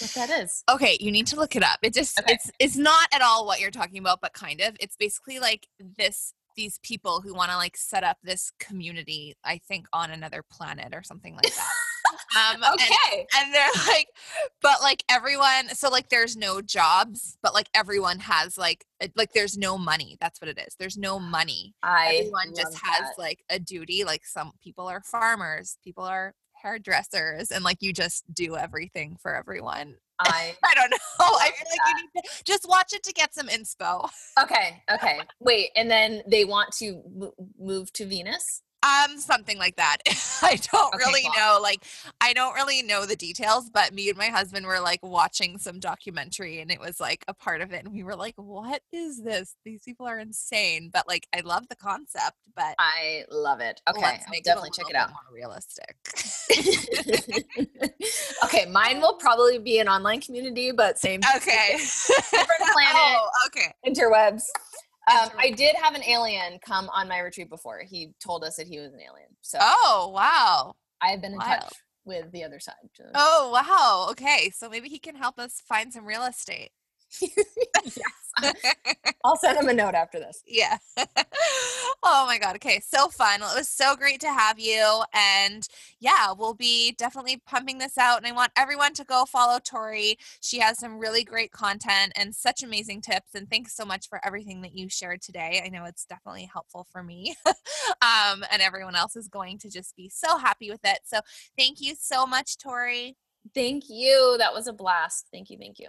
what 0.01 0.11
that 0.15 0.31
is. 0.31 0.63
Okay, 0.71 0.97
you 1.01 1.11
need 1.11 1.27
to 1.29 1.37
look 1.37 1.57
it 1.57 1.63
up. 1.63 1.79
It 1.83 1.95
just 1.95 2.19
Okay. 2.21 2.35
it's 2.35 2.51
it's 2.59 2.77
not 2.77 3.09
at 3.13 3.23
all 3.23 3.47
what 3.47 3.61
you're 3.61 3.71
talking 3.71 3.99
about, 3.99 4.21
but 4.21 4.33
kind 4.33 4.61
of. 4.61 4.77
It's 4.81 4.97
basically 4.97 5.39
like 5.39 5.69
this 5.99 6.33
these 6.57 6.79
people 6.83 7.21
who 7.21 7.33
want 7.33 7.51
to 7.51 7.57
like 7.57 7.77
set 7.77 8.03
up 8.05 8.19
this 8.23 8.51
community, 8.59 9.35
I 9.45 9.59
think 9.69 9.87
on 9.93 10.11
another 10.11 10.43
planet 10.51 10.93
or 10.95 11.03
something 11.03 11.35
like 11.35 11.55
that. 11.55 11.69
Um, 12.37 12.63
Okay. 12.75 13.27
and 13.39 13.53
they're 13.53 13.69
like 13.89 14.07
but 14.63 14.81
like 14.83 15.03
everyone 15.09 15.69
so 15.75 15.89
like 15.91 16.09
there's 16.09 16.37
no 16.37 16.61
jobs 16.61 17.37
but 17.43 17.55
like 17.55 17.69
everyone 17.75 18.21
has 18.21 18.57
like 18.57 18.85
a- 19.03 19.11
like 19.17 19.33
there's 19.33 19.59
no 19.59 19.77
money 19.77 20.17
that's 20.21 20.41
what 20.41 20.49
it 20.49 20.59
is 20.65 20.77
there's 20.79 20.97
no 20.97 21.19
money 21.19 21.75
I 21.83 22.17
everyone 22.21 22.55
just 22.55 22.73
love 22.73 22.83
has 22.85 23.09
like 23.19 23.45
a 23.51 23.59
duty 23.59 24.05
like 24.05 24.25
some 24.25 24.53
people 24.63 24.89
are 24.89 25.03
farmers 25.03 25.77
people 25.85 26.05
are 26.05 26.35
hairdressers 26.63 27.51
and 27.51 27.65
like 27.65 27.79
you 27.81 27.93
just 27.93 28.25
do 28.33 28.57
everything 28.57 29.17
for 29.21 29.35
everyone 29.35 29.95
I 30.19 30.55
i 30.65 30.75
don't 30.75 30.91
know 30.91 30.97
i 31.19 31.51
feel 31.51 31.69
like 31.71 31.81
you 31.89 31.95
need 31.95 32.23
to 32.23 32.45
just 32.45 32.69
watch 32.69 32.93
it 32.93 33.03
to 33.05 33.13
get 33.13 33.35
some 33.35 33.49
inspo 33.49 34.09
okay. 34.43 34.83
Okay. 34.93 35.21
Wait. 35.41 35.71
And 35.77 35.91
then 35.91 36.23
they 36.27 36.45
want 36.45 36.73
to 36.79 37.03
mo- 37.15 37.35
move 37.59 37.93
to 37.95 38.07
Venus. 38.07 38.63
Um, 38.83 39.19
something 39.19 39.59
like 39.59 39.77
that. 39.77 39.99
I 40.43 40.59
don't 40.73 40.95
Okay, 40.95 41.05
really 41.05 41.29
know. 41.37 41.59
Like, 41.63 41.85
I 42.21 42.33
don't 42.33 42.55
really 42.55 42.83
know 42.83 43.05
the 43.05 43.17
details, 43.17 43.69
but 43.69 43.93
me 43.93 44.09
and 44.09 44.17
my 44.17 44.29
husband 44.29 44.67
were 44.67 44.81
like 44.81 45.01
watching 45.03 45.59
some 45.59 45.81
documentary 45.81 46.61
and 46.61 46.71
it 46.71 46.81
was 46.81 46.99
like 46.99 47.25
a 47.29 47.35
part 47.35 47.61
of 47.61 47.73
it. 47.73 47.85
And 47.85 47.93
we 47.93 48.03
were 48.03 48.17
like, 48.17 48.35
what 48.37 48.83
is 48.93 49.23
this? 49.23 49.55
These 49.65 49.83
people 49.83 50.07
are 50.07 50.19
insane. 50.19 50.91
But 50.93 51.07
like, 51.07 51.27
I 51.35 51.41
love 51.41 51.69
the 51.69 51.77
concept, 51.77 52.37
but 52.57 52.75
I 52.79 53.25
love 53.31 53.61
it. 53.61 53.83
Okay. 53.89 54.01
let's 54.01 54.31
make 54.31 54.45
definitely 54.45 54.71
it 54.71 54.79
a 54.79 54.81
check 54.81 54.91
it 54.91 54.97
out. 54.97 55.11
More 55.11 55.35
realistic. 55.35 55.97
okay, 58.45 58.67
mine 58.67 59.01
will 59.01 59.15
probably 59.15 59.59
be 59.59 59.79
an 59.79 59.89
online 59.89 60.21
community, 60.21 60.73
but 60.73 60.99
same 60.99 61.21
okay. 61.37 61.77
different 61.77 62.49
planet, 62.73 62.97
oh, 62.97 63.31
okay. 63.47 63.75
interwebs. 63.87 64.43
Um, 65.09 65.31
I 65.39 65.51
did 65.51 65.75
have 65.77 65.95
an 65.95 66.05
alien 66.05 66.59
come 66.65 66.89
on 66.91 67.09
my 67.09 67.19
retreat 67.19 67.49
before. 67.49 67.83
He 67.89 68.13
told 68.23 68.45
us 68.45 68.57
that 68.57 68.67
he 68.67 68.79
was 68.79 68.93
an 68.93 69.01
alien. 69.01 69.29
So 69.41 69.59
Oh, 69.61 70.11
wow. 70.15 70.75
I 71.01 71.09
have 71.09 71.21
been 71.23 71.33
in 71.33 71.39
wild. 71.39 71.63
touch 71.63 71.75
with 72.05 72.31
the 72.33 72.45
other 72.45 72.61
side. 72.61 72.75
Oh, 73.15 73.51
wow. 73.53 74.09
Okay. 74.13 74.51
So 74.55 74.69
maybe 74.69 74.89
he 74.89 74.99
can 74.99 75.17
help 75.17 75.39
us 75.39 75.63
find 75.67 75.93
some 75.93 76.05
real 76.05 76.25
estate. 76.25 76.71
Yes. 77.21 78.21
I'll 79.25 79.37
send 79.37 79.59
him 79.59 79.69
a 79.69 79.75
note 79.75 79.95
after 79.95 80.19
this. 80.19 80.43
yeah. 80.47 80.79
oh 82.03 82.25
my 82.27 82.39
God. 82.39 82.57
Okay. 82.57 82.81
So 82.81 83.09
fun. 83.09 83.41
Well, 83.41 83.55
it 83.55 83.59
was 83.59 83.69
so 83.69 83.97
great 83.97 84.21
to 84.21 84.33
have 84.33 84.59
you. 84.59 85.03
And 85.13 85.67
yeah, 85.99 86.33
we'll 86.37 86.55
be 86.55 86.93
definitely 86.93 87.43
pumping 87.47 87.79
this 87.79 87.99
out. 87.99 88.19
And 88.19 88.27
I 88.27 88.33
want 88.33 88.53
everyone 88.57 88.95
to 88.95 89.05
go 89.05 89.25
follow 89.25 89.59
Tori. 89.59 90.17
She 90.41 90.59
has 90.61 90.79
some 90.79 90.99
really 90.99 91.25
great 91.25 91.53
content 91.53 92.13
and 92.17 92.35
such 92.35 92.63
amazing 92.63 93.03
tips. 93.03 93.35
And 93.35 93.49
thanks 93.51 93.75
so 93.75 93.85
much 93.85 94.09
for 94.09 94.25
everything 94.25 94.63
that 94.63 94.77
you 94.77 94.89
shared 94.89 95.23
today. 95.23 95.63
I 95.65 95.69
know 95.69 95.85
it's 95.85 96.05
definitely 96.05 96.49
helpful 96.53 96.87
for 96.91 97.03
me. 97.03 97.35
um, 97.47 98.45
and 98.51 98.63
everyone 98.63 98.97
else 98.97 99.17
is 99.17 99.29
going 99.29 99.59
to 99.59 99.71
just 99.71 99.97
be 99.97 100.09
so 100.09 100.39
happy 100.39 100.71
with 100.71 100.85
it. 100.85 101.01
So 101.05 101.21
thank 101.59 101.81
you 101.81 101.95
so 101.99 102.27
much, 102.27 102.59
Tori. 102.59 103.17
Thank 103.55 103.85
you. 103.89 104.37
That 104.39 104.53
was 104.53 104.67
a 104.67 104.73
blast. 104.73 105.27
Thank 105.33 105.51
you. 105.51 105.59
Thank 105.59 105.79
you. 105.79 105.89